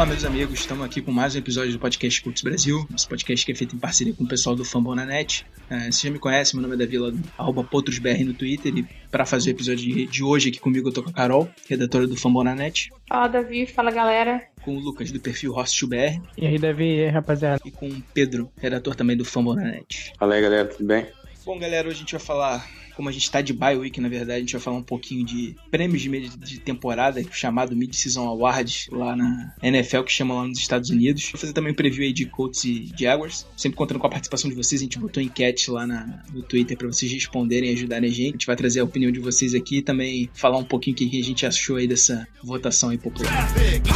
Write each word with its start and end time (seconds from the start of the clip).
Olá, 0.00 0.06
meus 0.08 0.24
amigos, 0.24 0.60
estamos 0.60 0.82
aqui 0.82 1.02
com 1.02 1.12
mais 1.12 1.34
um 1.34 1.38
episódio 1.40 1.72
do 1.74 1.78
podcast 1.78 2.22
Cultos 2.22 2.42
Brasil, 2.42 2.88
esse 2.96 3.06
podcast 3.06 3.44
que 3.44 3.52
é 3.52 3.54
feito 3.54 3.76
em 3.76 3.78
parceria 3.78 4.14
com 4.14 4.24
o 4.24 4.26
pessoal 4.26 4.56
do 4.56 4.64
Fambonanet. 4.64 5.44
Uh, 5.70 5.92
você 5.92 6.06
já 6.06 6.10
me 6.10 6.18
conhece, 6.18 6.56
meu 6.56 6.62
nome 6.62 6.74
é 6.74 6.78
Davi, 6.78 6.96
arroba 7.36 7.62
PotrosBR 7.62 8.24
no 8.24 8.32
Twitter, 8.32 8.74
e 8.78 8.82
para 9.10 9.26
fazer 9.26 9.50
o 9.50 9.52
episódio 9.52 9.84
de, 9.84 10.06
de 10.06 10.24
hoje 10.24 10.48
aqui 10.48 10.58
comigo 10.58 10.88
eu 10.88 10.92
tô 10.94 11.02
com 11.02 11.10
a 11.10 11.12
Carol, 11.12 11.50
redatora 11.68 12.06
do 12.06 12.16
Fambonanet, 12.16 12.88
Fala, 13.06 13.28
Davi. 13.28 13.66
Fala, 13.66 13.90
galera. 13.90 14.42
com 14.62 14.74
o 14.74 14.80
Lucas 14.80 15.12
do 15.12 15.20
perfil 15.20 15.52
HostBR 15.52 16.18
E 16.34 16.46
aí, 16.46 16.58
Davi, 16.58 16.96
e 16.96 17.04
aí, 17.04 17.10
rapaziada? 17.10 17.60
e 17.62 17.70
com 17.70 17.86
o 17.86 18.02
Pedro, 18.14 18.50
redator 18.56 18.94
também 18.94 19.18
do 19.18 19.24
Fambonanet. 19.26 20.14
Fala 20.18 20.34
aí, 20.34 20.40
galera, 20.40 20.66
tudo 20.66 20.86
bem? 20.86 21.08
Bom, 21.44 21.58
galera, 21.58 21.86
hoje 21.86 21.98
a 21.98 22.00
gente 22.00 22.12
vai 22.12 22.20
falar, 22.22 22.66
como 22.94 23.08
a 23.08 23.12
gente 23.12 23.30
tá 23.30 23.40
de 23.40 23.52
bye 23.52 23.76
week, 23.76 24.00
na 24.00 24.08
verdade, 24.08 24.38
a 24.38 24.40
gente 24.40 24.52
vai 24.52 24.60
falar 24.60 24.76
um 24.76 24.82
pouquinho 24.82 25.24
de 25.24 25.54
prêmios 25.70 26.02
de, 26.02 26.08
meio 26.08 26.28
de 26.28 26.58
temporada, 26.60 27.22
chamado 27.32 27.74
Mid-Season 27.76 28.26
Awards, 28.26 28.86
lá 28.90 29.14
na 29.16 29.54
NFL, 29.62 30.02
que 30.02 30.12
chama 30.12 30.34
lá 30.34 30.46
nos 30.46 30.58
Estados 30.58 30.90
Unidos. 30.90 31.28
Vou 31.30 31.40
fazer 31.40 31.52
também 31.52 31.72
um 31.72 31.76
preview 31.76 32.04
aí 32.04 32.12
de 32.12 32.26
Colts 32.26 32.64
e 32.64 32.90
Jaguars, 32.98 33.46
sempre 33.56 33.76
contando 33.76 33.98
com 33.98 34.06
a 34.06 34.10
participação 34.10 34.48
de 34.50 34.56
vocês, 34.56 34.80
a 34.80 34.84
gente 34.84 34.98
botou 34.98 35.22
enquete 35.22 35.70
lá 35.70 35.86
na- 35.86 36.22
no 36.32 36.42
Twitter 36.42 36.76
pra 36.76 36.86
vocês 36.86 37.10
responderem 37.12 37.70
e 37.70 37.74
ajudarem 37.74 38.08
a 38.08 38.12
gente. 38.12 38.28
A 38.28 38.32
gente 38.32 38.46
vai 38.46 38.56
trazer 38.56 38.80
a 38.80 38.84
opinião 38.84 39.10
de 39.12 39.20
vocês 39.20 39.54
aqui 39.54 39.78
e 39.78 39.82
também 39.82 40.28
falar 40.34 40.58
um 40.58 40.64
pouquinho 40.64 40.94
o 40.94 40.98
que 40.98 41.20
a 41.20 41.24
gente 41.24 41.46
achou 41.46 41.76
aí 41.76 41.86
dessa 41.86 42.26
votação 42.42 42.90
aí 42.90 42.98
popular. 42.98 43.52
Traffic. 43.52 43.90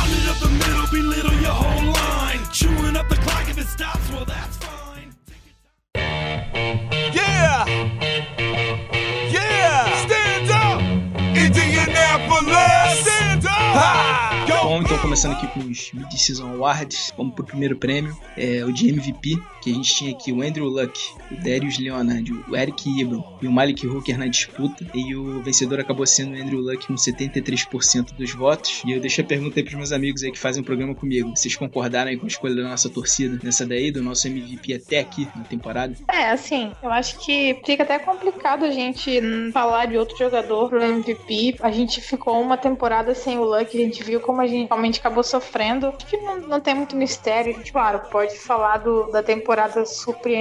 Stand 13.74 14.33
Bom, 14.74 14.82
então 14.82 14.98
começando 14.98 15.34
aqui 15.34 15.46
com 15.46 15.60
os 15.60 15.92
Mid-Season 15.92 16.50
Awards, 16.50 17.12
vamos 17.16 17.32
pro 17.36 17.44
primeiro 17.44 17.76
prêmio, 17.76 18.12
é 18.36 18.64
o 18.64 18.72
de 18.72 18.88
MVP, 18.88 19.40
que 19.62 19.70
a 19.70 19.72
gente 19.72 19.94
tinha 19.94 20.10
aqui 20.10 20.32
o 20.32 20.42
Andrew 20.42 20.66
Luck, 20.66 20.98
o 21.30 21.36
Darius 21.36 21.78
Leonard, 21.78 22.32
o 22.48 22.56
Eric 22.56 22.90
Ibram 22.90 23.24
e 23.40 23.46
o 23.46 23.52
Malik 23.52 23.86
Hooker 23.86 24.18
na 24.18 24.26
disputa, 24.26 24.84
e 24.92 25.14
o 25.14 25.40
vencedor 25.44 25.78
acabou 25.78 26.04
sendo 26.04 26.36
o 26.36 26.42
Andrew 26.42 26.58
Luck 26.58 26.88
com 26.88 26.94
73% 26.94 28.16
dos 28.16 28.34
votos, 28.34 28.82
e 28.84 28.90
eu 28.90 29.00
deixo 29.00 29.20
a 29.20 29.24
pergunta 29.24 29.60
aí 29.60 29.62
pros 29.62 29.76
meus 29.76 29.92
amigos 29.92 30.24
aí 30.24 30.32
que 30.32 30.38
fazem 30.40 30.60
o 30.60 30.66
programa 30.66 30.92
comigo, 30.92 31.30
vocês 31.36 31.54
concordaram 31.54 32.10
aí 32.10 32.16
com 32.16 32.24
a 32.24 32.28
escolha 32.28 32.56
da 32.56 32.68
nossa 32.68 32.90
torcida 32.90 33.38
nessa 33.44 33.64
daí, 33.64 33.92
do 33.92 34.02
nosso 34.02 34.26
MVP 34.26 34.74
até 34.74 34.98
aqui 34.98 35.28
na 35.36 35.44
temporada? 35.44 35.94
É, 36.08 36.30
assim, 36.30 36.72
eu 36.82 36.90
acho 36.90 37.24
que 37.24 37.60
fica 37.64 37.84
até 37.84 38.00
complicado 38.00 38.64
a 38.64 38.70
gente 38.72 39.20
falar 39.52 39.86
de 39.86 39.96
outro 39.96 40.18
jogador 40.18 40.68
pro 40.68 40.82
MVP. 40.82 41.58
A 41.60 41.70
gente 41.70 42.00
ficou 42.00 42.42
uma 42.42 42.56
temporada 42.56 43.14
sem 43.14 43.38
o 43.38 43.44
Luck, 43.44 43.68
a 43.72 43.80
gente 43.80 44.02
viu 44.02 44.18
como 44.18 44.40
a 44.40 44.48
gente 44.48 44.63
realmente 44.66 45.00
acabou 45.00 45.22
sofrendo. 45.22 45.88
Acho 45.88 46.06
que 46.06 46.16
não, 46.18 46.38
não 46.38 46.60
tem 46.60 46.74
muito 46.74 46.96
mistério. 46.96 47.52
A 47.54 47.56
gente, 47.56 47.72
claro, 47.72 48.00
pode 48.10 48.36
falar 48.38 48.78
do- 48.78 49.10
da 49.10 49.22
temporada 49.22 49.84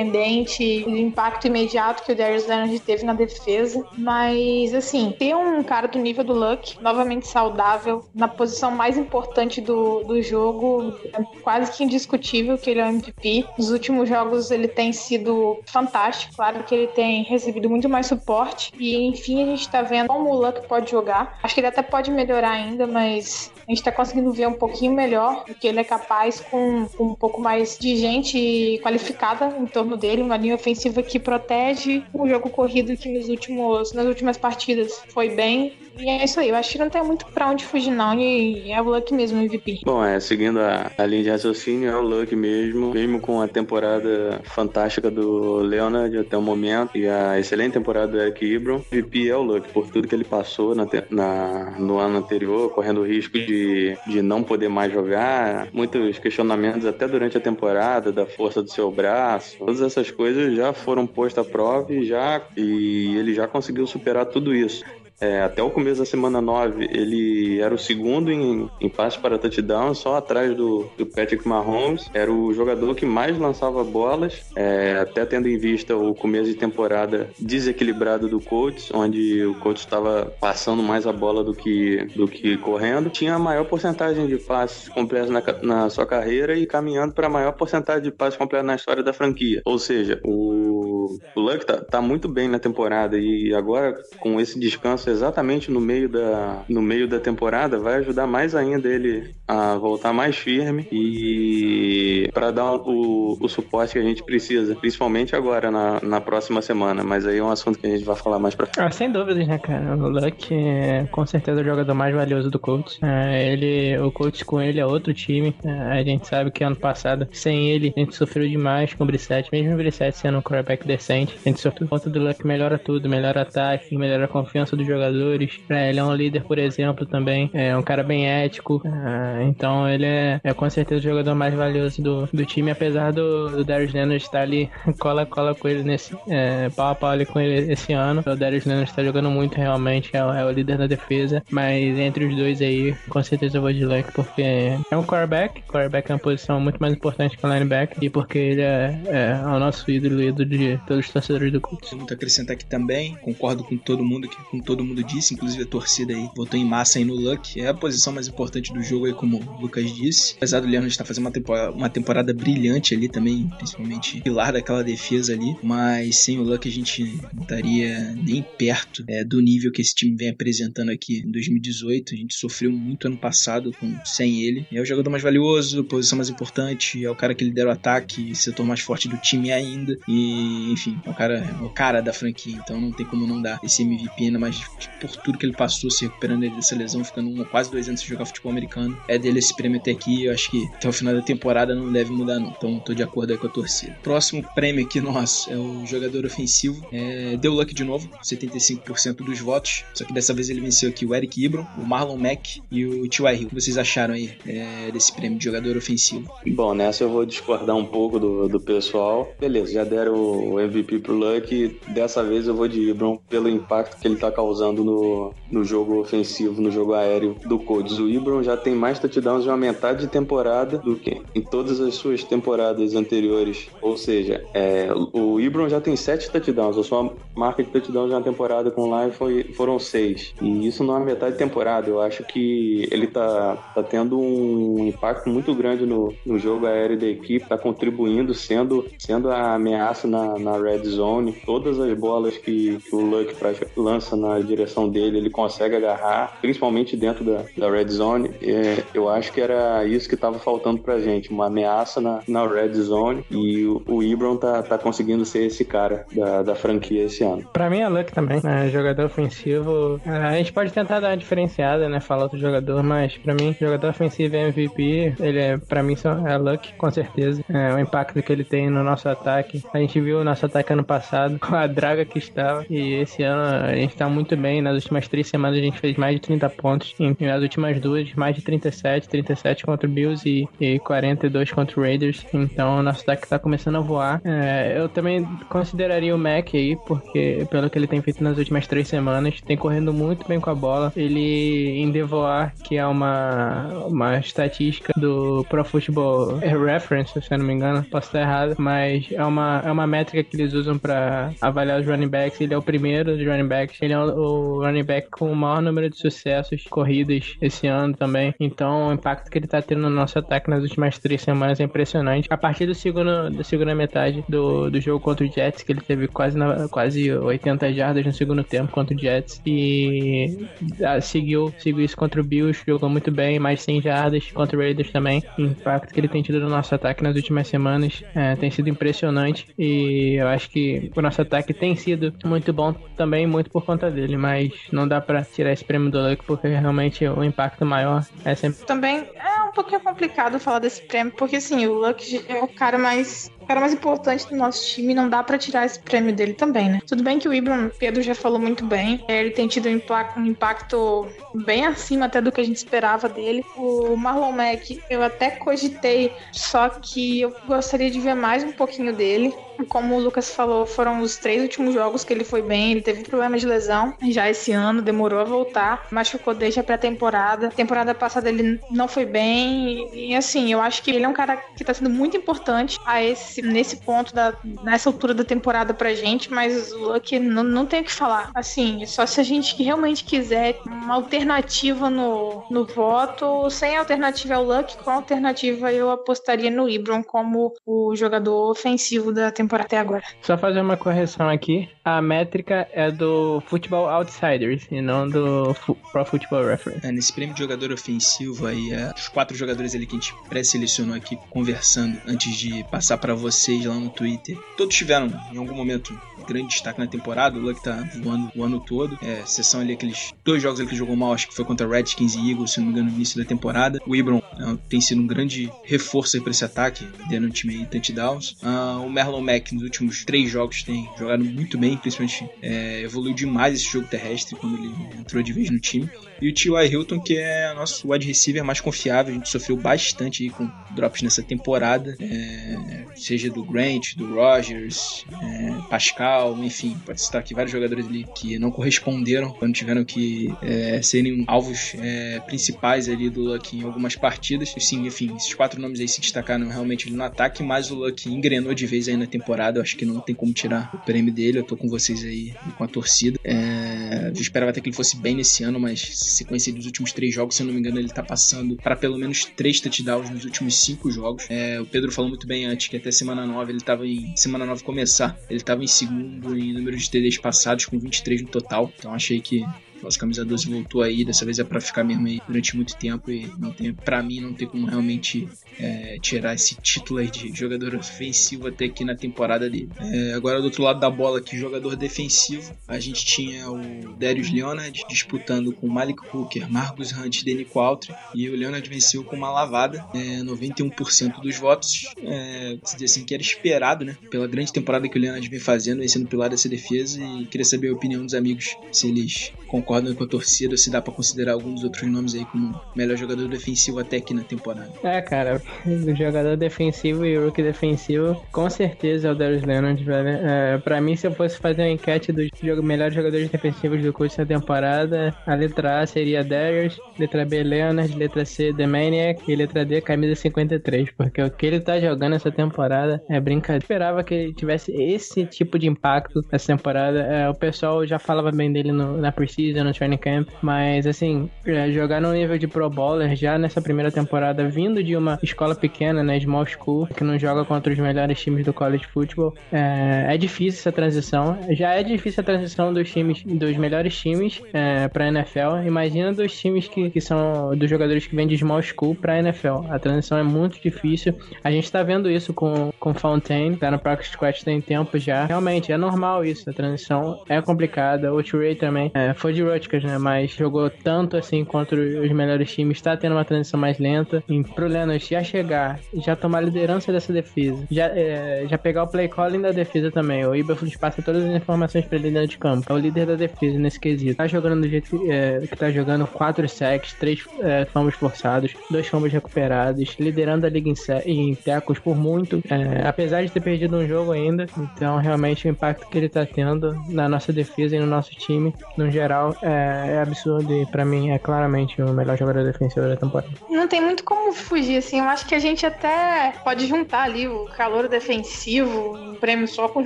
surpreendente, 0.03 0.83
do 0.83 0.95
impacto 0.97 1.47
imediato 1.47 2.03
que 2.03 2.11
o 2.11 2.15
Darius 2.15 2.45
Leonard 2.47 2.79
teve 2.79 3.03
na 3.03 3.13
defesa. 3.13 3.85
Mas, 3.97 4.73
assim, 4.73 5.13
ter 5.17 5.35
um 5.35 5.61
cara 5.63 5.87
do 5.87 5.99
nível 5.99 6.23
do 6.23 6.33
Luck, 6.33 6.81
novamente 6.81 7.27
saudável, 7.27 8.05
na 8.13 8.27
posição 8.27 8.71
mais 8.71 8.97
importante 8.97 9.61
do, 9.61 10.03
do 10.03 10.21
jogo, 10.21 10.93
é 11.13 11.23
quase 11.41 11.71
que 11.71 11.83
indiscutível 11.83 12.57
que 12.57 12.69
ele 12.69 12.79
é 12.79 12.85
o 12.85 12.87
MVP. 12.89 13.45
Nos 13.57 13.71
últimos 13.71 14.09
jogos 14.09 14.51
ele 14.51 14.67
tem 14.67 14.91
sido 14.93 15.59
fantástico. 15.67 16.35
Claro 16.35 16.63
que 16.63 16.73
ele 16.73 16.87
tem 16.87 17.23
recebido 17.23 17.69
muito 17.69 17.87
mais 17.89 18.07
suporte. 18.07 18.71
E 18.77 19.05
enfim, 19.07 19.43
a 19.43 19.45
gente 19.47 19.69
tá 19.69 19.81
vendo 19.81 20.07
como 20.07 20.29
o 20.29 20.35
Luck 20.35 20.67
pode 20.67 20.89
jogar. 20.91 21.37
Acho 21.43 21.53
que 21.53 21.59
ele 21.61 21.67
até 21.67 21.81
pode 21.81 22.11
melhorar 22.11 22.51
ainda, 22.51 22.85
mas 22.87 23.51
a 23.67 23.71
gente 23.71 23.83
tá 23.83 23.91
conseguindo 23.91 24.12
ver 24.31 24.47
um 24.47 24.53
pouquinho 24.53 24.93
melhor 24.93 25.43
do 25.47 25.53
que 25.55 25.67
ele 25.67 25.79
é 25.79 25.83
capaz 25.83 26.39
com, 26.39 26.85
com 26.97 27.03
um 27.05 27.15
pouco 27.15 27.41
mais 27.41 27.77
de 27.77 27.95
gente 27.97 28.79
qualificada 28.83 29.55
em 29.59 29.65
torno 29.65 29.97
dele, 29.97 30.21
uma 30.21 30.37
linha 30.37 30.55
ofensiva 30.55 31.01
que 31.01 31.19
protege 31.19 32.03
o 32.13 32.27
jogo 32.27 32.49
corrido 32.49 32.95
que 32.97 33.09
nos 33.09 33.29
últimos, 33.29 33.93
nas 33.93 34.05
últimas 34.05 34.37
partidas 34.37 35.01
foi 35.09 35.29
bem. 35.29 35.73
E 35.97 36.09
é 36.09 36.23
isso 36.23 36.39
aí, 36.39 36.49
eu 36.49 36.55
acho 36.55 36.71
que 36.71 36.79
não 36.79 36.89
tem 36.89 37.03
muito 37.03 37.25
pra 37.27 37.47
onde 37.49 37.63
fugir, 37.63 37.91
não. 37.91 38.17
E 38.19 38.71
é 38.71 38.81
o 38.81 38.85
Luck 38.85 39.13
mesmo, 39.13 39.39
o 39.39 39.43
MVP. 39.43 39.81
Bom, 39.85 40.03
é, 40.03 40.19
seguindo 40.19 40.59
a, 40.59 40.89
a 40.97 41.05
linha 41.05 41.21
de 41.23 41.29
raciocínio, 41.29 41.87
é 41.87 41.95
o 41.95 42.01
Luck 42.01 42.35
mesmo, 42.35 42.91
mesmo 42.93 43.19
com 43.19 43.39
a 43.41 43.47
temporada 43.47 44.41
fantástica 44.43 45.11
do 45.11 45.57
Leonard 45.57 46.17
até 46.17 46.35
o 46.35 46.41
momento 46.41 46.97
e 46.97 47.07
a 47.07 47.39
excelente 47.39 47.73
temporada 47.73 48.07
do 48.13 48.19
Eric 48.19 48.43
Ibram, 48.43 48.77
o 48.77 48.95
MVP 48.95 49.29
é 49.29 49.35
o 49.37 49.43
Luck, 49.43 49.71
por 49.71 49.87
tudo 49.91 50.07
que 50.07 50.15
ele 50.15 50.23
passou 50.23 50.73
na, 50.73 50.87
na- 51.11 51.75
no 51.77 51.99
ano 51.99 52.17
anterior, 52.17 52.71
correndo 52.71 53.01
o 53.01 53.05
risco 53.05 53.37
de, 53.37 53.95
de 54.05 54.21
não 54.21 54.43
poder 54.43 54.69
mais 54.69 54.91
jogar, 54.91 55.67
muitos 55.73 56.19
questionamentos 56.19 56.85
até 56.85 57.07
durante 57.07 57.37
a 57.37 57.41
temporada, 57.41 58.11
da 58.11 58.25
força 58.25 58.61
do 58.61 58.69
seu 58.69 58.91
braço, 58.91 59.57
todas 59.57 59.81
essas 59.81 60.11
coisas 60.11 60.55
já 60.55 60.73
foram 60.73 61.07
postas 61.07 61.45
à 61.45 61.49
prova 61.49 61.93
e, 61.93 62.05
já, 62.05 62.41
e 62.55 63.15
ele 63.17 63.33
já 63.33 63.47
conseguiu 63.47 63.87
superar 63.87 64.25
tudo 64.25 64.53
isso. 64.53 64.83
É, 65.19 65.41
até 65.41 65.61
o 65.61 65.69
começo 65.69 65.99
da 65.99 66.05
semana 66.05 66.41
9, 66.41 66.89
ele 66.91 67.59
era 67.59 67.73
o 67.73 67.77
segundo 67.77 68.31
em, 68.31 68.69
em 68.81 68.89
passe 68.89 69.17
para 69.17 69.37
touchdown, 69.37 69.93
só 69.93 70.15
atrás 70.15 70.55
do, 70.55 70.89
do 70.97 71.05
Patrick 71.05 71.47
Mahomes. 71.47 72.09
Era 72.13 72.31
o 72.31 72.53
jogador 72.53 72.93
que 72.95 73.05
mais 73.05 73.37
lançava 73.37 73.83
bolas, 73.83 74.41
é, 74.55 74.97
até 74.99 75.25
tendo 75.25 75.47
em 75.47 75.57
vista 75.57 75.95
o 75.95 76.13
começo 76.13 76.49
de 76.49 76.55
temporada 76.55 77.29
desequilibrado 77.39 78.27
do 78.27 78.39
Colts, 78.39 78.91
onde 78.93 79.45
o 79.45 79.55
Colts 79.55 79.83
estava 79.83 80.33
passando 80.39 80.83
mais 80.83 81.07
a 81.07 81.13
bola 81.13 81.43
do 81.43 81.53
que, 81.53 82.05
do 82.15 82.27
que 82.27 82.57
correndo. 82.57 83.09
Tinha 83.09 83.35
a 83.35 83.39
maior 83.39 83.65
porcentagem 83.65 84.27
de 84.27 84.37
passes 84.37 84.89
completos 84.89 85.29
na, 85.29 85.41
na 85.61 85.89
sua 85.89 86.05
carreira 86.05 86.55
e 86.57 86.65
caminhando 86.65 87.13
para 87.13 87.27
a 87.27 87.29
maior 87.29 87.53
porcentagem 87.53 88.03
de 88.03 88.11
passes 88.11 88.37
completos 88.37 88.67
na 88.67 88.75
história 88.75 89.03
da 89.03 89.13
franquia. 89.13 89.61
Ou 89.65 89.79
seja, 89.79 90.19
o, 90.23 91.17
o 91.35 91.39
Luck 91.39 91.65
tá, 91.65 91.77
tá 91.77 92.01
muito 92.01 92.27
bem 92.27 92.47
na 92.47 92.59
temporada 92.59 93.17
e 93.17 93.53
agora 93.53 93.95
com 94.19 94.39
esse 94.39 94.59
descanso 94.59 95.12
exatamente 95.13 95.71
no 95.71 95.79
meio 95.79 96.09
da, 96.09 96.63
no 96.67 96.81
meio 96.81 97.07
da 97.07 97.19
temporada 97.19 97.79
vai 97.79 97.95
ajudar 97.95 98.27
mais 98.27 98.55
ainda 98.55 98.87
ele 98.87 99.33
a 99.47 99.75
voltar 99.75 100.11
mais 100.13 100.35
firme 100.35 100.87
e 100.91 102.29
para 102.33 102.51
dar 102.51 102.73
o, 102.73 103.37
o 103.39 103.47
suporte 103.47 103.93
que 103.93 103.99
a 103.99 104.03
gente 104.03 104.23
precisa, 104.23 104.75
principalmente 104.75 105.35
agora 105.35 105.69
na, 105.71 105.99
na 106.01 106.21
próxima 106.21 106.61
semana. 106.61 107.03
Mas 107.03 107.25
aí 107.25 107.37
é 107.37 107.43
um 107.43 107.49
assunto 107.49 107.79
que 107.79 107.87
a 107.87 107.89
gente 107.89 108.03
vai 108.03 108.15
falar 108.15 108.39
mais 108.39 108.55
pra 108.55 108.65
frente. 108.65 108.85
Ah, 108.85 108.91
sem 108.91 109.11
dúvidas, 109.11 109.47
né, 109.47 109.57
cara? 109.57 109.95
O 109.95 110.09
Luck 110.09 110.53
é 110.53 111.05
com 111.11 111.25
certeza 111.25 111.61
o 111.61 111.63
jogador 111.63 111.93
mais 111.93 112.13
valioso 112.13 112.49
do 112.49 112.59
Colts. 112.59 112.99
É, 113.01 113.51
ele, 113.51 113.97
o 113.99 114.11
Colts 114.11 114.43
com 114.43 114.61
ele 114.61 114.79
é 114.79 114.85
outro 114.85 115.13
time. 115.13 115.55
É, 115.63 115.99
a 115.99 116.03
gente 116.03 116.27
sabe 116.27 116.51
que 116.51 116.63
ano 116.63 116.75
passado, 116.75 117.27
sem 117.31 117.69
ele, 117.69 117.93
a 117.95 117.99
gente 117.99 118.15
sofreu 118.15 118.47
demais 118.47 118.93
com 118.93 119.03
o 119.03 119.07
Brissette. 119.07 119.49
Mesmo 119.51 119.73
o 119.73 119.77
Brissette 119.77 120.17
sendo 120.17 120.37
um 120.37 120.41
quarterback 120.41 120.87
decente, 120.87 121.37
a 121.45 121.49
gente 121.49 121.61
sofreu 121.61 121.87
conta 121.87 122.09
do 122.09 122.19
Luck, 122.19 122.45
melhora 122.45 122.77
tudo, 122.77 123.07
melhora 123.07 123.41
ataque, 123.41 123.95
melhora 123.95 124.25
a 124.25 124.27
confiança 124.27 124.75
dos 124.75 124.87
jogadores. 124.93 125.59
É, 125.69 125.89
ele 125.89 125.99
é 125.99 126.03
um 126.03 126.13
líder, 126.13 126.43
por 126.43 126.57
exemplo, 126.57 127.05
também. 127.05 127.49
É 127.53 127.75
um 127.75 127.81
cara 127.81 128.03
bem 128.03 128.27
ético. 128.27 128.81
É, 128.85 129.43
então 129.43 129.87
ele 129.87 130.05
é, 130.05 130.41
é 130.43 130.53
com 130.53 130.69
certeza 130.69 130.99
o 130.99 131.03
jogador 131.03 131.35
mais 131.35 131.53
valioso 131.53 132.01
do, 132.01 132.27
do 132.31 132.45
time, 132.45 132.71
apesar 132.71 133.11
do, 133.11 133.49
do 133.49 133.63
Darius 133.63 133.93
Leonard 133.93 134.23
estar 134.23 134.41
ali 134.41 134.69
cola 134.99 135.25
cola 135.25 135.55
com 135.55 135.67
ele 135.67 135.83
nesse 135.83 136.15
é, 136.27 136.69
pau 136.69 136.89
a 136.89 136.95
pau 136.95 137.09
ali 137.09 137.25
com 137.25 137.39
ele 137.39 137.71
esse 137.71 137.93
ano. 137.93 138.23
O 138.25 138.35
Darius 138.35 138.65
Leonard 138.65 138.89
está 138.89 139.03
jogando 139.03 139.29
muito 139.29 139.55
realmente, 139.55 140.11
é, 140.15 140.19
é 140.19 140.45
o 140.45 140.51
líder 140.51 140.77
da 140.77 140.87
defesa, 140.87 141.43
mas 141.49 141.97
entre 141.97 142.25
os 142.25 142.35
dois 142.35 142.61
aí, 142.61 142.95
com 143.09 143.21
certeza 143.23 143.57
eu 143.57 143.61
vou 143.61 143.73
de 143.73 143.85
Luck, 143.85 144.11
porque 144.13 144.41
é 144.41 144.97
um 144.97 145.03
quarterback, 145.03 145.61
quarterback 145.63 146.11
é 146.11 146.13
uma 146.13 146.19
posição 146.19 146.59
muito 146.59 146.79
mais 146.79 146.93
importante 146.93 147.37
que 147.37 147.45
o 147.45 147.51
linebacker, 147.51 147.97
e 148.01 148.09
porque 148.09 148.37
ele 148.37 148.61
é, 148.61 148.99
é 149.07 149.45
o 149.45 149.59
nosso 149.59 149.89
ídolo, 149.89 150.21
ídolo 150.21 150.49
de 150.49 150.79
todos 150.87 151.05
os 151.05 151.11
torcedores 151.11 151.51
do 151.51 151.61
Colts. 151.61 151.91
Muito 151.93 152.13
acrescentar 152.13 152.55
aqui 152.55 152.65
também, 152.65 153.15
concordo 153.21 153.63
com 153.63 153.77
todo 153.77 154.03
mundo 154.03 154.27
que 154.27 154.41
com 154.45 154.59
todo 154.59 154.82
mundo 154.85 155.03
disse, 155.03 155.33
inclusive 155.33 155.63
a 155.63 155.65
torcida 155.65 156.13
aí 156.13 156.29
votou 156.35 156.59
em 156.59 156.65
massa 156.65 156.99
aí 156.99 157.05
no 157.05 157.13
Luck, 157.13 157.59
é 157.59 157.67
a 157.67 157.73
posição 157.73 158.13
mais 158.13 158.27
importante 158.27 158.73
do 158.73 158.81
jogo 158.81 159.05
aí, 159.05 159.13
como 159.13 159.37
o 159.37 159.61
Lucas 159.61 159.93
disse. 159.93 160.35
Apesar 160.37 160.59
do 160.59 160.67
Leonard 160.67 160.91
estar 160.91 161.05
fazendo 161.05 161.25
uma 161.25 161.31
temporada, 161.31 161.71
uma 161.71 161.89
temporada 161.89 162.33
brilhante 162.33 162.93
ali 162.93 163.07
também, 163.07 163.49
principalmente 163.57 164.21
pilar 164.21 164.53
daquela 164.53 164.83
defesa 164.83 165.33
ali, 165.33 165.55
mas 165.63 166.17
sem 166.17 166.39
o 166.39 166.43
Luck 166.43 166.67
a 166.67 166.71
gente 166.71 167.03
não 167.33 167.43
estaria 167.43 168.13
nem 168.15 168.43
perto 168.57 169.03
é, 169.07 169.23
do 169.23 169.41
nível 169.41 169.71
que 169.71 169.81
esse 169.81 169.93
time 169.93 170.15
vem 170.15 170.29
apresentando 170.29 170.89
aqui 170.89 171.23
em 171.25 171.31
2018. 171.31 172.13
A 172.13 172.17
gente 172.17 172.35
sofreu 172.35 172.71
muito 172.71 173.07
ano 173.07 173.17
passado 173.17 173.71
com, 173.79 173.95
sem 174.05 174.41
ele. 174.41 174.65
É 174.71 174.81
o 174.81 174.85
jogador 174.85 175.09
mais 175.09 175.23
valioso, 175.23 175.83
posição 175.83 176.17
mais 176.17 176.29
importante, 176.29 177.03
é 177.03 177.09
o 177.09 177.15
cara 177.15 177.33
que 177.33 177.43
lidera 177.43 177.69
o 177.69 177.71
ataque, 177.71 178.35
setor 178.35 178.65
mais 178.65 178.81
forte 178.81 179.07
do 179.07 179.17
time 179.17 179.51
ainda. 179.51 179.97
E 180.07 180.71
enfim, 180.71 180.99
é 181.05 181.09
o 181.09 181.13
cara, 181.13 181.37
é 181.39 181.63
o 181.63 181.69
cara 181.69 182.01
da 182.01 182.13
franquia, 182.13 182.59
então 182.63 182.79
não 182.79 182.91
tem 182.91 183.05
como 183.05 183.27
não 183.27 183.41
dar 183.41 183.59
esse 183.63 183.83
MVP, 183.83 184.25
ainda 184.25 184.39
mais 184.39 184.61
por 184.99 185.09
tudo 185.17 185.37
que 185.37 185.45
ele 185.45 185.55
passou 185.55 185.89
se 185.89 186.05
recuperando 186.05 186.49
dessa 186.55 186.75
lesão, 186.75 187.03
ficando 187.03 187.29
um, 187.29 187.43
quase 187.45 187.71
dois 187.71 187.87
anos 187.87 188.01
sem 188.01 188.09
jogar 188.09 188.25
futebol 188.25 188.51
americano. 188.51 188.97
É 189.07 189.17
dele 189.17 189.39
esse 189.39 189.55
prêmio 189.55 189.79
até 189.79 189.91
aqui, 189.91 190.25
eu 190.25 190.33
acho 190.33 190.49
que 190.51 190.65
até 190.73 190.87
o 190.87 190.93
final 190.93 191.13
da 191.13 191.21
temporada 191.21 191.75
não 191.75 191.91
deve 191.91 192.11
mudar 192.11 192.39
não, 192.39 192.49
então 192.49 192.79
tô 192.79 192.93
de 192.93 193.03
acordo 193.03 193.31
aí 193.31 193.37
com 193.37 193.47
a 193.47 193.49
torcida. 193.49 193.97
Próximo 194.03 194.43
prêmio 194.55 194.85
aqui 194.85 194.99
nosso 194.99 195.51
é 195.51 195.55
o 195.55 195.85
jogador 195.85 196.25
ofensivo, 196.25 196.85
é, 196.91 197.37
deu 197.37 197.53
luck 197.53 197.73
de 197.73 197.83
novo, 197.83 198.09
75% 198.23 199.17
dos 199.17 199.39
votos, 199.39 199.83
só 199.93 200.03
que 200.03 200.13
dessa 200.13 200.33
vez 200.33 200.49
ele 200.49 200.61
venceu 200.61 200.89
aqui 200.89 201.05
o 201.05 201.13
Eric 201.13 201.43
Ibram, 201.43 201.67
o 201.77 201.85
Marlon 201.85 202.17
Mack 202.17 202.61
e 202.71 202.85
o 202.85 203.07
T.Y. 203.07 203.35
Hill. 203.35 203.45
O 203.45 203.49
que 203.49 203.55
vocês 203.55 203.77
acharam 203.77 204.13
aí 204.13 204.31
é, 204.47 204.91
desse 204.91 205.13
prêmio 205.13 205.37
de 205.37 205.45
jogador 205.45 205.75
ofensivo? 205.77 206.31
Bom, 206.47 206.73
nessa 206.73 207.03
eu 207.03 207.09
vou 207.09 207.25
discordar 207.25 207.75
um 207.75 207.85
pouco 207.85 208.19
do, 208.19 208.47
do 208.47 208.59
pessoal. 208.59 209.33
Beleza, 209.39 209.73
já 209.73 209.83
deram 209.83 210.15
o 210.15 210.59
MVP 210.59 210.99
pro 210.99 211.13
Luck. 211.13 211.79
Dessa 211.89 212.23
vez 212.23 212.47
eu 212.47 212.55
vou 212.55 212.67
de 212.67 212.89
Ibram 212.89 213.19
pelo 213.29 213.49
impacto 213.49 213.99
que 213.99 214.07
ele 214.07 214.15
tá 214.15 214.31
causando 214.31 214.72
no, 214.81 215.33
no 215.51 215.63
jogo 215.65 215.99
ofensivo, 215.99 216.61
no 216.61 216.71
jogo 216.71 216.93
aéreo 216.93 217.35
do 217.45 217.59
Colts. 217.59 217.99
O 217.99 218.07
Ibram 218.07 218.41
já 218.41 218.55
tem 218.55 218.73
mais 218.73 218.97
touchdowns 218.97 219.43
de 219.43 219.49
uma 219.49 219.57
metade 219.57 220.01
de 220.01 220.07
temporada 220.07 220.77
do 220.77 220.95
que 220.95 221.21
em 221.35 221.41
todas 221.41 221.81
as 221.81 221.95
suas 221.95 222.23
temporadas 222.23 222.95
anteriores. 222.95 223.67
Ou 223.81 223.97
seja, 223.97 224.43
é, 224.53 224.87
o 225.11 225.39
Ibram 225.39 225.67
já 225.67 225.81
tem 225.81 225.95
sete 225.95 226.31
touchdowns. 226.31 226.77
A 226.77 226.83
sua 226.83 227.11
marca 227.35 227.63
de 227.63 227.69
touchdowns 227.69 228.09
de 228.09 228.15
uma 228.15 228.21
temporada 228.21 228.71
com 228.71 228.83
o 228.83 228.85
Lion 228.85 229.11
foi, 229.11 229.43
foram 229.43 229.77
seis. 229.77 230.33
E 230.41 230.67
isso 230.67 230.83
não 230.83 230.97
é 230.97 231.03
metade 231.03 231.33
de 231.33 231.37
temporada. 231.37 231.89
Eu 231.89 232.01
acho 232.01 232.23
que 232.23 232.87
ele 232.91 233.07
tá, 233.07 233.57
tá 233.75 233.83
tendo 233.83 234.17
um 234.19 234.87
impacto 234.87 235.29
muito 235.29 235.53
grande 235.53 235.85
no, 235.85 236.13
no 236.25 236.39
jogo 236.39 236.65
aéreo 236.65 236.97
da 236.97 237.07
equipe, 237.07 237.47
tá 237.47 237.57
contribuindo, 237.57 238.33
sendo, 238.33 238.85
sendo 238.97 239.29
a 239.29 239.55
ameaça 239.55 240.07
na, 240.07 240.37
na 240.39 240.57
red 240.57 240.83
zone. 240.85 241.33
Todas 241.45 241.79
as 241.79 241.97
bolas 241.97 242.37
que, 242.37 242.77
que 242.77 242.95
o 242.95 243.01
Luck 243.01 243.33
lança 243.75 244.15
na 244.15 244.39
direção 244.39 244.62
dele, 244.89 245.17
ele 245.17 245.29
consegue 245.29 245.75
agarrar, 245.75 246.37
principalmente 246.41 246.95
dentro 246.95 247.23
da, 247.23 247.43
da 247.57 247.69
red 247.69 247.87
zone. 247.87 248.31
É, 248.41 248.83
eu 248.93 249.09
acho 249.09 249.31
que 249.31 249.41
era 249.41 249.85
isso 249.85 250.09
que 250.09 250.17
tava 250.17 250.39
faltando 250.39 250.81
pra 250.81 250.99
gente, 250.99 251.31
uma 251.31 251.47
ameaça 251.47 251.99
na, 252.01 252.19
na 252.27 252.47
red 252.47 252.73
zone. 252.73 253.23
E 253.29 253.65
o, 253.65 253.81
o 253.87 254.03
Ibram 254.03 254.37
tá, 254.37 254.61
tá 254.63 254.77
conseguindo 254.77 255.25
ser 255.25 255.45
esse 255.45 255.65
cara 255.65 256.05
da, 256.13 256.43
da 256.43 256.55
franquia 256.55 257.03
esse 257.03 257.23
ano. 257.23 257.43
Pra 257.51 257.69
mim 257.69 257.79
é 257.79 257.87
Luck 257.87 258.11
também, 258.11 258.39
né? 258.43 258.69
Jogador 258.69 259.05
ofensivo. 259.05 259.99
É, 260.05 260.09
a 260.09 260.37
gente 260.37 260.53
pode 260.53 260.71
tentar 260.71 260.99
dar 260.99 261.09
uma 261.09 261.17
diferenciada, 261.17 261.87
né? 261.89 261.99
Falar 261.99 262.23
outro 262.23 262.39
jogador, 262.39 262.83
mas 262.83 263.17
pra 263.17 263.33
mim, 263.33 263.55
jogador 263.59 263.89
ofensivo 263.89 264.35
é 264.35 264.47
MVP. 264.47 265.15
Ele 265.19 265.39
é, 265.39 265.57
pra 265.57 265.83
mim, 265.83 265.95
é 266.27 266.37
Luck, 266.37 266.73
com 266.73 266.91
certeza. 266.91 267.43
É, 267.49 267.73
o 267.73 267.79
impacto 267.79 268.21
que 268.21 268.31
ele 268.31 268.43
tem 268.43 268.69
no 268.69 268.83
nosso 268.83 269.07
ataque. 269.07 269.63
A 269.73 269.79
gente 269.79 269.99
viu 269.99 270.19
o 270.19 270.23
nosso 270.23 270.45
ataque 270.45 270.73
ano 270.73 270.83
passado, 270.83 271.37
com 271.39 271.55
a 271.55 271.67
draga 271.67 272.05
que 272.05 272.17
estava. 272.17 272.65
E 272.69 272.93
esse 272.95 273.23
ano 273.23 273.65
a 273.65 273.75
gente 273.75 273.95
tá 273.95 274.07
muito 274.09 274.35
Nas 274.61 274.75
últimas 274.75 275.07
três 275.07 275.27
semanas 275.27 275.57
a 275.57 275.61
gente 275.61 275.79
fez 275.79 275.97
mais 275.97 276.15
de 276.15 276.21
30 276.21 276.49
pontos. 276.49 276.95
E 276.99 277.25
nas 277.25 277.41
últimas 277.41 277.79
duas, 277.79 278.13
mais 278.15 278.35
de 278.35 278.41
37. 278.41 279.07
37 279.07 279.65
contra 279.65 279.87
o 279.87 279.91
Bills 279.91 280.27
e, 280.27 280.47
e 280.59 280.79
42 280.79 281.51
contra 281.51 281.79
o 281.79 281.83
Raiders. 281.83 282.25
Então 282.33 282.79
o 282.79 282.83
nosso 282.83 283.01
ataque 283.01 283.27
tá 283.27 283.39
começando 283.39 283.77
a 283.77 283.81
voar. 283.81 284.21
É, 284.23 284.75
eu 284.77 284.89
também 284.89 285.25
consideraria 285.49 286.15
o 286.15 286.17
Mac 286.17 286.49
aí, 286.53 286.75
porque 286.87 287.45
pelo 287.49 287.69
que 287.69 287.77
ele 287.77 287.87
tem 287.87 288.01
feito 288.01 288.23
nas 288.23 288.37
últimas 288.37 288.67
três 288.67 288.87
semanas, 288.87 289.41
tem 289.41 289.57
correndo 289.57 289.93
muito 289.93 290.27
bem 290.27 290.39
com 290.39 290.49
a 290.49 290.55
bola. 290.55 290.91
Ele 290.95 291.79
em 291.79 291.91
Devoar, 291.91 292.53
que 292.63 292.77
é 292.77 292.85
uma, 292.85 293.67
uma 293.85 294.17
estatística 294.17 294.93
do 294.97 295.45
Pro 295.49 295.63
Football 295.63 296.37
Reference, 296.37 297.19
se 297.21 297.33
eu 297.33 297.37
não 297.37 297.45
me 297.45 297.53
engano, 297.53 297.83
posso 297.83 298.07
estar 298.07 298.21
errado, 298.21 298.55
mas 298.57 299.07
é 299.11 299.23
uma, 299.23 299.61
é 299.65 299.71
uma 299.71 299.87
métrica 299.87 300.23
que 300.23 300.35
eles 300.35 300.53
usam 300.53 300.77
para 300.77 301.31
avaliar 301.41 301.79
os 301.79 301.85
running 301.85 302.07
backs. 302.07 302.39
Ele 302.41 302.53
é 302.53 302.57
o 302.57 302.61
primeiro 302.61 303.15
dos 303.15 303.25
running 303.25 303.47
backs, 303.47 303.81
ele 303.81 303.93
é 303.93 303.99
o, 303.99 304.03
o 304.33 304.61
running 304.61 304.83
back 304.83 305.09
com 305.09 305.31
o 305.31 305.35
maior 305.35 305.61
número 305.61 305.89
de 305.89 305.97
sucessos 305.97 306.63
corridas 306.69 307.35
esse 307.41 307.67
ano 307.67 307.95
também. 307.95 308.33
Então, 308.39 308.89
o 308.89 308.93
impacto 308.93 309.29
que 309.29 309.37
ele 309.37 309.47
tá 309.47 309.61
tendo 309.61 309.81
no 309.81 309.89
nosso 309.89 310.17
ataque 310.19 310.49
nas 310.49 310.63
últimas 310.63 310.97
três 310.97 311.21
semanas 311.21 311.59
é 311.59 311.63
impressionante. 311.63 312.27
A 312.29 312.37
partir 312.37 312.65
do 312.65 312.75
segundo, 312.75 313.29
da 313.29 313.43
segunda 313.43 313.75
metade 313.75 314.23
do, 314.27 314.69
do 314.69 314.79
jogo 314.79 314.99
contra 314.99 315.25
o 315.25 315.31
Jets, 315.31 315.63
que 315.63 315.71
ele 315.71 315.81
teve 315.81 316.07
quase, 316.07 316.37
na, 316.37 316.67
quase 316.69 317.11
80 317.11 317.73
jardas 317.73 318.05
no 318.05 318.13
segundo 318.13 318.43
tempo 318.43 318.71
contra 318.71 318.95
o 318.95 318.99
Jets 318.99 319.41
e 319.45 320.47
ah, 320.83 320.99
seguiu, 321.01 321.53
seguiu 321.57 321.83
isso 321.83 321.97
contra 321.97 322.21
o 322.21 322.23
Bills, 322.23 322.63
jogou 322.65 322.89
muito 322.89 323.11
bem, 323.11 323.39
mais 323.39 323.61
100 323.61 323.81
jardas 323.81 324.31
contra 324.31 324.57
o 324.57 324.61
Raiders 324.61 324.91
também. 324.91 325.23
O 325.37 325.41
impacto 325.41 325.93
que 325.93 325.99
ele 325.99 326.07
tem 326.07 326.21
tido 326.21 326.39
no 326.39 326.49
nosso 326.49 326.73
ataque 326.73 327.03
nas 327.03 327.15
últimas 327.15 327.47
semanas 327.47 328.03
é, 328.15 328.35
tem 328.35 328.49
sido 328.51 328.69
impressionante 328.69 329.47
e 329.57 330.15
eu 330.19 330.27
acho 330.27 330.49
que 330.49 330.91
o 330.95 331.01
nosso 331.01 331.21
ataque 331.21 331.53
tem 331.53 331.75
sido 331.75 332.13
muito 332.25 332.51
bom 332.53 332.73
também, 332.95 333.25
muito 333.27 333.49
por 333.49 333.63
conta 333.65 333.89
dele, 333.89 334.17
mas 334.23 334.53
não 334.71 334.87
dá 334.87 335.01
pra 335.01 335.21
tirar 335.21 335.51
esse 335.51 335.65
prêmio 335.65 335.91
do 335.91 335.99
Luck 335.99 336.23
porque 336.25 336.47
realmente 336.47 337.05
o 337.05 337.21
impacto 337.21 337.65
maior 337.65 338.05
é 338.23 338.33
sempre. 338.33 338.65
Também 338.65 339.05
é 339.15 339.43
um 339.43 339.51
pouquinho 339.51 339.81
complicado 339.81 340.39
falar 340.39 340.59
desse 340.59 340.81
prêmio, 340.81 341.11
porque 341.17 341.35
assim, 341.35 341.67
o 341.67 341.73
Luck 341.73 342.23
é 342.29 342.41
o 342.41 342.47
cara 342.47 342.77
mais 342.77 343.29
cara 343.43 343.59
mais 343.59 343.73
importante 343.73 344.27
do 344.27 344.35
nosso 344.35 344.65
time, 344.67 344.93
não 344.93 345.09
dá 345.09 345.23
pra 345.23 345.37
tirar 345.37 345.65
esse 345.65 345.79
prêmio 345.79 346.13
dele 346.13 346.33
também, 346.33 346.69
né? 346.69 346.79
Tudo 346.85 347.03
bem 347.03 347.19
que 347.19 347.27
o 347.27 347.33
Ibram, 347.33 347.71
Pedro 347.77 348.01
já 348.01 348.15
falou 348.15 348.39
muito 348.39 348.65
bem, 348.65 349.03
é, 349.07 349.19
ele 349.19 349.31
tem 349.31 349.47
tido 349.47 349.67
um 349.67 350.25
impacto, 350.25 351.07
bem 351.45 351.65
acima 351.65 352.05
até 352.05 352.21
do 352.21 352.31
que 352.31 352.41
a 352.41 352.43
gente 352.43 352.57
esperava 352.57 353.09
dele. 353.09 353.43
O 353.55 353.95
Marlon 353.95 354.31
Mack, 354.31 354.81
eu 354.89 355.01
até 355.01 355.31
cogitei, 355.31 356.13
só 356.31 356.69
que 356.69 357.21
eu 357.21 357.35
gostaria 357.47 357.89
de 357.89 357.99
ver 357.99 358.13
mais 358.13 358.43
um 358.43 358.51
pouquinho 358.51 358.93
dele. 358.93 359.33
Como 359.69 359.95
o 359.95 359.99
Lucas 359.99 360.33
falou, 360.33 360.65
foram 360.65 360.99
os 361.01 361.17
três 361.17 361.41
últimos 361.41 361.73
jogos 361.73 362.03
que 362.03 362.11
ele 362.11 362.23
foi 362.23 362.41
bem. 362.41 362.71
Ele 362.71 362.81
teve 362.81 363.03
problemas 363.03 363.41
de 363.41 363.47
lesão 363.47 363.93
já 364.09 364.29
esse 364.29 364.51
ano, 364.51 364.81
demorou 364.81 365.19
a 365.19 365.23
voltar, 365.23 365.87
machucou 365.91 366.33
desde 366.33 366.59
a 366.59 366.63
pré-temporada. 366.63 367.49
Temporada 367.49 367.93
passada 367.93 368.29
ele 368.29 368.59
não 368.71 368.87
foi 368.87 369.05
bem. 369.05 369.89
E, 369.93 370.15
assim, 370.15 370.51
eu 370.51 370.59
acho 370.61 370.81
que 370.81 370.91
ele 370.91 371.05
é 371.05 371.07
um 371.07 371.13
cara 371.13 371.37
que 371.55 371.63
tá 371.63 371.73
sendo 371.73 371.89
muito 371.89 372.17
importante 372.17 372.79
a 372.85 373.01
esse, 373.03 373.32
nesse 373.41 373.77
ponto, 373.77 374.13
da, 374.13 374.33
nessa 374.63 374.89
altura 374.89 375.13
da 375.13 375.23
temporada 375.23 375.73
pra 375.73 375.93
gente. 375.93 376.31
Mas 376.31 376.71
o 376.71 376.93
Luck 376.93 377.17
não, 377.19 377.43
não 377.43 377.65
tem 377.65 377.81
o 377.81 377.83
que 377.83 377.91
falar. 377.91 378.31
Assim, 378.35 378.85
só 378.85 379.05
se 379.05 379.19
a 379.19 379.23
gente 379.23 379.61
realmente 379.61 380.03
quiser 380.03 380.59
uma 380.65 380.95
alternativa 380.95 381.89
no, 381.89 382.43
no 382.49 382.65
voto. 382.65 383.49
Sem 383.49 383.75
alternativa 383.77 384.35
ao 384.35 384.43
Luck, 384.43 384.77
com 384.77 384.89
alternativa 384.91 385.71
eu 385.71 385.89
apostaria 385.91 386.49
no 386.51 386.69
Ibram 386.69 387.01
como 387.03 387.53
o 387.65 387.95
jogador 387.95 388.51
ofensivo 388.51 389.11
da 389.11 389.31
temporada 389.31 389.65
até 389.67 389.77
agora. 389.77 390.03
Só 390.21 390.37
fazer 390.37 390.61
uma 390.61 390.77
correção 390.77 391.29
aqui. 391.29 391.69
A 391.85 392.01
métrica 392.01 392.67
é 392.71 392.89
do 392.91 393.41
Football 393.47 393.89
Outsiders 393.89 394.65
e 394.71 394.81
não 394.81 395.07
do 395.07 395.53
Fu- 395.53 395.75
Pro 395.91 396.05
Football 396.05 396.45
Reference. 396.45 396.85
É, 396.85 396.91
nesse 396.91 397.11
prêmio 397.13 397.33
de 397.35 397.41
jogador 397.41 397.71
ofensivo 397.71 398.47
aí, 398.47 398.71
é, 398.71 398.91
os 398.95 399.07
quatro 399.09 399.35
jogadores 399.35 399.75
ali 399.75 399.85
que 399.85 399.95
a 399.95 399.99
gente 399.99 400.13
pré-selecionou 400.29 400.95
aqui 400.95 401.17
conversando 401.29 401.97
antes 402.07 402.35
de 402.35 402.63
passar 402.71 402.97
pra 402.97 403.13
vocês 403.23 403.65
lá 403.65 403.75
no 403.75 403.89
Twitter, 403.89 404.37
todos 404.57 404.75
tiveram 404.75 405.07
em 405.31 405.37
algum 405.37 405.55
momento 405.55 405.97
grande 406.23 406.49
destaque 406.49 406.79
na 406.79 406.87
temporada. 406.87 407.37
O 407.37 407.41
Luck 407.41 407.61
tá 407.61 407.87
voando 408.01 408.31
o 408.35 408.43
ano 408.43 408.59
todo. 408.59 408.97
É, 409.01 409.21
exceção 409.21 409.61
ali 409.61 409.73
aqueles 409.73 410.13
dois 410.23 410.41
jogos 410.41 410.59
que 410.59 410.65
ele 410.65 410.75
jogou 410.75 410.95
mal, 410.95 411.13
acho 411.13 411.27
que 411.27 411.35
foi 411.35 411.45
contra 411.45 411.67
Redskins 411.67 412.15
e 412.15 412.31
Eagles, 412.31 412.51
se 412.51 412.59
não 412.59 412.67
me 412.67 412.73
engano, 412.73 412.89
no 412.89 412.95
início 412.95 413.19
da 413.19 413.25
temporada. 413.25 413.79
O 413.85 413.95
Ibram 413.95 414.21
é, 414.37 414.57
tem 414.69 414.81
sido 414.81 415.01
um 415.01 415.07
grande 415.07 415.51
reforço 415.63 416.19
pra 416.21 416.31
esse 416.31 416.45
ataque, 416.45 416.87
dando 417.09 417.27
um 417.27 417.29
time 417.29 417.55
aí 417.55 417.65
touchdowns. 417.65 418.37
Ah, 418.41 418.79
o 418.83 418.89
Merlon 418.89 419.21
Mack 419.21 419.53
nos 419.53 419.63
últimos 419.63 420.05
três 420.05 420.29
jogos 420.29 420.63
tem 420.63 420.89
jogado 420.97 421.23
muito 421.23 421.57
bem, 421.57 421.77
principalmente 421.77 422.29
é, 422.41 422.81
evoluiu 422.81 423.13
demais 423.13 423.55
esse 423.55 423.71
jogo 423.71 423.87
terrestre 423.87 424.35
quando 424.35 424.57
ele 424.57 424.73
entrou 424.99 425.21
de 425.21 425.33
vez 425.33 425.49
no 425.49 425.59
time. 425.59 425.89
E 426.21 426.29
o 426.29 426.33
T.Y. 426.33 426.71
Hilton, 426.71 427.01
que 427.01 427.17
é 427.17 427.53
nosso 427.53 427.91
wide 427.91 428.07
receiver 428.07 428.43
mais 428.45 428.61
confiável, 428.61 429.13
a 429.13 429.17
gente 429.17 429.29
sofreu 429.29 429.57
bastante 429.57 430.29
com 430.29 430.49
drops 430.73 431.01
nessa 431.01 431.21
temporada, 431.21 431.97
é, 431.99 432.85
seja 433.13 433.29
do 433.29 433.43
Grant, 433.43 433.95
do 433.95 434.15
Rogers, 434.15 435.05
é, 435.21 435.53
Pascal, 435.69 436.37
enfim, 436.43 436.75
pode 436.83 436.99
citar 436.99 437.21
aqui 437.21 437.33
vários 437.33 437.51
jogadores 437.51 437.85
ali 437.85 438.05
que 438.15 438.39
não 438.39 438.49
corresponderam 438.49 439.31
quando 439.31 439.53
tiveram 439.53 439.85
que 439.85 440.33
é, 440.41 440.81
serem 440.81 441.23
alvos 441.27 441.75
é, 441.75 442.19
principais 442.21 442.89
ali 442.89 443.09
do 443.09 443.21
Luck 443.21 443.55
em 443.55 443.63
algumas 443.63 443.95
partidas. 443.95 444.53
Sim, 444.57 444.87
enfim, 444.87 445.15
esses 445.15 445.33
quatro 445.33 445.61
nomes 445.61 445.79
aí 445.79 445.87
se 445.87 446.01
destacaram 446.01 446.47
realmente 446.47 446.91
no 446.91 447.03
ataque, 447.03 447.43
mas 447.43 447.69
o 447.69 447.75
Luck 447.75 448.09
engrenou 448.09 448.53
de 448.53 448.65
vez 448.65 448.87
aí 448.87 448.97
na 448.97 449.05
temporada, 449.05 449.59
eu 449.59 449.61
acho 449.61 449.77
que 449.77 449.85
não 449.85 449.99
tem 449.99 450.15
como 450.15 450.33
tirar 450.33 450.71
o 450.73 450.77
prêmio 450.79 451.13
dele, 451.13 451.39
eu 451.39 451.43
tô 451.43 451.55
com 451.55 451.69
vocês 451.69 452.03
aí 452.03 452.33
com 452.57 452.63
a 452.63 452.67
torcida. 452.67 453.19
É, 453.23 454.11
eu 454.13 454.21
esperava 454.21 454.49
até 454.49 454.59
que 454.59 454.69
ele 454.69 454.75
fosse 454.75 454.97
bem 454.97 455.15
nesse 455.15 455.43
ano, 455.43 455.59
mas 455.59 455.81
sequência 455.81 456.51
dos 456.51 456.65
últimos 456.65 456.91
três 456.91 457.13
jogos, 457.13 457.35
se 457.35 457.43
eu 457.43 457.47
não 457.47 457.53
me 457.53 457.59
engano, 457.59 457.77
ele 457.77 457.89
tá 457.89 458.01
passando 458.01 458.55
para 458.55 458.75
pelo 458.75 458.97
menos 458.97 459.25
três 459.25 459.59
touchdowns 459.59 460.09
nos 460.09 460.25
últimos 460.25 460.55
cinco 460.55 460.89
jogos. 460.89 461.25
É, 461.29 461.61
o 461.61 461.65
Pedro 461.65 461.91
falou 461.91 462.09
muito 462.09 462.25
bem 462.25 462.45
antes 462.45 462.67
que 462.67 462.77
até 462.77 462.91
semana 463.03 463.25
9 463.25 463.51
ele 463.51 463.61
tava 463.61 463.85
em. 463.85 464.15
Semana 464.15 464.45
9 464.45 464.63
começar, 464.63 465.17
ele 465.29 465.41
tava 465.41 465.63
em 465.63 465.67
segundo 465.67 466.37
em 466.37 466.53
número 466.53 466.77
de 466.77 466.89
TDs 466.89 467.17
passados, 467.17 467.65
com 467.65 467.77
23 467.77 468.21
no 468.21 468.29
total. 468.29 468.71
Então 468.77 468.93
achei 468.93 469.19
que 469.19 469.45
nossa 469.81 469.99
camisa 469.99 470.23
12 470.23 470.49
voltou 470.49 470.81
aí, 470.81 471.03
dessa 471.03 471.25
vez 471.25 471.39
é 471.39 471.43
pra 471.43 471.59
ficar 471.59 471.83
mesmo 471.83 472.07
aí 472.07 472.21
durante 472.25 472.55
muito 472.55 472.75
tempo 472.77 473.11
e 473.11 473.29
não 473.37 473.51
tem, 473.51 473.73
pra 473.73 474.01
mim 474.01 474.21
não 474.21 474.33
tem 474.33 474.47
como 474.47 474.65
realmente 474.65 475.27
é, 475.59 475.97
tirar 475.99 476.33
esse 476.33 476.55
título 476.55 476.99
aí 476.99 477.09
de 477.09 477.33
jogador 477.33 477.75
ofensivo 477.75 478.47
até 478.47 478.65
aqui 478.65 478.83
na 478.83 478.95
temporada 478.95 479.49
dele. 479.49 479.69
É, 479.79 480.13
agora 480.13 480.39
do 480.39 480.45
outro 480.45 480.63
lado 480.63 480.79
da 480.79 480.89
bola 480.89 481.19
aqui, 481.19 481.37
jogador 481.37 481.75
defensivo, 481.75 482.53
a 482.67 482.79
gente 482.79 483.05
tinha 483.05 483.49
o 483.49 483.93
Darius 483.97 484.31
Leonard 484.31 484.83
disputando 484.87 485.51
com 485.51 485.67
Malik 485.67 486.01
Hooker, 486.13 486.49
Marcus 486.49 486.91
Hunt 486.91 487.21
e 487.21 487.25
Denico 487.25 487.59
Altry 487.59 487.93
e 488.13 488.29
o 488.29 488.35
Leonard 488.35 488.67
venceu 488.69 489.03
com 489.03 489.15
uma 489.15 489.31
lavada, 489.31 489.85
é, 489.93 490.21
91% 490.23 491.21
dos 491.21 491.37
votos, 491.37 491.85
é, 492.01 492.57
se 492.63 492.75
dizer 492.75 492.85
assim 492.85 493.03
que 493.03 493.13
era 493.13 493.21
esperado, 493.21 493.85
né, 493.85 493.97
pela 494.09 494.27
grande 494.27 494.51
temporada 494.51 494.87
que 494.87 494.97
o 494.97 495.01
Leonard 495.01 495.27
vem 495.27 495.39
fazendo, 495.39 495.79
vem 495.79 495.87
sendo 495.87 496.07
pilar 496.07 496.29
dessa 496.29 496.49
defesa 496.49 497.01
e 497.01 497.25
queria 497.25 497.45
saber 497.45 497.69
a 497.69 497.73
opinião 497.73 498.03
dos 498.03 498.13
amigos, 498.13 498.55
se 498.71 498.87
eles 498.87 499.31
concordam 499.47 499.93
com 499.93 500.03
a 500.03 500.07
torcida 500.07 500.53
ou 500.53 500.57
se 500.57 500.69
dá 500.71 500.81
para 500.81 500.93
considerar 500.93 501.33
alguns 501.33 501.63
outros 501.63 501.89
nomes 501.89 502.15
aí 502.15 502.25
como 502.25 502.59
melhor 502.75 502.97
jogador 502.97 503.27
defensivo 503.27 503.79
até 503.79 503.97
aqui 503.97 504.13
na 504.13 504.23
temporada. 504.23 504.71
É, 504.83 505.01
cara, 505.01 505.42
jogador 505.95 506.37
defensivo 506.37 507.05
e 507.05 507.17
rookie 507.17 507.43
defensivo, 507.43 508.21
com 508.31 508.49
certeza 508.49 509.07
é 509.07 509.11
o 509.11 509.15
Darius 509.15 509.43
Leonard, 509.43 509.83
velho. 509.83 510.07
É, 510.07 510.57
pra 510.57 510.81
mim, 510.81 510.95
se 510.95 511.07
eu 511.07 511.11
fosse 511.11 511.37
fazer 511.37 511.61
uma 511.61 511.69
enquete 511.69 512.11
dos 512.11 512.29
melhores 512.61 512.93
jogadores 512.93 513.29
defensivos 513.29 513.81
do 513.81 513.93
curso 513.93 514.19
na 514.19 514.25
temporada, 514.25 515.15
a 515.25 515.35
letra 515.35 515.81
A 515.81 515.85
seria 515.85 516.23
Darius, 516.23 516.79
letra 516.97 517.25
B 517.25 517.43
Leonard, 517.43 517.95
letra 517.95 518.25
C 518.25 518.53
The 518.53 518.67
Maniac 518.67 519.21
e 519.27 519.35
letra 519.35 519.65
D 519.65 519.81
camisa 519.81 520.15
53, 520.15 520.91
porque 520.91 521.21
o 521.21 521.31
que 521.31 521.45
ele 521.45 521.59
tá 521.59 521.79
jogando 521.79 522.15
essa 522.15 522.31
temporada 522.31 523.01
é 523.09 523.19
brincadeira. 523.19 523.53
Eu 523.53 523.63
esperava 523.63 524.03
que 524.03 524.13
ele 524.13 524.33
tivesse 524.33 524.71
esse 524.71 525.25
tipo 525.25 525.57
de 525.59 525.67
impacto 525.67 526.21
essa 526.31 526.47
temporada. 526.47 526.99
É, 527.01 527.29
o 527.29 527.33
pessoal 527.33 527.85
já 527.85 527.99
falava 527.99 528.31
bem 528.31 528.51
dele 528.51 528.71
no, 528.71 528.97
na 528.97 529.11
preseason, 529.11 529.63
no 529.63 529.73
training 529.73 529.97
camp, 529.97 530.29
mas 530.41 530.87
assim, 530.87 531.29
é, 531.45 531.71
jogar 531.71 532.01
no 532.01 532.13
nível 532.13 532.37
de 532.37 532.47
Pro 532.47 532.69
Bowler 532.69 533.15
já 533.15 533.37
nessa 533.37 533.61
primeira 533.61 533.91
temporada, 533.91 534.47
vindo 534.47 534.83
de 534.83 534.95
uma 534.95 535.17
escola 535.33 535.55
pequena, 535.55 536.03
né, 536.03 536.19
small 536.19 536.45
school, 536.45 536.87
que 536.87 537.03
não 537.03 537.17
joga 537.17 537.43
contra 537.43 537.73
os 537.73 537.79
melhores 537.79 538.19
times 538.19 538.45
do 538.45 538.53
college 538.53 538.85
football, 538.85 539.33
é, 539.51 540.05
é 540.09 540.17
difícil 540.17 540.59
essa 540.59 540.71
transição. 540.71 541.37
Já 541.51 541.73
é 541.73 541.83
difícil 541.83 542.21
a 542.21 542.23
transição 542.23 542.73
dos 542.73 542.89
times, 542.91 543.23
dos 543.23 543.57
melhores 543.57 543.95
times 543.97 544.41
é, 544.53 544.87
para 544.87 545.07
NFL. 545.07 545.65
Imagina 545.65 546.13
dos 546.13 546.37
times 546.39 546.67
que, 546.67 546.89
que 546.89 547.01
são 547.01 547.55
dos 547.55 547.69
jogadores 547.69 548.05
que 548.07 548.15
vêm 548.15 548.27
de 548.27 548.37
small 548.37 548.61
school 548.61 548.95
para 548.95 549.19
NFL. 549.19 549.65
A 549.69 549.79
transição 549.79 550.17
é 550.17 550.23
muito 550.23 550.61
difícil. 550.61 551.15
A 551.43 551.51
gente 551.51 551.71
tá 551.71 551.83
vendo 551.83 552.09
isso 552.09 552.33
com 552.33 552.71
com 552.83 552.93
Fontaine, 552.93 553.55
tá 553.55 553.71
no 553.71 553.79
Practice 553.79 554.11
Squad 554.11 554.43
tem 554.43 554.59
tempo 554.59 554.99
já. 554.99 555.25
Realmente 555.25 555.71
é 555.71 555.77
normal 555.77 556.25
isso. 556.25 556.49
A 556.49 556.53
transição 556.53 557.23
é 557.29 557.41
complicada. 557.41 558.13
O 558.13 558.21
Trey 558.21 558.55
também 558.55 558.91
é, 558.93 559.13
foi 559.13 559.31
de 559.31 559.41
Rutgers, 559.41 559.85
né? 559.85 559.97
Mas 559.97 560.31
jogou 560.31 560.69
tanto 560.69 561.15
assim 561.15 561.45
contra 561.45 561.79
os 561.79 562.11
melhores 562.11 562.51
times. 562.53 562.81
Tá 562.81 562.97
tendo 562.97 563.13
uma 563.13 563.23
transição 563.23 563.57
mais 563.57 563.79
lenta. 563.79 564.21
E 564.27 564.43
pro 564.43 564.67
Leonard 564.67 564.99
já 565.23 565.43
chegar, 565.43 565.79
já 565.93 566.15
tomar 566.15 566.41
liderança 566.41 566.91
dessa 566.91 567.11
defesa, 567.11 567.65
já, 567.71 567.87
é, 567.87 568.45
já 568.47 568.57
pegar 568.57 568.83
o 568.83 568.87
play 568.87 569.07
calling 569.07 569.41
da 569.41 569.51
defesa 569.51 569.89
também. 569.89 570.25
O 570.25 570.35
Iberflux 570.35 570.75
passa 570.75 571.01
todas 571.01 571.23
as 571.23 571.35
informações 571.35 571.85
pra 571.85 571.97
ele 571.97 572.11
dentro 572.11 572.29
de 572.29 572.37
campo. 572.37 572.65
É 572.69 572.73
o 572.73 572.77
líder 572.77 573.05
da 573.05 573.15
defesa 573.15 573.57
nesse 573.57 573.79
quesito. 573.79 574.15
Tá 574.15 574.27
jogando 574.27 574.61
do 574.61 574.69
jeito 574.69 574.89
que, 574.89 575.11
é, 575.11 575.39
que 575.41 575.55
tá 575.55 575.71
jogando, 575.71 576.05
quatro 576.05 576.47
sacks, 576.47 576.93
três 576.93 577.23
é, 577.39 577.65
fumbles 577.65 577.95
forçados, 577.95 578.53
dois 578.69 578.87
fumbles 578.87 579.13
recuperados, 579.13 579.95
liderando 579.99 580.45
a 580.45 580.49
liga 580.49 580.69
em, 580.69 580.75
em 581.05 581.35
tecos 581.35 581.79
por 581.79 581.95
muito, 581.95 582.41
é, 582.49 582.87
apesar 582.87 583.23
de 583.23 583.31
ter 583.31 583.41
perdido 583.41 583.77
um 583.77 583.87
jogo 583.87 584.11
ainda. 584.11 584.45
Então, 584.57 584.97
realmente, 584.97 585.47
o 585.47 585.51
impacto 585.51 585.87
que 585.87 585.97
ele 585.97 586.09
tá 586.09 586.25
tendo 586.25 586.73
na 586.89 587.07
nossa 587.07 587.31
defesa 587.31 587.75
e 587.75 587.79
no 587.79 587.87
nosso 587.87 588.11
time, 588.11 588.53
no 588.77 588.89
geral, 588.91 589.35
é, 589.41 589.95
é 589.95 590.01
absurdo 590.01 590.53
e 590.53 590.65
pra 590.65 590.85
mim 590.85 591.11
é 591.11 591.19
claramente 591.19 591.81
o 591.81 591.89
melhor 591.93 592.17
jogador 592.17 592.43
defensivo 592.43 592.87
da 592.87 592.95
temporada. 592.95 593.31
Não 593.49 593.67
tem 593.67 593.81
muito 593.81 594.03
como 594.03 594.33
fugir, 594.33 594.77
assim. 594.77 594.99
Eu 594.99 595.05
acho 595.13 595.27
que 595.27 595.35
a 595.35 595.39
gente 595.39 595.65
até 595.65 596.33
pode 596.43 596.65
juntar 596.65 597.03
ali 597.03 597.27
o 597.27 597.45
calor 597.45 597.87
defensivo, 597.87 598.97
um 598.97 599.15
prêmio 599.15 599.47
só 599.47 599.69
com 599.69 599.81
o 599.81 599.85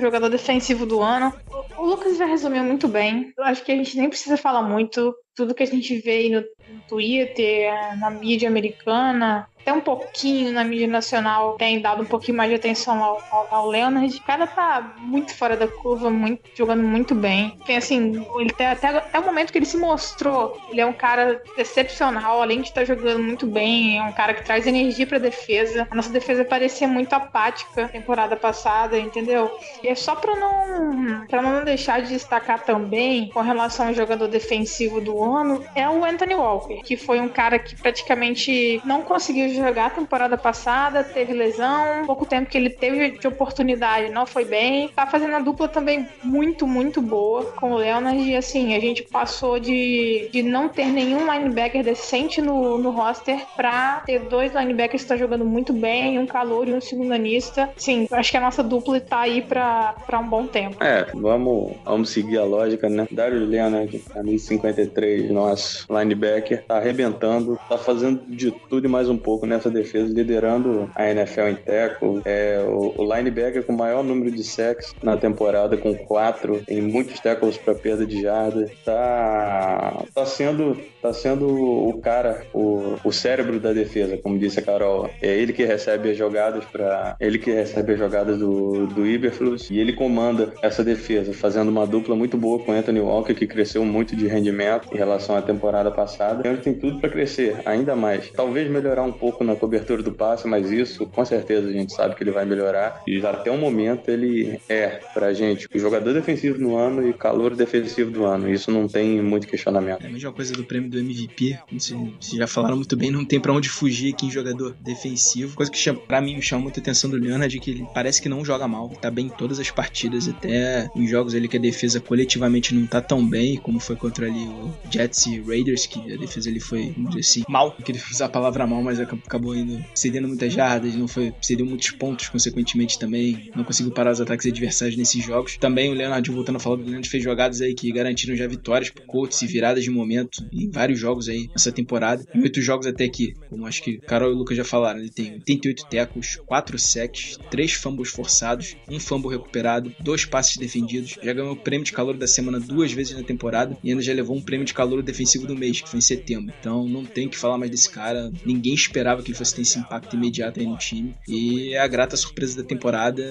jogador 0.00 0.28
defensivo 0.28 0.86
do 0.86 1.02
ano. 1.02 1.32
O 1.76 1.84
Lucas 1.84 2.16
já 2.16 2.24
resumiu 2.24 2.64
muito 2.64 2.88
bem. 2.88 3.32
Eu 3.36 3.44
acho 3.44 3.62
que 3.62 3.70
a 3.70 3.76
gente 3.76 3.96
nem 3.96 4.08
precisa 4.08 4.36
falar 4.36 4.62
muito. 4.62 5.14
Tudo 5.36 5.54
que 5.54 5.62
a 5.62 5.66
gente 5.66 5.98
vê 6.00 6.10
aí 6.12 6.30
no, 6.30 6.42
Twitter, 6.88 7.70
na 7.98 8.10
mídia 8.10 8.48
americana, 8.48 9.46
até 9.68 9.72
um 9.72 9.80
pouquinho 9.80 10.50
na 10.52 10.64
mídia 10.64 10.86
nacional 10.86 11.56
tem 11.58 11.80
dado 11.80 12.02
um 12.02 12.06
pouquinho 12.06 12.38
mais 12.38 12.48
de 12.48 12.56
atenção 12.56 13.04
ao, 13.04 13.22
ao, 13.30 13.48
ao 13.50 13.68
Leonard. 13.68 14.16
O 14.16 14.22
cara 14.22 14.46
tá 14.46 14.94
muito 14.98 15.34
fora 15.34 15.56
da 15.56 15.68
curva, 15.68 16.10
muito, 16.10 16.40
jogando 16.54 16.82
muito 16.82 17.14
bem. 17.14 17.54
Tem 17.66 17.76
assim, 17.76 18.26
ele 18.38 18.50
tem 18.50 18.66
até, 18.66 18.88
até 18.88 19.18
o 19.18 19.24
momento 19.24 19.52
que 19.52 19.58
ele 19.58 19.66
se 19.66 19.76
mostrou, 19.76 20.58
ele 20.70 20.80
é 20.80 20.86
um 20.86 20.92
cara 20.92 21.42
excepcional, 21.58 22.40
além 22.40 22.62
de 22.62 22.68
estar 22.68 22.84
jogando 22.84 23.22
muito 23.22 23.46
bem, 23.46 23.98
é 23.98 24.02
um 24.02 24.12
cara 24.12 24.32
que 24.32 24.42
traz 24.42 24.66
energia 24.66 25.06
pra 25.06 25.18
defesa. 25.18 25.86
A 25.90 25.94
nossa 25.94 26.10
defesa 26.10 26.44
parecia 26.44 26.88
muito 26.88 27.12
apática 27.12 27.88
temporada 27.88 28.36
passada, 28.36 28.98
entendeu? 28.98 29.50
E 29.82 29.88
é 29.88 29.94
só 29.94 30.14
pra 30.14 30.34
não, 30.34 31.26
pra 31.26 31.42
não 31.42 31.62
deixar 31.62 32.00
de 32.00 32.08
destacar 32.08 32.64
também, 32.64 33.28
com 33.28 33.40
relação 33.40 33.88
ao 33.88 33.94
jogador 33.94 34.28
defensivo 34.28 35.00
do 35.00 35.22
ano, 35.22 35.62
é 35.74 35.86
o 35.88 36.04
Anthony 36.04 36.34
Walker, 36.34 36.80
que 36.82 36.96
foi 36.96 37.20
um 37.20 37.28
cara 37.28 37.58
que 37.58 37.76
praticamente 37.76 38.80
não 38.84 39.02
conseguiu 39.02 39.57
jogar 39.58 39.86
a 39.86 39.90
temporada 39.90 40.36
passada, 40.36 41.04
teve 41.04 41.32
lesão, 41.32 42.04
pouco 42.06 42.26
tempo 42.26 42.50
que 42.50 42.56
ele 42.56 42.70
teve 42.70 43.18
de 43.18 43.26
oportunidade, 43.26 44.10
não 44.10 44.26
foi 44.26 44.44
bem. 44.44 44.88
Tá 44.88 45.06
fazendo 45.06 45.34
a 45.34 45.40
dupla 45.40 45.68
também 45.68 46.08
muito, 46.22 46.66
muito 46.66 47.00
boa 47.00 47.44
com 47.52 47.72
o 47.72 47.76
Leonard. 47.76 48.18
E 48.18 48.36
assim, 48.36 48.74
a 48.74 48.80
gente 48.80 49.02
passou 49.02 49.58
de, 49.58 50.28
de 50.32 50.42
não 50.42 50.68
ter 50.68 50.86
nenhum 50.86 51.30
linebacker 51.30 51.82
decente 51.82 52.40
no, 52.40 52.78
no 52.78 52.90
roster 52.90 53.44
pra 53.56 54.02
ter 54.06 54.20
dois 54.20 54.54
linebackers 54.54 55.02
que 55.02 55.04
estão 55.04 55.18
jogando 55.18 55.44
muito 55.44 55.72
bem, 55.72 56.18
um 56.18 56.26
calor 56.26 56.68
e 56.68 56.72
um 56.72 56.80
segundanista. 56.80 57.70
Sim, 57.76 58.06
acho 58.10 58.30
que 58.30 58.36
a 58.36 58.40
nossa 58.40 58.62
dupla 58.62 59.00
tá 59.00 59.20
aí 59.20 59.42
pra, 59.42 59.94
pra 60.06 60.18
um 60.18 60.28
bom 60.28 60.46
tempo. 60.46 60.82
É, 60.82 61.06
vamos, 61.14 61.72
vamos 61.84 62.10
seguir 62.10 62.38
a 62.38 62.44
lógica, 62.44 62.88
né? 62.88 63.06
Darius 63.10 63.48
Leonard, 63.48 63.98
camisa 64.12 64.46
53, 64.46 65.30
nosso 65.30 65.86
linebacker, 65.90 66.64
tá 66.64 66.76
arrebentando, 66.76 67.58
tá 67.68 67.78
fazendo 67.78 68.22
de 68.26 68.50
tudo 68.50 68.86
e 68.86 68.88
mais 68.88 69.08
um 69.08 69.16
pouco 69.16 69.46
nessa 69.48 69.70
defesa, 69.70 70.12
liderando 70.12 70.90
a 70.94 71.08
NFL 71.10 71.48
em 71.48 71.54
tackle. 71.56 72.22
É 72.24 72.64
o, 72.66 72.94
o 72.96 73.14
linebacker 73.14 73.62
com 73.64 73.72
o 73.72 73.76
maior 73.76 74.02
número 74.02 74.30
de 74.30 74.44
sacks 74.44 74.94
na 75.02 75.16
temporada, 75.16 75.76
com 75.76 75.94
quatro, 75.94 76.62
em 76.68 76.80
muitos 76.80 77.20
tackles 77.20 77.56
para 77.56 77.74
perda 77.74 78.06
de 78.06 78.22
jarda. 78.22 78.70
Tá, 78.84 80.04
tá 80.14 80.26
sendo 80.26 80.76
tá 81.00 81.12
sendo 81.12 81.46
o 81.48 82.00
cara, 82.00 82.42
o, 82.52 82.96
o 83.04 83.12
cérebro 83.12 83.60
da 83.60 83.72
defesa, 83.72 84.16
como 84.18 84.38
disse 84.38 84.58
a 84.58 84.62
Carol. 84.62 85.10
É 85.22 85.28
ele 85.28 85.52
que 85.52 85.64
recebe 85.64 86.10
as 86.10 86.16
jogadas 86.16 86.64
para 86.64 87.16
ele 87.20 87.38
que 87.38 87.50
recebe 87.50 87.92
as 87.92 87.98
jogadas 87.98 88.38
do, 88.38 88.86
do 88.86 89.06
Iberflus 89.06 89.70
e 89.70 89.78
ele 89.78 89.92
comanda 89.92 90.52
essa 90.62 90.82
defesa, 90.82 91.32
fazendo 91.32 91.68
uma 91.68 91.86
dupla 91.86 92.14
muito 92.14 92.36
boa 92.36 92.58
com 92.58 92.72
Anthony 92.72 93.00
Walker, 93.00 93.34
que 93.34 93.46
cresceu 93.46 93.84
muito 93.84 94.16
de 94.16 94.26
rendimento 94.26 94.88
em 94.92 94.96
relação 94.96 95.36
à 95.36 95.42
temporada 95.42 95.90
passada. 95.90 96.46
Ele 96.46 96.58
tem 96.58 96.74
tudo 96.74 97.00
para 97.00 97.10
crescer 97.10 97.56
ainda 97.64 97.94
mais. 97.94 98.30
Talvez 98.30 98.70
melhorar 98.70 99.02
um 99.02 99.12
pouco 99.12 99.27
na 99.44 99.56
cobertura 99.56 100.02
do 100.02 100.12
passe, 100.12 100.46
mas 100.46 100.70
isso 100.70 101.06
com 101.06 101.24
certeza 101.24 101.68
a 101.68 101.72
gente 101.72 101.92
sabe 101.92 102.14
que 102.14 102.22
ele 102.22 102.30
vai 102.30 102.44
melhorar. 102.44 103.02
E 103.06 103.24
até 103.24 103.50
o 103.50 103.58
momento 103.58 104.10
ele 104.10 104.60
é 104.68 105.00
pra 105.12 105.32
gente 105.32 105.68
o 105.74 105.78
jogador 105.78 106.12
defensivo 106.12 106.58
do 106.58 106.76
ano 106.76 107.08
e 107.08 107.12
calor 107.12 107.54
defensivo 107.54 108.10
do 108.10 108.24
ano. 108.24 108.52
Isso 108.52 108.70
não 108.70 108.88
tem 108.88 109.22
muito 109.22 109.46
questionamento. 109.46 110.02
É 110.02 110.06
a 110.06 110.10
mesma 110.10 110.32
coisa 110.32 110.52
do 110.52 110.64
prêmio 110.64 110.90
do 110.90 110.98
MVP, 110.98 111.58
vocês 111.72 111.98
já 112.34 112.46
falaram 112.46 112.76
muito 112.76 112.96
bem, 112.96 113.10
não 113.10 113.24
tem 113.24 113.40
para 113.40 113.52
onde 113.52 113.68
fugir 113.68 114.14
aqui 114.14 114.26
em 114.26 114.30
jogador 114.30 114.74
defensivo. 114.80 115.54
Coisa 115.56 115.70
que 115.70 115.92
para 115.92 116.20
mim 116.20 116.36
me 116.36 116.42
chama 116.42 116.62
muita 116.62 116.80
atenção 116.80 117.10
do 117.10 117.16
Leonard 117.16 117.56
é 117.56 117.60
que 117.60 117.70
ele 117.70 117.86
parece 117.94 118.20
que 118.20 118.28
não 118.28 118.44
joga 118.44 118.66
mal, 118.66 118.88
tá 118.88 119.10
bem 119.10 119.26
em 119.26 119.30
todas 119.30 119.58
as 119.58 119.70
partidas, 119.70 120.28
até 120.28 120.90
em 120.94 121.06
jogos 121.06 121.34
ali 121.34 121.48
que 121.48 121.56
a 121.56 121.60
defesa 121.60 122.00
coletivamente 122.00 122.74
não 122.74 122.86
tá 122.86 123.00
tão 123.00 123.26
bem, 123.26 123.56
como 123.56 123.80
foi 123.80 123.96
contra 123.96 124.26
ali 124.26 124.46
o 124.46 124.72
Jets 124.90 125.26
e 125.26 125.40
Raiders, 125.40 125.86
que 125.86 126.12
a 126.12 126.16
defesa 126.16 126.48
ali 126.48 126.60
foi, 126.60 126.92
vamos 126.92 127.10
dizer 127.10 127.20
assim, 127.20 127.42
mal, 127.48 127.74
não 127.78 127.84
queria 127.84 128.00
usar 128.10 128.26
a 128.26 128.28
palavra 128.28 128.66
mal, 128.66 128.82
mas 128.82 129.00
acabou 129.00 129.17
indo 129.54 129.84
cedendo 129.94 130.28
muitas 130.28 130.52
jardas, 130.52 130.94
não 130.94 131.08
foi, 131.08 131.32
cedeu 131.40 131.66
muitos 131.66 131.90
pontos 131.90 132.28
consequentemente 132.28 132.98
também, 132.98 133.50
não 133.54 133.64
conseguiu 133.64 133.92
parar 133.92 134.12
os 134.12 134.20
ataques 134.20 134.46
adversários 134.46 134.96
nesses 134.96 135.24
jogos. 135.24 135.56
Também 135.56 135.90
o 135.90 135.94
Leonard, 135.94 136.30
voltando 136.30 136.56
a 136.56 136.60
falar 136.60 136.76
do 136.76 136.82
Leonard, 136.82 137.08
fez 137.08 137.22
jogadas 137.22 137.60
aí 137.60 137.74
que 137.74 137.90
garantiram 137.92 138.36
já 138.36 138.46
vitórias 138.46 138.90
pro 138.90 139.04
Colts 139.04 139.40
e 139.42 139.46
viradas 139.46 139.84
de 139.84 139.90
momento 139.90 140.46
em 140.52 140.70
vários 140.70 140.98
jogos 140.98 141.28
aí 141.28 141.48
nessa 141.48 141.72
temporada. 141.72 142.24
Em 142.34 142.42
oito 142.42 142.60
jogos 142.60 142.86
até 142.86 143.04
aqui, 143.04 143.34
como 143.48 143.66
acho 143.66 143.82
que 143.82 143.98
Carol 143.98 144.30
e 144.30 144.34
o 144.34 144.36
Lucas 144.36 144.56
já 144.56 144.64
falaram, 144.64 145.00
ele 145.00 145.10
tem 145.10 145.34
88 145.34 145.86
tecos, 145.88 146.38
4 146.46 146.78
sacks, 146.78 147.38
3 147.50 147.72
fumbles 147.72 148.10
forçados, 148.10 148.76
um 148.88 149.00
fumble 149.00 149.30
recuperado, 149.30 149.92
dois 150.00 150.24
passes 150.24 150.56
defendidos, 150.56 151.16
já 151.22 151.32
ganhou 151.32 151.52
o 151.52 151.56
prêmio 151.56 151.84
de 151.84 151.92
calor 151.92 152.16
da 152.16 152.26
semana 152.26 152.60
duas 152.60 152.92
vezes 152.92 153.16
na 153.16 153.22
temporada 153.22 153.76
e 153.82 153.90
ainda 153.90 154.02
já 154.02 154.12
levou 154.12 154.36
um 154.36 154.42
prêmio 154.42 154.66
de 154.66 154.74
calor 154.74 155.02
defensivo 155.02 155.46
do 155.46 155.56
mês, 155.56 155.80
que 155.80 155.88
foi 155.88 155.98
em 155.98 156.02
setembro. 156.02 156.54
Então 156.60 156.86
não 156.86 157.04
tem 157.04 157.28
que 157.28 157.36
falar 157.36 157.58
mais 157.58 157.70
desse 157.70 157.90
cara, 157.90 158.30
ninguém 158.44 158.74
esperava 158.74 159.07
esperava 159.08 159.22
que 159.22 159.30
ele 159.30 159.38
fosse 159.38 159.54
ter 159.54 159.62
esse 159.62 159.78
impacto 159.78 160.14
imediato 160.14 160.60
aí 160.60 160.66
no 160.66 160.76
time. 160.76 161.14
E 161.26 161.74
a 161.76 161.86
grata 161.86 162.16
surpresa 162.16 162.62
da 162.62 162.68
temporada. 162.68 163.24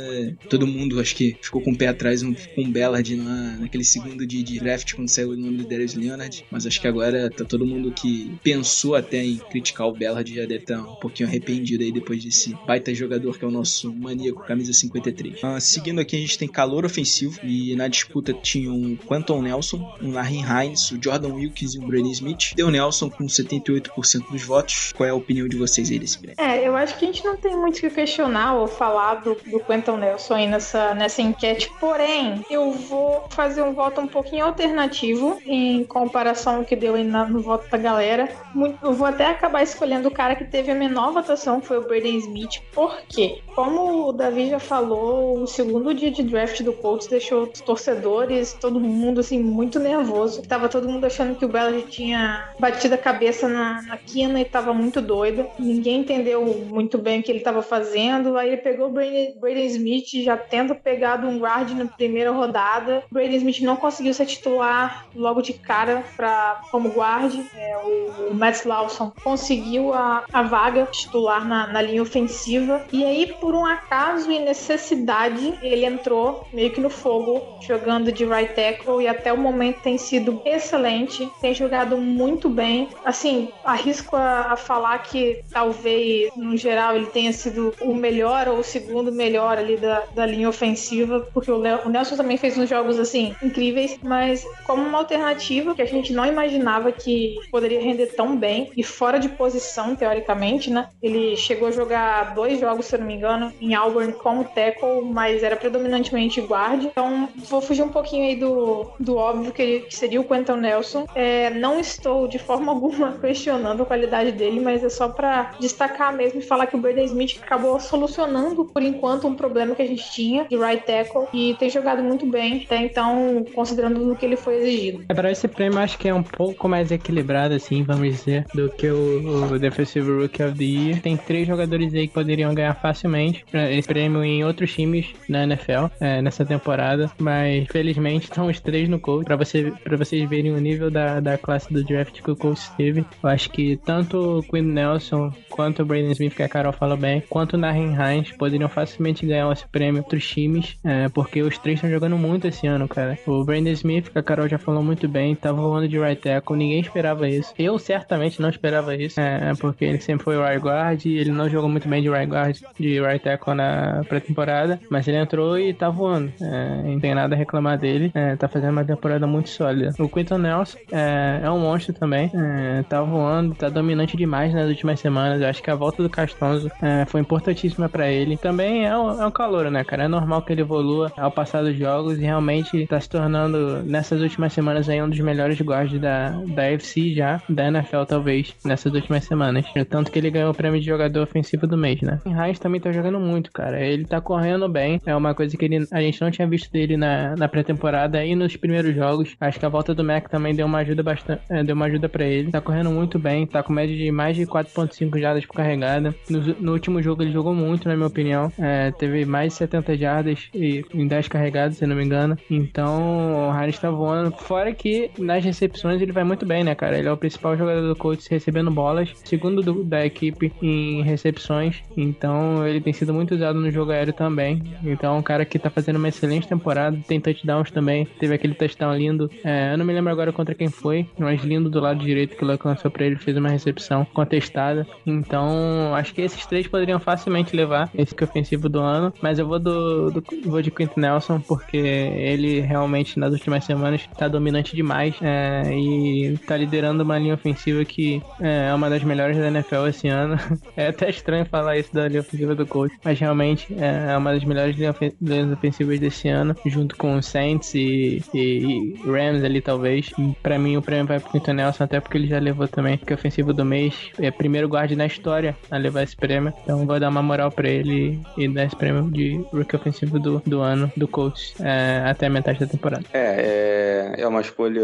Todo 0.49 0.65
mundo, 0.65 0.99
acho 0.99 1.15
que 1.15 1.37
ficou 1.41 1.61
com 1.61 1.71
o 1.71 1.77
pé 1.77 1.87
atrás 1.87 2.23
com 2.23 2.61
o 2.61 2.67
Bellard 2.67 3.15
na, 3.15 3.57
naquele 3.57 3.83
segundo 3.83 4.25
de, 4.25 4.41
de 4.43 4.59
draft 4.59 4.93
quando 4.93 5.09
saiu 5.09 5.31
o 5.31 5.37
nome 5.37 5.57
do 5.57 5.67
Darius 5.67 5.93
Leonard. 5.93 6.45
Mas 6.51 6.65
acho 6.65 6.81
que 6.81 6.87
agora 6.87 7.29
tá 7.29 7.45
todo 7.45 7.65
mundo 7.65 7.91
que 7.91 8.31
pensou 8.43 8.95
até 8.95 9.23
em 9.23 9.37
criticar 9.37 9.87
o 9.87 9.93
Bellard 9.93 10.33
já 10.33 10.41
deve 10.41 10.63
estar 10.63 10.81
um 10.81 10.95
pouquinho 10.95 11.29
arrependido 11.29 11.83
aí 11.83 11.91
depois 11.91 12.23
desse 12.23 12.55
baita 12.65 12.93
jogador 12.93 13.37
que 13.37 13.45
é 13.45 13.47
o 13.47 13.51
nosso 13.51 13.93
maníaco, 13.93 14.43
camisa 14.45 14.73
53. 14.73 15.39
Ah, 15.43 15.59
seguindo 15.59 15.99
aqui, 15.99 16.15
a 16.15 16.19
gente 16.19 16.37
tem 16.37 16.47
calor 16.47 16.85
ofensivo 16.85 17.39
e 17.43 17.75
na 17.75 17.87
disputa 17.87 18.33
tinham 18.33 18.75
um 18.75 18.95
Quanton 18.95 19.41
Nelson, 19.41 19.95
um 20.01 20.11
Larry 20.11 20.39
Hines, 20.39 20.91
o 20.91 20.99
Jordan 21.01 21.33
Wilkins 21.33 21.75
e 21.75 21.79
o 21.79 21.87
Brady 21.87 22.11
Smith. 22.11 22.53
Deu 22.55 22.71
Nelson 22.71 23.09
com 23.09 23.25
78% 23.25 24.31
dos 24.31 24.43
votos. 24.43 24.93
Qual 24.95 25.07
é 25.07 25.11
a 25.11 25.15
opinião 25.15 25.47
de 25.47 25.57
vocês 25.57 25.66
aí 25.67 25.99
desse 25.99 26.17
prêmio? 26.19 26.35
É, 26.39 26.67
eu 26.67 26.75
acho 26.75 26.97
que 26.97 27.05
a 27.05 27.07
gente 27.07 27.23
não 27.23 27.37
tem 27.37 27.55
muito 27.55 27.79
que 27.79 27.89
questionar 27.89 28.55
ou 28.55 28.67
falar 28.67 29.15
do, 29.15 29.35
do 29.45 29.59
Quentin 29.63 29.97
Nelson 29.97 30.33
aí 30.35 30.47
nessa, 30.47 30.93
nessa 30.93 31.21
enquete. 31.21 31.75
Porém, 31.79 32.43
eu 32.49 32.71
vou 32.71 33.27
fazer 33.31 33.61
um 33.63 33.73
voto 33.73 34.01
um 34.01 34.07
pouquinho 34.07 34.45
alternativo 34.45 35.41
em 35.45 35.83
comparação 35.85 36.57
ao 36.57 36.65
que 36.65 36.75
deu 36.75 36.95
aí 36.95 37.03
no 37.03 37.41
voto 37.41 37.67
da 37.69 37.77
galera. 37.77 38.27
Muito- 38.53 38.77
eu 38.83 38.93
vou 38.93 39.07
até 39.07 39.25
acabar 39.25 39.63
escolhendo 39.63 40.07
o 40.07 40.13
cara 40.13 40.35
que 40.35 40.45
teve 40.45 40.71
a 40.71 40.75
menor 40.75 41.11
votação, 41.11 41.59
que 41.59 41.67
foi 41.67 41.77
o 41.77 41.87
Braden 41.87 42.17
Smith. 42.17 42.51
Por 42.71 43.01
quê? 43.07 43.41
Como 43.57 44.09
o 44.09 44.13
Davi 44.13 44.51
já 44.51 44.59
falou, 44.59 45.41
o 45.41 45.47
segundo 45.47 45.91
dia 45.91 46.11
de 46.11 46.21
draft 46.21 46.61
do 46.61 46.71
Colts 46.71 47.07
deixou 47.07 47.49
os 47.51 47.59
torcedores, 47.59 48.53
todo 48.53 48.79
mundo, 48.79 49.21
assim, 49.21 49.41
muito 49.41 49.79
nervoso. 49.79 50.43
Tava 50.43 50.69
todo 50.69 50.87
mundo 50.87 51.05
achando 51.05 51.35
que 51.35 51.43
o 51.43 51.47
Bellard 51.47 51.81
tinha 51.89 52.53
batido 52.59 52.93
a 52.93 52.99
cabeça 52.99 53.49
na, 53.49 53.81
na 53.81 53.97
quina 53.97 54.39
e 54.39 54.45
tava 54.45 54.75
muito 54.75 55.01
doido. 55.01 55.47
Ninguém 55.57 56.01
entendeu 56.01 56.45
muito 56.45 56.99
bem 56.99 57.19
o 57.19 57.23
que 57.23 57.31
ele 57.31 57.39
tava 57.39 57.63
fazendo. 57.63 58.37
Aí 58.37 58.49
ele 58.49 58.57
pegou 58.57 58.89
o 58.89 58.91
Braden 58.91 59.65
Smith, 59.65 60.23
já 60.23 60.37
tendo 60.37 60.75
pegado 60.75 61.25
um 61.25 61.39
guard 61.39 61.71
na 61.71 61.85
primeira 61.85 62.29
rodada. 62.29 63.03
O 63.09 63.13
Braden 63.15 63.37
Smith 63.37 63.61
não 63.61 63.75
conseguiu 63.75 64.13
ser 64.13 64.27
titular 64.27 65.07
logo 65.15 65.41
de 65.41 65.53
cara 65.53 66.03
pra, 66.15 66.61
como 66.69 66.89
guard. 66.89 67.33
É, 67.55 67.75
o, 67.77 68.29
o 68.29 68.35
Matt 68.35 68.65
Lawson 68.65 69.11
conseguiu 69.23 69.95
a, 69.95 70.25
a 70.31 70.43
vaga 70.43 70.85
titular 70.91 71.43
na, 71.43 71.65
na 71.65 71.81
linha 71.81 72.03
ofensiva. 72.03 72.85
E 72.93 73.03
aí, 73.03 73.33
por 73.46 73.46
um 73.53 73.65
acaso 73.65 74.31
e 74.31 74.39
necessidade, 74.39 75.57
ele 75.61 75.85
entrou 75.85 76.47
meio 76.51 76.71
que 76.71 76.81
no 76.81 76.89
fogo, 76.89 77.41
jogando 77.59 78.11
de 78.11 78.25
right 78.25 78.53
tackle 78.53 79.01
e 79.03 79.07
até 79.07 79.31
o 79.33 79.37
momento 79.37 79.81
tem 79.81 79.97
sido 79.97 80.41
excelente, 80.45 81.31
tem 81.39 81.53
jogado 81.53 81.97
muito 81.97 82.49
bem. 82.49 82.89
Assim, 83.03 83.49
arrisco 83.63 84.15
a, 84.15 84.53
a 84.53 84.57
falar 84.57 84.99
que 84.99 85.41
talvez, 85.51 86.29
no 86.35 86.55
geral, 86.57 86.95
ele 86.95 87.07
tenha 87.07 87.31
sido 87.33 87.73
o 87.79 87.93
melhor 87.93 88.47
ou 88.47 88.59
o 88.59 88.63
segundo 88.63 89.11
melhor 89.11 89.57
ali 89.57 89.77
da, 89.77 90.05
da 90.11 90.25
linha 90.25 90.49
ofensiva, 90.49 91.25
porque 91.33 91.51
o, 91.51 91.57
Leo- 91.57 91.81
o 91.85 91.89
Nelson 91.89 92.15
também 92.15 92.37
fez 92.37 92.57
uns 92.57 92.69
jogos 92.69 92.99
assim 92.99 93.35
incríveis, 93.41 93.97
mas 94.01 94.43
como 94.63 94.83
uma 94.83 94.97
alternativa 94.99 95.73
que 95.75 95.81
a 95.81 95.85
gente 95.85 96.13
não 96.13 96.25
imaginava 96.25 96.91
que 96.91 97.35
poderia 97.51 97.79
render 97.81 98.07
tão 98.15 98.37
bem 98.37 98.71
e 98.75 98.83
fora 98.83 99.19
de 99.19 99.29
posição, 99.29 99.95
teoricamente, 99.95 100.69
né? 100.69 100.87
Ele 101.01 101.35
chegou 101.37 101.67
a 101.67 101.71
jogar 101.71 102.33
dois 102.33 102.59
jogos, 102.59 102.85
se 102.87 102.95
eu 102.95 102.99
não 102.99 103.07
me 103.07 103.15
engano, 103.15 103.36
em 103.61 103.73
Auburn 103.73 104.13
como 104.13 104.43
tackle, 104.43 105.01
mas 105.03 105.43
era 105.43 105.55
predominantemente 105.55 106.41
guard. 106.41 106.85
Então, 106.85 107.29
vou 107.49 107.61
fugir 107.61 107.83
um 107.83 107.89
pouquinho 107.89 108.25
aí 108.25 108.35
do, 108.35 108.87
do 108.99 109.15
óbvio 109.17 109.51
que, 109.51 109.81
que 109.81 109.95
seria 109.95 110.21
o 110.21 110.23
Quentin 110.23 110.53
Nelson. 110.53 111.07
É, 111.15 111.49
não 111.49 111.79
estou 111.79 112.27
de 112.27 112.39
forma 112.39 112.71
alguma 112.77 113.13
questionando 113.13 113.83
a 113.83 113.85
qualidade 113.85 114.31
dele, 114.31 114.59
mas 114.59 114.83
é 114.83 114.89
só 114.89 115.09
pra 115.09 115.51
destacar 115.59 116.13
mesmo 116.13 116.39
e 116.39 116.43
falar 116.43 116.67
que 116.67 116.75
o 116.75 116.79
Braden 116.79 117.05
Smith 117.05 117.39
acabou 117.41 117.79
solucionando, 117.79 118.65
por 118.65 118.81
enquanto, 118.81 119.27
um 119.27 119.35
problema 119.35 119.75
que 119.75 119.81
a 119.81 119.87
gente 119.87 120.11
tinha 120.11 120.45
de 120.45 120.55
right 120.57 120.85
tackle 120.85 121.27
e 121.33 121.55
tem 121.55 121.69
jogado 121.69 122.03
muito 122.03 122.25
bem, 122.25 122.63
até 122.65 122.77
então, 122.77 123.45
considerando 123.53 124.11
o 124.11 124.15
que 124.15 124.25
ele 124.25 124.35
foi 124.35 124.57
exigido. 124.57 125.03
É, 125.09 125.13
Para 125.13 125.31
esse 125.31 125.47
prêmio, 125.47 125.79
acho 125.79 125.97
que 125.97 126.07
é 126.07 126.13
um 126.13 126.23
pouco 126.23 126.67
mais 126.67 126.91
equilibrado, 126.91 127.53
assim, 127.53 127.83
vamos 127.83 128.07
dizer, 128.07 128.45
do 128.53 128.69
que 128.69 128.89
o, 128.89 129.53
o 129.53 129.59
Defensive 129.59 130.09
Rookie 130.09 130.43
of 130.43 130.57
the 130.57 130.63
Year. 130.63 131.01
Tem 131.01 131.17
três 131.17 131.47
jogadores 131.47 131.93
aí 131.93 132.07
que 132.07 132.13
poderiam 132.13 132.53
ganhar 132.53 132.73
facilmente 132.75 133.26
é, 133.53 133.77
esse 133.77 133.87
prêmio 133.87 134.23
em 134.23 134.43
outros 134.43 134.73
times 134.73 135.13
na 135.29 135.43
NFL 135.43 135.87
é, 135.99 136.21
nessa 136.21 136.45
temporada, 136.45 137.11
mas 137.19 137.67
felizmente 137.67 138.25
estão 138.29 138.47
os 138.47 138.59
três 138.59 138.89
no 138.89 138.99
Colts. 138.99 139.25
Para 139.25 139.35
você, 139.35 139.71
pra 139.83 139.97
vocês 139.97 140.27
verem 140.29 140.51
o 140.51 140.59
nível 140.59 140.89
da, 140.89 141.19
da 141.19 141.37
classe 141.37 141.71
do 141.73 141.83
draft 141.83 142.21
que 142.21 142.31
o 142.31 142.35
Colts 142.35 142.69
teve, 142.77 143.05
eu 143.23 143.29
acho 143.29 143.49
que 143.49 143.77
tanto 143.77 144.39
o 144.39 144.43
Quinn 144.43 144.63
Nelson 144.63 145.31
quanto 145.49 145.81
o 145.81 145.85
Braden 145.85 146.11
Smith, 146.11 146.35
que 146.35 146.43
a 146.43 146.49
Carol 146.49 146.73
falou 146.73 146.97
bem, 146.97 147.23
quanto 147.29 147.53
o 147.53 147.57
Nahin 147.57 147.93
Hines 147.93 148.31
poderiam 148.31 148.69
facilmente 148.69 149.25
ganhar 149.25 149.51
esse 149.51 149.67
prêmio 149.67 150.03
outros 150.07 150.27
times, 150.27 150.77
é, 150.83 151.09
porque 151.09 151.41
os 151.41 151.57
três 151.57 151.77
estão 151.77 151.89
jogando 151.89 152.17
muito 152.17 152.47
esse 152.47 152.65
ano, 152.65 152.87
cara. 152.87 153.17
O 153.27 153.43
Brandon 153.43 153.71
Smith, 153.71 154.09
que 154.09 154.17
a 154.17 154.23
Carol 154.23 154.47
já 154.47 154.57
falou 154.57 154.81
muito 154.81 155.07
bem, 155.07 155.35
tá 155.35 155.51
voando 155.51 155.87
de 155.87 155.99
right 155.99 156.21
tackle, 156.21 156.55
ninguém 156.55 156.79
esperava 156.79 157.27
isso. 157.27 157.53
Eu 157.57 157.77
certamente 157.77 158.41
não 158.41 158.49
esperava 158.49 158.95
isso, 158.95 159.19
é, 159.19 159.53
porque 159.59 159.85
ele 159.85 159.99
sempre 159.99 160.23
foi 160.23 160.37
right 160.37 160.63
guard 160.63 161.05
ele 161.05 161.31
não 161.31 161.49
jogou 161.49 161.69
muito 161.69 161.87
bem 161.87 162.01
de 162.01 162.09
right 162.09 162.29
guard, 162.29 162.57
de 162.79 163.01
right 163.01 163.16
tackle 163.19 163.53
na 163.53 164.01
pré-temporada, 164.07 164.79
mas 164.89 165.07
ele 165.07 165.17
entrou 165.17 165.57
e 165.57 165.73
tá 165.73 165.89
voando. 165.89 166.31
É, 166.41 166.83
não 166.83 166.99
tem 166.99 167.13
nada 167.13 167.35
a 167.35 167.37
reclamar 167.37 167.77
dele, 167.77 168.11
é, 168.13 168.35
tá 168.35 168.47
fazendo 168.47 168.71
uma 168.71 168.85
temporada 168.85 169.25
muito 169.27 169.49
sólida. 169.49 169.93
O 169.99 170.09
Quinton 170.09 170.37
Nelson 170.37 170.77
é, 170.91 171.41
é 171.43 171.51
um 171.51 171.59
monstro 171.59 171.93
também, 171.93 172.31
é, 172.33 172.83
tá 172.83 173.01
voando, 173.01 173.55
tá 173.55 173.69
dominante 173.69 174.17
demais 174.17 174.53
nas 174.53 174.67
últimas 174.67 174.99
semanas. 174.99 175.41
Eu 175.41 175.47
acho 175.47 175.61
que 175.61 175.69
a 175.69 175.75
volta 175.75 176.01
do 176.01 176.09
Castonzo 176.09 176.71
é, 176.81 177.05
foi 177.05 177.21
importantíssima 177.21 177.89
pra 177.89 178.09
ele. 178.09 178.37
Também 178.37 178.85
é 178.85 178.97
um, 178.97 179.21
é 179.21 179.25
um 179.25 179.31
calor, 179.31 179.69
né, 179.69 179.83
cara? 179.83 180.03
É 180.03 180.07
normal 180.07 180.41
que 180.41 180.53
ele 180.53 180.61
evolua 180.61 181.11
ao 181.17 181.31
passar 181.31 181.63
dos 181.63 181.77
jogos 181.77 182.17
e 182.17 182.21
realmente 182.21 182.85
tá 182.87 182.99
se 182.99 183.09
tornando, 183.09 183.83
nessas 183.83 184.21
últimas 184.21 184.53
semanas, 184.53 184.89
aí 184.89 185.01
um 185.01 185.09
dos 185.09 185.19
melhores 185.19 185.59
guards 185.61 185.99
da, 185.99 186.29
da 186.29 186.67
AFC 186.67 187.13
já, 187.13 187.41
da 187.49 187.67
NFL 187.67 188.03
talvez, 188.07 188.53
nessas 188.63 188.93
últimas 188.93 189.23
semanas. 189.25 189.65
Tanto 189.89 190.11
que 190.11 190.19
ele 190.19 190.29
ganhou 190.29 190.51
o 190.51 190.53
prêmio 190.53 190.79
de 190.79 190.85
jogador 190.85 191.23
ofensivo 191.23 191.67
do 191.67 191.77
mês, 191.77 192.01
né? 192.01 192.19
Hines 192.25 192.59
também 192.59 192.79
tá 192.79 192.91
jogando 192.97 193.19
muito, 193.19 193.51
cara. 193.51 193.79
Ele 193.83 194.05
tá 194.05 194.19
correndo 194.19 194.67
bem. 194.67 195.01
É 195.05 195.15
uma 195.15 195.33
coisa 195.33 195.55
que 195.55 195.65
ele, 195.65 195.85
a 195.91 196.01
gente 196.01 196.19
não 196.21 196.31
tinha 196.31 196.47
visto 196.47 196.71
dele 196.71 196.97
na, 196.97 197.35
na 197.35 197.47
pré-temporada 197.47 198.23
e 198.25 198.35
nos 198.35 198.55
primeiros 198.55 198.93
jogos. 198.95 199.35
Acho 199.39 199.59
que 199.59 199.65
a 199.65 199.69
volta 199.69 199.93
do 199.93 200.03
Mac 200.03 200.27
também 200.29 200.55
deu 200.55 200.65
uma 200.65 200.79
ajuda 200.79 201.03
bastante, 201.03 201.41
é, 201.49 201.63
deu 201.63 201.75
uma 201.75 201.85
ajuda 201.85 202.09
pra 202.09 202.25
ele. 202.25 202.51
Tá 202.51 202.61
correndo 202.61 202.89
muito 202.91 203.17
bem, 203.19 203.45
tá 203.45 203.61
com 203.63 203.71
média 203.73 203.95
de 203.95 204.11
mais 204.11 204.35
de 204.35 204.45
4.5 204.45 205.19
jardas 205.19 205.45
por 205.45 205.53
carregada. 205.55 206.13
No, 206.29 206.39
no 206.59 206.71
último 206.73 207.01
jogo 207.01 207.21
ele 207.23 207.31
jogou 207.31 207.53
muito, 207.53 207.87
na 207.87 207.95
minha 207.95 208.07
opinião. 208.07 208.51
É, 208.59 208.91
teve 208.91 209.25
mais 209.25 209.53
de 209.53 209.59
70 209.59 209.97
jardas 209.97 210.49
e, 210.53 210.83
em 210.93 211.07
10 211.07 211.27
carregadas, 211.27 211.77
se 211.77 211.85
não 211.85 211.95
me 211.95 212.03
engano. 212.03 212.37
Então, 212.49 213.47
o 213.47 213.51
Harris 213.51 213.79
tá 213.79 213.89
voando. 213.89 214.31
Fora 214.31 214.73
que 214.73 215.09
nas 215.17 215.43
recepções 215.43 216.01
ele 216.01 216.11
vai 216.11 216.23
muito 216.23 216.45
bem, 216.45 216.63
né, 216.63 216.75
cara? 216.75 216.97
Ele 216.97 217.07
é 217.07 217.11
o 217.11 217.17
principal 217.17 217.55
jogador 217.57 217.87
do 217.87 217.95
Colts 217.95 218.27
recebendo 218.27 218.71
bolas, 218.71 219.11
segundo 219.25 219.61
do- 219.61 219.83
da 219.83 220.05
equipe 220.05 220.51
em 220.61 221.01
recepções. 221.03 221.81
Então, 221.95 222.65
ele 222.67 222.79
tem 222.87 222.93
sido 222.93 223.13
muito 223.13 223.35
usado 223.35 223.59
no 223.59 223.69
jogo 223.69 223.91
aéreo 223.91 224.13
também. 224.13 224.63
Então, 224.81 225.15
é 225.15 225.19
um 225.19 225.21
cara 225.21 225.43
que 225.43 225.59
tá 225.59 225.69
fazendo 225.69 225.97
uma 225.97 226.07
excelente 226.07 226.47
temporada. 226.47 226.97
Tem 227.05 227.19
touchdowns 227.19 227.69
também. 227.69 228.05
Teve 228.17 228.33
aquele 228.33 228.53
touchdown 228.53 228.95
lindo. 228.95 229.29
É, 229.43 229.73
eu 229.73 229.77
não 229.77 229.85
me 229.85 229.91
lembro 229.91 230.09
agora 230.09 230.31
contra 230.31 230.55
quem 230.55 230.69
foi, 230.69 231.05
mas 231.19 231.43
lindo 231.43 231.69
do 231.69 231.81
lado 231.81 231.99
direito 231.99 232.37
que 232.37 232.45
o 232.45 232.47
Luck 232.47 232.65
lançou 232.65 232.89
pra 232.89 233.05
ele. 233.05 233.17
Fez 233.17 233.35
uma 233.35 233.49
recepção 233.49 234.05
contestada. 234.13 234.87
Então, 235.05 235.93
acho 235.95 236.13
que 236.13 236.21
esses 236.21 236.45
três 236.45 236.65
poderiam 236.65 236.97
facilmente 236.97 237.53
levar 237.53 237.89
esse 237.93 238.15
que 238.15 238.23
é 238.23 238.27
ofensivo 238.27 238.69
do 238.69 238.79
ano. 238.79 239.11
Mas 239.21 239.37
eu 239.37 239.45
vou 239.45 239.59
do, 239.59 240.09
do 240.09 240.23
vou 240.45 240.61
de 240.61 240.71
Quentin 240.71 241.01
Nelson, 241.01 241.41
porque 241.41 241.75
ele 241.75 242.61
realmente 242.61 243.19
nas 243.19 243.33
últimas 243.33 243.65
semanas 243.65 244.07
tá 244.17 244.29
dominante 244.29 244.77
demais 244.77 245.13
é, 245.21 245.73
e 245.73 246.37
tá 246.47 246.55
liderando 246.55 247.03
uma 247.03 247.19
linha 247.19 247.33
ofensiva 247.33 247.83
que 247.83 248.23
é 248.39 248.73
uma 248.73 248.89
das 248.89 249.03
melhores 249.03 249.37
da 249.37 249.47
NFL 249.47 249.87
esse 249.87 250.07
ano. 250.07 250.37
É 250.75 250.89
até 250.89 251.09
estranho 251.09 251.45
falar 251.45 251.77
isso 251.77 251.91
da 251.91 252.07
linha 252.07 252.21
ofensiva 252.21 252.53
do 252.53 252.65
Mas 253.03 253.19
realmente 253.19 253.67
é 253.79 254.15
uma 254.17 254.33
das 254.33 254.43
melhores 254.43 254.75
linhas 254.75 255.51
ofensivas 255.51 255.99
desse 255.99 256.27
ano, 256.27 256.55
junto 256.65 256.95
com 256.95 257.21
Saints 257.21 257.73
e, 257.75 258.21
e- 258.33 258.93
e 258.95 258.95
Rams 259.05 259.43
ali 259.43 259.61
talvez. 259.61 260.11
Pra 260.43 260.57
mim 260.59 260.77
o 260.77 260.81
prêmio 260.81 261.05
vai 261.07 261.19
pro 261.19 261.31
Quentin 261.31 261.53
Nelson, 261.53 261.83
até 261.83 261.99
porque 261.99 262.17
ele 262.17 262.27
já 262.27 262.39
levou 262.39 262.67
também 262.67 262.97
que 262.97 263.11
é 263.11 263.15
ofensivo 263.15 263.53
do 263.53 263.63
mês. 263.65 263.93
É 264.19 264.29
primeiro 264.31 264.67
guard 264.67 264.91
na 264.91 265.05
história 265.05 265.55
a 265.71 265.77
levar 265.77 266.03
esse 266.03 266.15
prêmio. 266.15 266.53
Então 266.63 266.85
vou 266.85 266.99
dar 266.99 267.09
uma 267.09 267.21
moral 267.21 267.51
pra 267.51 267.67
ele 267.69 268.19
e 268.37 268.47
dar 268.47 268.65
esse 268.65 268.75
prêmio 268.75 269.09
de 269.11 269.41
rookie 269.51 269.75
ofensivo 269.75 270.19
do, 270.19 270.41
do 270.45 270.61
ano 270.61 270.91
do 270.95 271.07
Colts 271.07 271.53
é, 271.61 272.03
até 272.05 272.27
a 272.27 272.29
metade 272.29 272.59
da 272.59 272.67
temporada. 272.67 273.03
É, 273.13 274.13
é, 274.17 274.21
é 274.21 274.27
uma 274.27 274.41
escolha 274.41 274.83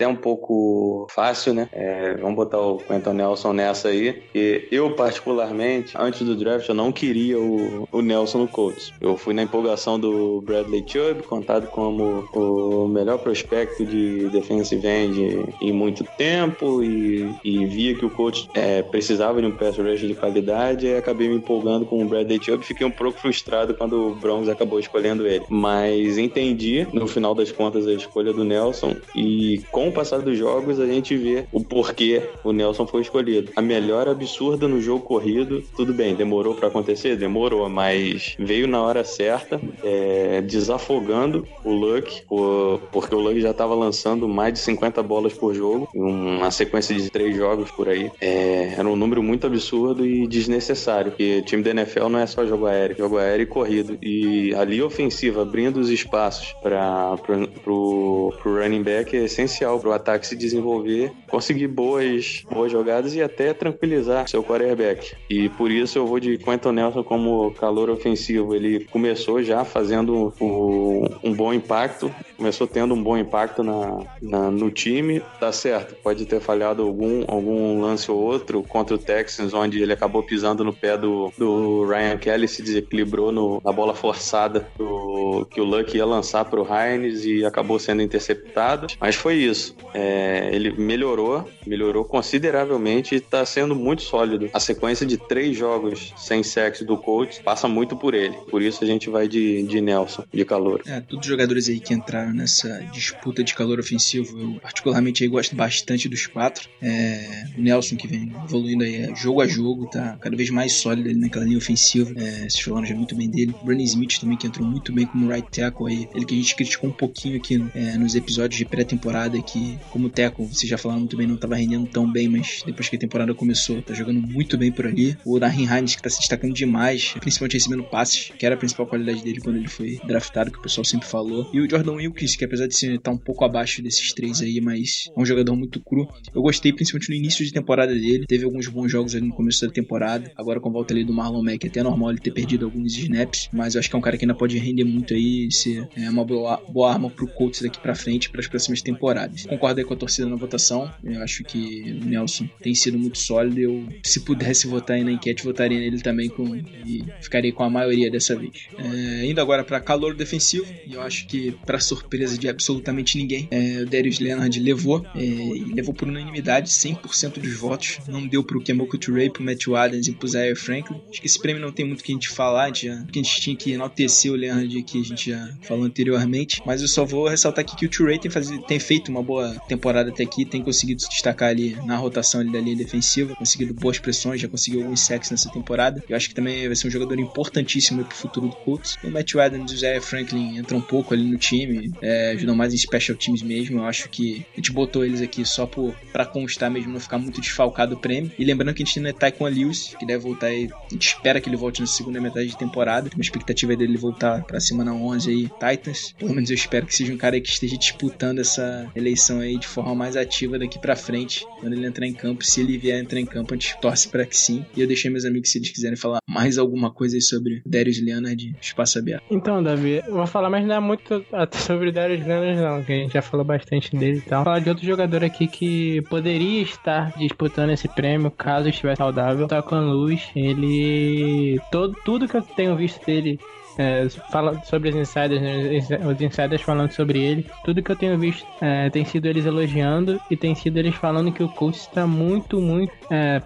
até 0.00 0.08
um 0.08 0.16
pouco 0.16 1.06
fácil, 1.10 1.52
né? 1.52 1.68
É, 1.72 2.14
vamos 2.14 2.34
botar 2.34 2.58
o 2.58 2.78
Quentin 2.78 3.10
Nelson 3.10 3.52
nessa 3.52 3.88
aí. 3.88 4.22
E 4.34 4.66
eu, 4.72 4.94
particularmente, 4.94 5.92
antes 5.98 6.22
do 6.26 6.34
draft, 6.34 6.66
eu 6.70 6.74
não 6.74 6.90
queria 6.90 7.38
o, 7.38 7.86
o 7.92 8.00
Nelson 8.00 8.38
no 8.38 8.48
Colts. 8.48 8.94
Eu 8.98 9.18
fui 9.18 9.34
na 9.34 9.42
empolgação 9.42 10.00
do 10.00 10.40
Bradley 10.40 10.82
Chubb, 10.86 11.22
contado 11.24 11.66
como 11.66 12.26
o 12.32 12.88
melhor 12.88 13.18
prospecto 13.18 13.84
de 13.84 14.30
defensive 14.30 14.86
end 14.86 15.54
em 15.60 15.72
muito 15.72 16.02
tempo 16.16 16.82
e, 16.82 17.34
e 17.44 17.66
via 17.66 17.94
que 17.94 18.06
o 18.06 18.10
Colts 18.10 18.48
é, 18.54 18.80
precisava 18.80 19.38
de 19.42 19.48
um 19.48 19.52
pass 19.52 19.76
rush 19.76 20.00
de 20.00 20.14
qualidade 20.14 20.86
e 20.86 20.96
acabei 20.96 21.28
me 21.28 21.36
empolgando 21.36 21.84
com 21.84 22.02
o 22.02 22.06
Bradley 22.06 22.42
Chubb. 22.42 22.64
Fiquei 22.64 22.86
um 22.86 22.90
pouco 22.90 23.18
frustrado 23.18 23.74
quando 23.74 24.08
o 24.08 24.14
Browns 24.14 24.48
acabou 24.48 24.80
escolhendo 24.80 25.26
ele. 25.26 25.44
Mas 25.50 26.16
entendi, 26.16 26.86
no 26.90 27.06
final 27.06 27.34
das 27.34 27.52
contas, 27.52 27.86
a 27.86 27.92
escolha 27.92 28.32
do 28.32 28.44
Nelson 28.44 28.96
e 29.14 29.62
com 29.70 29.89
o 29.90 29.92
passar 29.92 30.20
dos 30.20 30.36
jogos 30.38 30.80
a 30.80 30.86
gente 30.86 31.16
vê 31.16 31.44
o 31.52 31.62
porquê 31.62 32.22
o 32.44 32.52
Nelson 32.52 32.86
foi 32.86 33.02
escolhido. 33.02 33.52
A 33.56 33.62
melhora 33.62 34.10
absurda 34.12 34.66
no 34.68 34.80
jogo 34.80 35.04
corrido, 35.04 35.62
tudo 35.76 35.92
bem, 35.92 36.14
demorou 36.14 36.54
para 36.54 36.68
acontecer? 36.68 37.16
Demorou, 37.16 37.68
mas 37.68 38.34
veio 38.38 38.66
na 38.66 38.82
hora 38.82 39.04
certa, 39.04 39.60
é, 39.82 40.40
desafogando 40.40 41.46
o 41.64 41.72
Luck, 41.72 42.22
o- 42.30 42.78
porque 42.92 43.14
o 43.14 43.18
Luck 43.20 43.40
já 43.40 43.50
estava 43.50 43.74
lançando 43.74 44.28
mais 44.28 44.52
de 44.52 44.58
50 44.60 45.02
bolas 45.02 45.32
por 45.32 45.54
jogo, 45.54 45.88
uma 45.94 46.50
sequência 46.50 46.94
de 46.94 47.10
três 47.10 47.36
jogos 47.36 47.70
por 47.70 47.88
aí. 47.88 48.10
É, 48.20 48.74
era 48.78 48.88
um 48.88 48.96
número 48.96 49.22
muito 49.22 49.46
absurdo 49.46 50.06
e 50.06 50.26
desnecessário, 50.26 51.10
porque 51.12 51.42
time 51.42 51.62
da 51.62 51.70
NFL 51.70 52.08
não 52.08 52.18
é 52.18 52.26
só 52.26 52.46
jogo 52.46 52.66
aéreo, 52.66 52.96
jogo 52.96 53.18
aéreo 53.18 53.42
e 53.44 53.46
corrido. 53.46 53.98
E 54.02 54.54
a 54.54 54.64
linha 54.64 54.86
ofensiva 54.86 55.42
abrindo 55.42 55.78
os 55.80 55.90
espaços 55.90 56.54
para 56.62 57.16
pro 57.64 58.32
running 58.44 58.82
back 58.82 59.16
é 59.16 59.24
essencial 59.24 59.79
para 59.80 59.90
o 59.90 59.92
ataque 59.92 60.26
se 60.26 60.36
desenvolver, 60.36 61.12
conseguir 61.28 61.68
boas, 61.68 62.44
boas 62.50 62.70
jogadas 62.70 63.14
e 63.14 63.22
até 63.22 63.52
tranquilizar 63.52 64.28
seu 64.28 64.42
quarterback. 64.42 65.14
E 65.28 65.48
por 65.50 65.70
isso 65.70 65.98
eu 65.98 66.06
vou 66.06 66.20
de 66.20 66.38
Quentin 66.38 66.72
Nelson 66.72 67.02
como 67.02 67.50
calor 67.52 67.90
ofensivo. 67.90 68.54
Ele 68.54 68.84
começou 68.84 69.42
já 69.42 69.64
fazendo 69.64 70.32
um 70.40 71.32
bom 71.34 71.52
impacto, 71.52 72.14
começou 72.40 72.66
tendo 72.66 72.94
um 72.94 73.02
bom 73.02 73.18
impacto 73.18 73.62
na, 73.62 73.98
na- 74.22 74.50
no 74.50 74.70
time. 74.70 75.20
Tá 75.38 75.52
certo, 75.52 75.94
pode 76.02 76.24
ter 76.24 76.40
falhado 76.40 76.82
algum, 76.82 77.22
algum 77.28 77.82
lance 77.82 78.10
ou 78.10 78.18
outro 78.18 78.62
contra 78.62 78.94
o 78.94 78.98
Texans, 78.98 79.52
onde 79.52 79.82
ele 79.82 79.92
acabou 79.92 80.22
pisando 80.22 80.64
no 80.64 80.72
pé 80.72 80.96
do, 80.96 81.30
do 81.36 81.84
Ryan 81.86 82.16
Kelly, 82.16 82.48
se 82.48 82.62
desequilibrou 82.62 83.30
no- 83.30 83.60
na 83.62 83.70
bola 83.72 83.94
forçada 83.94 84.66
do- 84.78 85.46
que 85.50 85.60
o 85.60 85.64
Luck 85.64 85.94
ia 85.94 86.06
lançar 86.06 86.46
pro 86.46 86.66
Hines 86.66 87.24
e 87.26 87.44
acabou 87.44 87.78
sendo 87.78 88.00
interceptado. 88.00 88.86
Mas 88.98 89.14
foi 89.16 89.34
isso. 89.34 89.76
É, 89.92 90.48
ele 90.52 90.70
melhorou, 90.72 91.46
melhorou 91.66 92.04
consideravelmente 92.04 93.14
e 93.16 93.20
tá 93.20 93.44
sendo 93.44 93.74
muito 93.74 94.02
sólido. 94.02 94.48
A 94.54 94.60
sequência 94.60 95.04
de 95.04 95.16
três 95.18 95.56
jogos 95.56 96.14
sem 96.16 96.42
sexo 96.42 96.84
do 96.86 96.96
coach 96.96 97.42
passa 97.42 97.68
muito 97.68 97.96
por 97.96 98.14
ele. 98.14 98.34
Por 98.50 98.62
isso 98.62 98.82
a 98.82 98.86
gente 98.86 99.10
vai 99.10 99.28
de, 99.28 99.62
de 99.64 99.80
Nelson, 99.80 100.24
de 100.32 100.44
calor. 100.44 100.80
É, 100.86 101.00
todos 101.00 101.26
os 101.26 101.30
jogadores 101.30 101.68
aí 101.68 101.78
que 101.80 101.92
entraram 101.92 102.29
nessa 102.32 102.80
disputa 102.92 103.42
de 103.42 103.54
calor 103.54 103.78
ofensivo, 103.78 104.38
eu 104.38 104.60
particularmente 104.60 105.22
aí 105.22 105.28
gosto 105.28 105.54
bastante 105.54 106.08
dos 106.08 106.26
quatro. 106.26 106.68
É, 106.82 107.44
o 107.56 107.60
Nelson 107.60 107.96
que 107.96 108.06
vem 108.06 108.32
evoluindo 108.44 108.84
aí 108.84 108.96
é, 108.96 109.14
jogo 109.14 109.40
a 109.40 109.46
jogo, 109.46 109.86
tá 109.86 110.18
cada 110.20 110.36
vez 110.36 110.50
mais 110.50 110.72
sólido 110.72 111.08
ali 111.08 111.18
naquela 111.18 111.44
linha 111.44 111.58
ofensiva. 111.58 112.12
É, 112.16 112.48
vocês 112.48 112.60
falaram 112.60 112.86
já 112.86 112.94
muito 112.94 113.14
bem 113.14 113.28
dele. 113.28 113.54
O 113.60 113.64
Brandon 113.64 113.84
Smith 113.84 114.18
também 114.20 114.36
que 114.36 114.46
entrou 114.46 114.66
muito 114.66 114.92
bem 114.92 115.06
como 115.06 115.30
right 115.30 115.48
tackle 115.50 115.88
aí. 115.88 116.08
Ele 116.14 116.24
que 116.24 116.34
a 116.34 116.36
gente 116.36 116.54
criticou 116.54 116.90
um 116.90 116.92
pouquinho 116.92 117.36
aqui 117.36 117.62
é, 117.74 117.96
nos 117.96 118.14
episódios 118.14 118.58
de 118.58 118.64
pré-temporada 118.64 119.40
que 119.42 119.78
como 119.90 120.08
tackle, 120.08 120.46
vocês 120.46 120.68
já 120.68 120.78
falaram 120.78 121.00
muito 121.00 121.16
bem, 121.16 121.26
não 121.26 121.36
tava 121.36 121.56
rendendo 121.56 121.86
tão 121.86 122.10
bem, 122.10 122.28
mas 122.28 122.62
depois 122.64 122.88
que 122.88 122.96
a 122.96 122.98
temporada 122.98 123.34
começou, 123.34 123.82
tá 123.82 123.94
jogando 123.94 124.20
muito 124.20 124.56
bem 124.56 124.70
por 124.70 124.86
ali. 124.86 125.16
O 125.24 125.38
Nahin 125.38 125.66
Hines 125.66 125.94
que 125.94 126.02
tá 126.02 126.10
se 126.10 126.18
destacando 126.18 126.54
demais, 126.54 127.14
principalmente 127.20 127.54
recebendo 127.54 127.84
passes, 127.84 128.30
que 128.38 128.44
era 128.44 128.54
a 128.54 128.58
principal 128.58 128.86
qualidade 128.86 129.22
dele 129.22 129.40
quando 129.40 129.56
ele 129.56 129.68
foi 129.68 129.98
draftado, 130.06 130.50
que 130.50 130.58
o 130.58 130.62
pessoal 130.62 130.84
sempre 130.84 131.08
falou. 131.08 131.48
E 131.52 131.60
o 131.60 131.68
Jordan 131.68 131.92
Wilkins, 131.92 132.19
que 132.36 132.44
apesar 132.44 132.66
de 132.66 132.76
ser 132.76 132.98
tá 133.00 133.10
um 133.10 133.18
pouco 133.18 133.44
abaixo 133.44 133.82
desses 133.82 134.12
três 134.12 134.40
aí, 134.40 134.60
mas 134.60 135.04
é 135.16 135.20
um 135.20 135.24
jogador 135.24 135.54
muito 135.56 135.80
cru. 135.80 136.08
Eu 136.34 136.42
gostei 136.42 136.72
principalmente 136.72 137.10
no 137.10 137.14
início 137.14 137.44
de 137.44 137.52
temporada 137.52 137.94
dele. 137.94 138.24
Teve 138.26 138.44
alguns 138.44 138.68
bons 138.68 138.90
jogos 138.90 139.14
ali 139.14 139.26
no 139.26 139.34
começo 139.34 139.66
da 139.66 139.72
temporada. 139.72 140.30
Agora 140.36 140.60
com 140.60 140.68
a 140.68 140.72
volta 140.72 140.92
ali 140.94 141.04
do 141.04 141.12
Marlon 141.12 141.42
Mack, 141.42 141.64
é 141.64 141.68
até 141.68 141.82
normal 141.82 142.10
ele 142.10 142.20
ter 142.20 142.32
perdido 142.32 142.64
alguns 142.64 142.96
snaps, 142.96 143.48
mas 143.52 143.74
eu 143.74 143.78
acho 143.78 143.88
que 143.88 143.96
é 143.96 143.98
um 143.98 144.02
cara 144.02 144.16
que 144.16 144.24
ainda 144.24 144.34
pode 144.34 144.58
render 144.58 144.84
muito 144.84 145.14
aí 145.14 145.50
ser 145.50 145.88
é, 145.96 146.08
uma 146.08 146.24
boa, 146.24 146.62
boa 146.68 146.92
arma 146.92 147.10
pro 147.10 147.26
Colts 147.26 147.62
daqui 147.62 147.80
pra 147.80 147.94
frente 147.94 148.30
para 148.30 148.40
as 148.40 148.46
próximas 148.46 148.82
temporadas. 148.82 149.44
Concordo 149.46 149.80
aí 149.80 149.86
com 149.86 149.94
a 149.94 149.96
torcida 149.96 150.28
na 150.28 150.36
votação. 150.36 150.90
Eu 151.02 151.22
acho 151.22 151.44
que 151.44 151.98
o 152.02 152.04
Nelson 152.04 152.48
tem 152.60 152.74
sido 152.74 152.98
muito 152.98 153.18
sólido. 153.18 153.58
Eu, 153.58 153.86
se 154.04 154.20
pudesse 154.20 154.66
votar 154.66 154.96
aí 154.96 155.04
na 155.04 155.12
enquete, 155.12 155.44
votaria 155.44 155.78
nele 155.78 156.00
também 156.00 156.28
com, 156.28 156.54
e 156.56 157.04
ficaria 157.20 157.52
com 157.52 157.62
a 157.62 157.70
maioria 157.70 158.10
dessa 158.10 158.36
vez. 158.36 158.68
É, 158.78 159.26
indo 159.26 159.40
agora 159.40 159.64
para 159.64 159.80
calor 159.80 160.14
defensivo, 160.14 160.66
e 160.86 160.94
eu 160.94 161.02
acho 161.02 161.26
que, 161.26 161.52
para 161.64 161.78
surpresa 161.78 161.99
de 162.38 162.48
absolutamente 162.48 163.16
ninguém, 163.18 163.48
é, 163.50 163.82
o 163.82 163.86
Darius 163.86 164.18
Leonard 164.18 164.58
levou, 164.60 165.04
é, 165.14 165.20
e 165.20 165.72
levou 165.74 165.94
por 165.94 166.08
unanimidade 166.08 166.68
100% 166.68 167.38
dos 167.38 167.54
votos. 167.54 167.98
Não 168.08 168.26
deu 168.26 168.42
pro 168.42 168.60
Kemoku 168.60 168.98
Turei, 168.98 169.30
pro 169.30 169.42
Matthew 169.42 169.76
Adams 169.76 170.08
e 170.08 170.12
pro 170.12 170.28
Zaire 170.28 170.56
Franklin. 170.56 171.00
Acho 171.10 171.20
que 171.20 171.26
esse 171.26 171.38
prêmio 171.38 171.62
não 171.62 171.72
tem 171.72 171.86
muito 171.86 172.00
o 172.00 172.04
que 172.04 172.12
a 172.12 172.14
gente 172.14 172.28
falar, 172.28 172.64
a 172.64 172.66
gente, 172.68 172.86
já, 172.86 172.94
a 172.94 173.12
gente 173.12 173.40
tinha 173.40 173.56
que 173.56 173.72
enaltecer 173.72 174.32
o 174.32 174.36
Leonard 174.36 174.82
que 174.82 175.00
a 175.00 175.04
gente 175.04 175.30
já 175.30 175.50
falou 175.62 175.84
anteriormente. 175.84 176.62
Mas 176.64 176.82
eu 176.82 176.88
só 176.88 177.04
vou 177.04 177.28
ressaltar 177.28 177.64
aqui 177.64 177.76
que 177.76 177.86
o 177.86 177.88
Turei 177.88 178.18
tem, 178.18 178.30
tem 178.66 178.78
feito 178.78 179.10
uma 179.10 179.22
boa 179.22 179.54
temporada 179.68 180.10
até 180.10 180.22
aqui, 180.22 180.44
tem 180.44 180.62
conseguido 180.62 181.02
se 181.02 181.08
destacar 181.08 181.50
ali 181.50 181.76
na 181.84 181.96
rotação 181.96 182.40
ali 182.40 182.52
da 182.52 182.60
linha 182.60 182.76
defensiva, 182.76 183.34
conseguido 183.36 183.74
boas 183.74 183.98
pressões, 183.98 184.40
já 184.40 184.48
conseguiu 184.48 184.82
alguns 184.82 185.00
sacks 185.00 185.30
nessa 185.30 185.50
temporada. 185.50 186.02
Eu 186.08 186.16
acho 186.16 186.28
que 186.28 186.34
também 186.34 186.66
vai 186.66 186.76
ser 186.76 186.88
um 186.88 186.90
jogador 186.90 187.18
importantíssimo 187.18 188.04
pro 188.04 188.16
futuro 188.16 188.48
do 188.48 188.56
Colts. 188.56 188.96
O 189.02 189.10
Matthew 189.10 189.40
Adams 189.40 189.72
e 189.72 189.74
o 189.74 189.78
Zaire 189.78 190.00
Franklin 190.00 190.58
entram 190.58 190.78
um 190.78 190.82
pouco 190.82 191.14
ali 191.14 191.24
no 191.24 191.38
time, 191.38 191.89
é, 192.00 192.32
ajudam 192.32 192.54
mais 192.54 192.74
em 192.74 192.76
special 192.76 193.16
teams 193.16 193.42
mesmo. 193.42 193.80
Eu 193.80 193.84
acho 193.84 194.08
que 194.08 194.44
a 194.52 194.56
gente 194.56 194.72
botou 194.72 195.04
eles 195.04 195.20
aqui 195.20 195.44
só 195.44 195.66
por, 195.66 195.94
pra 196.12 196.24
constar 196.24 196.70
mesmo, 196.70 196.92
não 196.92 197.00
ficar 197.00 197.18
muito 197.18 197.40
desfalcado 197.40 197.94
o 197.94 197.98
prêmio. 197.98 198.30
E 198.38 198.44
lembrando 198.44 198.74
que 198.74 198.82
a 198.82 198.86
gente 198.86 199.00
tem 199.00 199.10
o 199.10 199.14
Taekwondo 199.14 199.54
Lewis, 199.54 199.94
que 199.98 200.06
deve 200.06 200.22
voltar 200.22 200.46
aí, 200.46 200.68
a 200.72 200.92
gente 200.92 201.08
espera 201.08 201.40
que 201.40 201.48
ele 201.48 201.56
volte 201.56 201.80
na 201.80 201.86
segunda 201.86 202.20
metade 202.20 202.48
de 202.48 202.56
temporada. 202.56 203.08
Tem 203.08 203.18
uma 203.18 203.22
expectativa 203.22 203.74
dele 203.76 203.96
voltar 203.96 204.42
pra 204.44 204.60
semana 204.60 204.92
11 204.92 205.30
aí, 205.30 205.48
Titans. 205.48 206.14
Pelo 206.18 206.34
menos 206.34 206.50
eu 206.50 206.54
espero 206.54 206.86
que 206.86 206.94
seja 206.94 207.12
um 207.12 207.16
cara 207.16 207.40
que 207.40 207.48
esteja 207.48 207.76
disputando 207.76 208.40
essa 208.40 208.90
eleição 208.94 209.40
aí 209.40 209.58
de 209.58 209.66
forma 209.66 209.94
mais 209.94 210.16
ativa 210.16 210.58
daqui 210.58 210.78
pra 210.78 210.96
frente, 210.96 211.44
quando 211.60 211.72
ele 211.72 211.86
entrar 211.86 212.06
em 212.06 212.12
campo. 212.12 212.44
Se 212.44 212.60
ele 212.60 212.78
vier 212.78 213.00
entrar 213.00 213.20
em 213.20 213.26
campo, 213.26 213.54
a 213.54 213.56
gente 213.56 213.78
torce 213.80 214.08
pra 214.08 214.24
que 214.24 214.36
sim. 214.36 214.64
E 214.76 214.80
eu 214.80 214.86
deixei 214.86 215.10
meus 215.10 215.24
amigos, 215.24 215.50
se 215.50 215.58
eles 215.58 215.70
quiserem 215.70 215.96
falar 215.96 216.18
mais 216.28 216.58
alguma 216.58 216.90
coisa 216.90 217.16
aí 217.16 217.22
sobre 217.22 217.62
Darius 217.66 218.00
Leonard, 218.00 218.54
espaço 218.60 218.98
aberto. 218.98 219.24
Então, 219.30 219.62
Davi, 219.62 220.02
eu 220.06 220.14
vou 220.14 220.26
falar, 220.26 220.50
mas 220.50 220.66
não 220.66 220.74
é 220.74 220.80
muito 220.80 221.24
até 221.32 221.58
sobre 221.80 221.88
o 221.88 221.92
Darius 221.92 222.26
Leonard, 222.26 222.60
não, 222.60 222.84
que 222.84 222.92
a 222.92 222.96
gente 222.96 223.12
já 223.14 223.22
falou 223.22 223.44
bastante 223.44 223.96
dele 223.96 224.18
e 224.18 224.20
tal. 224.20 224.44
Falar 224.44 224.58
de 224.58 224.68
outro 224.68 224.84
jogador 224.84 225.24
aqui 225.24 225.46
que 225.46 226.02
poderia 226.02 226.60
estar 226.60 227.16
disputando 227.16 227.70
esse 227.70 227.88
prêmio 227.88 228.30
caso 228.30 228.68
estivesse 228.68 228.98
saudável. 228.98 229.48
Taquan 229.48 229.80
Luz, 229.80 230.30
ele. 230.36 231.58
Todo, 231.72 231.96
tudo 232.04 232.28
que 232.28 232.36
eu 232.36 232.42
tenho 232.42 232.76
visto 232.76 233.04
dele. 233.06 233.40
É, 233.78 234.08
fala 234.30 234.62
sobre 234.64 234.90
os 234.90 234.96
insiders, 234.96 235.40
né, 235.40 235.80
os 236.06 236.20
insiders 236.20 236.62
falando 236.62 236.92
sobre 236.92 237.22
ele. 237.22 237.46
Tudo 237.64 237.82
que 237.82 237.90
eu 237.90 237.96
tenho 237.96 238.18
visto 238.18 238.46
é, 238.60 238.90
tem 238.90 239.04
sido 239.04 239.26
eles 239.26 239.46
elogiando 239.46 240.20
e 240.30 240.36
tem 240.36 240.54
sido 240.54 240.76
eles 240.78 240.94
falando 240.94 241.32
que 241.32 241.42
o 241.42 241.48
coach 241.48 241.76
está 241.76 242.06
muito, 242.06 242.60
muito. 242.60 242.92
É, 243.10 243.40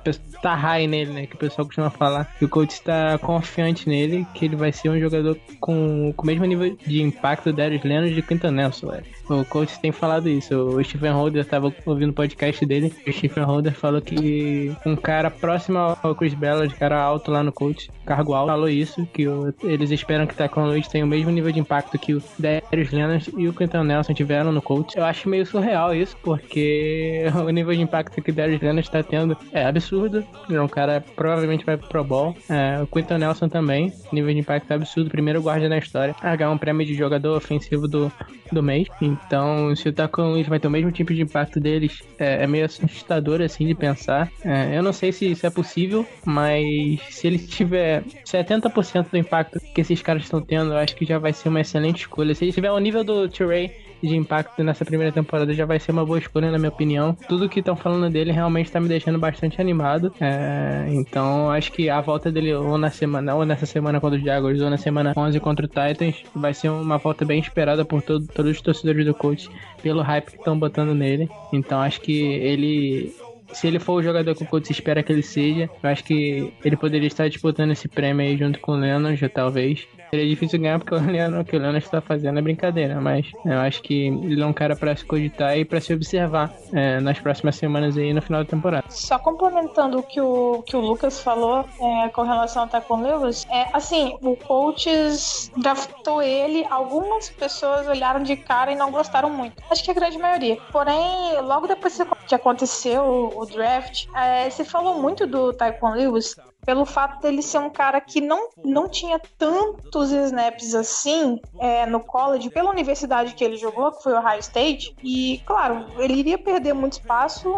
tá 0.44 0.54
high 0.54 0.86
nele, 0.86 1.10
né? 1.10 1.26
Que 1.26 1.34
o 1.34 1.38
pessoal 1.38 1.66
costuma 1.66 1.88
falar 1.88 2.26
que 2.38 2.44
o 2.44 2.48
coach 2.48 2.72
está 2.72 3.16
confiante 3.18 3.88
nele, 3.88 4.26
que 4.34 4.44
ele 4.44 4.56
vai 4.56 4.72
ser 4.72 4.90
um 4.90 5.00
jogador 5.00 5.38
com, 5.58 6.12
com 6.14 6.22
o 6.22 6.26
mesmo 6.26 6.44
nível 6.44 6.76
de 6.86 7.02
impacto 7.02 7.50
do 7.50 7.56
Darius 7.56 7.82
Leonard 7.82 8.12
e 8.12 8.14
de 8.14 8.22
Quinton 8.22 8.50
Nelson. 8.50 8.92
O 9.30 9.44
coach 9.46 9.80
tem 9.80 9.90
falado 9.90 10.28
isso. 10.28 10.54
O 10.54 10.84
Stephen 10.84 11.12
Holder 11.12 11.42
estava 11.42 11.72
ouvindo 11.86 12.10
o 12.10 12.14
podcast 12.14 12.64
dele. 12.66 12.92
O 13.06 13.12
Stephen 13.12 13.44
Holder 13.44 13.72
falou 13.72 14.02
que 14.02 14.76
um 14.84 14.94
cara 14.96 15.30
próximo 15.30 15.78
ao 15.78 16.14
Chris 16.14 16.34
Ballard, 16.34 16.74
cara 16.74 17.00
alto 17.00 17.30
lá 17.30 17.42
no 17.42 17.50
coach, 17.50 17.90
cargo 18.04 18.34
alto, 18.34 18.50
falou 18.50 18.68
isso, 18.68 19.06
que 19.14 19.24
eles 19.62 19.90
esperam 19.90 20.13
que 20.26 20.34
o 20.34 20.36
Taquan 20.36 20.66
Lewis 20.66 20.88
tenha 20.88 21.04
o 21.04 21.08
mesmo 21.08 21.30
nível 21.30 21.52
de 21.52 21.60
impacto 21.60 21.98
que 21.98 22.14
o 22.14 22.22
Darius 22.38 22.90
Leonard 22.90 23.32
e 23.36 23.48
o 23.48 23.52
Quinton 23.52 23.84
Nelson 23.84 24.14
tiveram 24.14 24.52
no 24.52 24.62
coach. 24.62 24.96
Eu 24.96 25.04
acho 25.04 25.28
meio 25.28 25.44
surreal 25.44 25.94
isso, 25.94 26.16
porque 26.22 27.24
o 27.34 27.50
nível 27.50 27.74
de 27.74 27.82
impacto 27.82 28.22
que 28.22 28.30
o 28.30 28.34
Darius 28.34 28.60
Leonard 28.60 28.86
está 28.86 29.02
tendo 29.02 29.36
é 29.52 29.64
absurdo. 29.64 30.24
É 30.50 30.60
um 30.60 30.68
cara 30.68 31.00
que 31.00 31.12
provavelmente 31.12 31.64
vai 31.64 31.76
pro 31.76 31.88
Pro 31.88 32.04
Bowl. 32.04 32.36
É, 32.48 32.80
o 32.82 32.86
Quinton 32.86 33.18
Nelson 33.18 33.48
também, 33.48 33.92
nível 34.12 34.32
de 34.32 34.40
impacto 34.40 34.70
absurdo, 34.72 35.10
primeiro 35.10 35.42
guarda 35.42 35.68
na 35.68 35.78
história. 35.78 36.14
A 36.20 36.36
ganhar 36.36 36.50
um 36.50 36.58
prêmio 36.58 36.86
de 36.86 36.94
jogador 36.94 37.36
ofensivo 37.36 37.86
do, 37.86 38.12
do 38.52 38.62
mês. 38.62 38.88
Então, 39.00 39.74
se 39.76 39.88
o 39.88 39.92
Taquan 39.92 40.32
Lewis 40.32 40.46
vai 40.46 40.58
ter 40.58 40.68
o 40.68 40.70
mesmo 40.70 40.90
tipo 40.90 41.14
de 41.14 41.22
impacto 41.22 41.60
deles, 41.60 42.02
é, 42.18 42.44
é 42.44 42.46
meio 42.46 42.64
assustador 42.64 43.40
assim 43.40 43.66
de 43.66 43.74
pensar. 43.74 44.30
É, 44.44 44.76
eu 44.76 44.82
não 44.82 44.92
sei 44.92 45.12
se 45.12 45.30
isso 45.30 45.46
é 45.46 45.50
possível, 45.50 46.06
mas 46.24 47.00
se 47.10 47.26
ele 47.26 47.38
tiver 47.38 48.02
70% 48.26 49.10
do 49.10 49.16
impacto 49.16 49.60
que 49.60 49.80
esses 49.80 50.02
caras 50.04 50.22
estão 50.22 50.40
tendo, 50.40 50.72
eu 50.72 50.78
acho 50.78 50.94
que 50.94 51.04
já 51.04 51.18
vai 51.18 51.32
ser 51.32 51.48
uma 51.48 51.60
excelente 51.60 52.02
escolha. 52.02 52.34
Se 52.34 52.44
ele 52.44 52.52
tiver 52.52 52.70
o 52.70 52.78
nível 52.78 53.02
do 53.02 53.28
Trey 53.28 53.84
de 54.06 54.16
impacto 54.16 54.62
nessa 54.62 54.84
primeira 54.84 55.12
temporada 55.12 55.52
já 55.52 55.64
vai 55.64 55.80
ser 55.80 55.92
uma 55.92 56.04
boa 56.04 56.18
escolha, 56.18 56.50
na 56.50 56.58
minha 56.58 56.68
opinião. 56.68 57.16
Tudo 57.28 57.48
que 57.48 57.60
estão 57.60 57.74
falando 57.74 58.12
dele 58.12 58.32
realmente 58.32 58.70
tá 58.70 58.80
me 58.80 58.88
deixando 58.88 59.18
bastante 59.18 59.60
animado. 59.60 60.12
É, 60.20 60.86
então, 60.90 61.50
acho 61.50 61.72
que 61.72 61.88
a 61.88 62.00
volta 62.00 62.30
dele 62.30 62.54
ou 62.54 62.76
na 62.76 62.90
semana, 62.90 63.34
ou 63.34 63.44
nessa 63.44 63.66
semana 63.66 64.00
contra 64.00 64.18
os 64.18 64.24
Jaguars, 64.24 64.60
ou 64.60 64.70
na 64.70 64.76
semana 64.76 65.12
11 65.16 65.40
contra 65.40 65.66
o 65.66 65.68
Titans, 65.68 66.22
vai 66.34 66.52
ser 66.52 66.68
uma 66.68 66.98
volta 66.98 67.24
bem 67.24 67.40
esperada 67.40 67.84
por 67.84 68.02
todo, 68.02 68.26
todos 68.26 68.52
os 68.52 68.60
torcedores 68.60 69.06
do 69.06 69.14
coach, 69.14 69.48
pelo 69.82 70.02
hype 70.02 70.32
que 70.32 70.36
estão 70.36 70.58
botando 70.58 70.94
nele. 70.94 71.28
Então, 71.52 71.80
acho 71.80 72.00
que 72.00 72.22
ele 72.22 73.14
se 73.52 73.66
ele 73.66 73.78
for 73.78 73.94
o 73.94 74.02
jogador 74.02 74.34
que 74.34 74.42
o 74.42 74.46
coach 74.46 74.70
espera 74.70 75.02
que 75.02 75.12
ele 75.12 75.22
seja, 75.22 75.68
eu 75.82 75.90
acho 75.90 76.04
que 76.04 76.52
ele 76.64 76.76
poderia 76.76 77.06
estar 77.06 77.28
disputando 77.28 77.72
esse 77.72 77.88
prêmio 77.88 78.24
aí 78.26 78.36
junto 78.36 78.58
com 78.60 78.72
o 78.72 78.76
Leonard, 78.76 79.16
já 79.16 79.28
talvez. 79.28 79.86
Seria 80.14 80.28
difícil 80.28 80.60
ganhar 80.60 80.78
porque 80.78 80.94
o 80.94 81.10
Leonard, 81.10 81.40
o 81.40 81.44
que 81.44 81.56
o 81.56 81.58
Leonard 81.58 81.84
está 81.84 82.00
fazendo 82.00 82.38
é 82.38 82.42
brincadeira, 82.42 83.00
mas 83.00 83.26
eu 83.44 83.58
acho 83.58 83.82
que 83.82 84.06
ele 84.06 84.40
é 84.40 84.46
um 84.46 84.52
cara 84.52 84.76
para 84.76 84.94
se 84.94 85.04
cogitar 85.04 85.58
e 85.58 85.64
para 85.64 85.80
se 85.80 85.92
observar 85.92 86.54
é, 86.72 87.00
nas 87.00 87.18
próximas 87.18 87.56
semanas 87.56 87.98
aí 87.98 88.12
no 88.12 88.22
final 88.22 88.44
da 88.44 88.48
temporada. 88.48 88.84
Só 88.90 89.18
complementando 89.18 89.98
o 89.98 90.04
que 90.04 90.20
o, 90.20 90.62
que 90.64 90.76
o 90.76 90.80
Lucas 90.80 91.20
falou 91.20 91.64
é, 91.80 92.08
com 92.10 92.22
relação 92.22 92.62
ao 92.62 92.68
Taquan 92.68 93.00
Lewis, 93.00 93.44
é 93.50 93.66
assim, 93.72 94.16
o 94.22 94.36
coaches 94.36 95.50
draftou 95.56 96.22
ele, 96.22 96.64
algumas 96.70 97.28
pessoas 97.30 97.88
olharam 97.88 98.22
de 98.22 98.36
cara 98.36 98.70
e 98.70 98.76
não 98.76 98.92
gostaram 98.92 99.30
muito. 99.30 99.60
Acho 99.68 99.82
que 99.82 99.90
a 99.90 99.94
grande 99.94 100.16
maioria. 100.16 100.58
Porém, 100.70 101.40
logo 101.42 101.66
depois 101.66 102.00
que 102.28 102.36
aconteceu 102.36 103.32
o, 103.34 103.44
draft, 103.46 104.06
é, 104.14 104.48
se 104.48 104.64
falou 104.64 105.02
muito 105.02 105.26
do 105.26 105.52
Taquan 105.52 105.96
Lewis 105.96 106.36
pelo 106.64 106.84
fato 106.84 107.20
dele 107.20 107.42
ser 107.42 107.58
um 107.58 107.70
cara 107.70 108.00
que 108.00 108.20
não, 108.20 108.48
não 108.64 108.88
tinha 108.88 109.20
tantos 109.38 110.10
snaps 110.10 110.74
assim 110.74 111.40
é, 111.60 111.86
no 111.86 112.00
college, 112.00 112.50
pela 112.50 112.70
universidade 112.70 113.34
que 113.34 113.44
ele 113.44 113.56
jogou, 113.56 113.92
que 113.92 114.02
foi 114.02 114.12
o 114.12 114.18
Ohio 114.18 114.40
State. 114.40 114.94
E, 115.02 115.42
claro, 115.46 115.86
ele 115.98 116.14
iria 116.14 116.38
perder 116.38 116.72
muito 116.72 116.94
espaço 116.94 117.48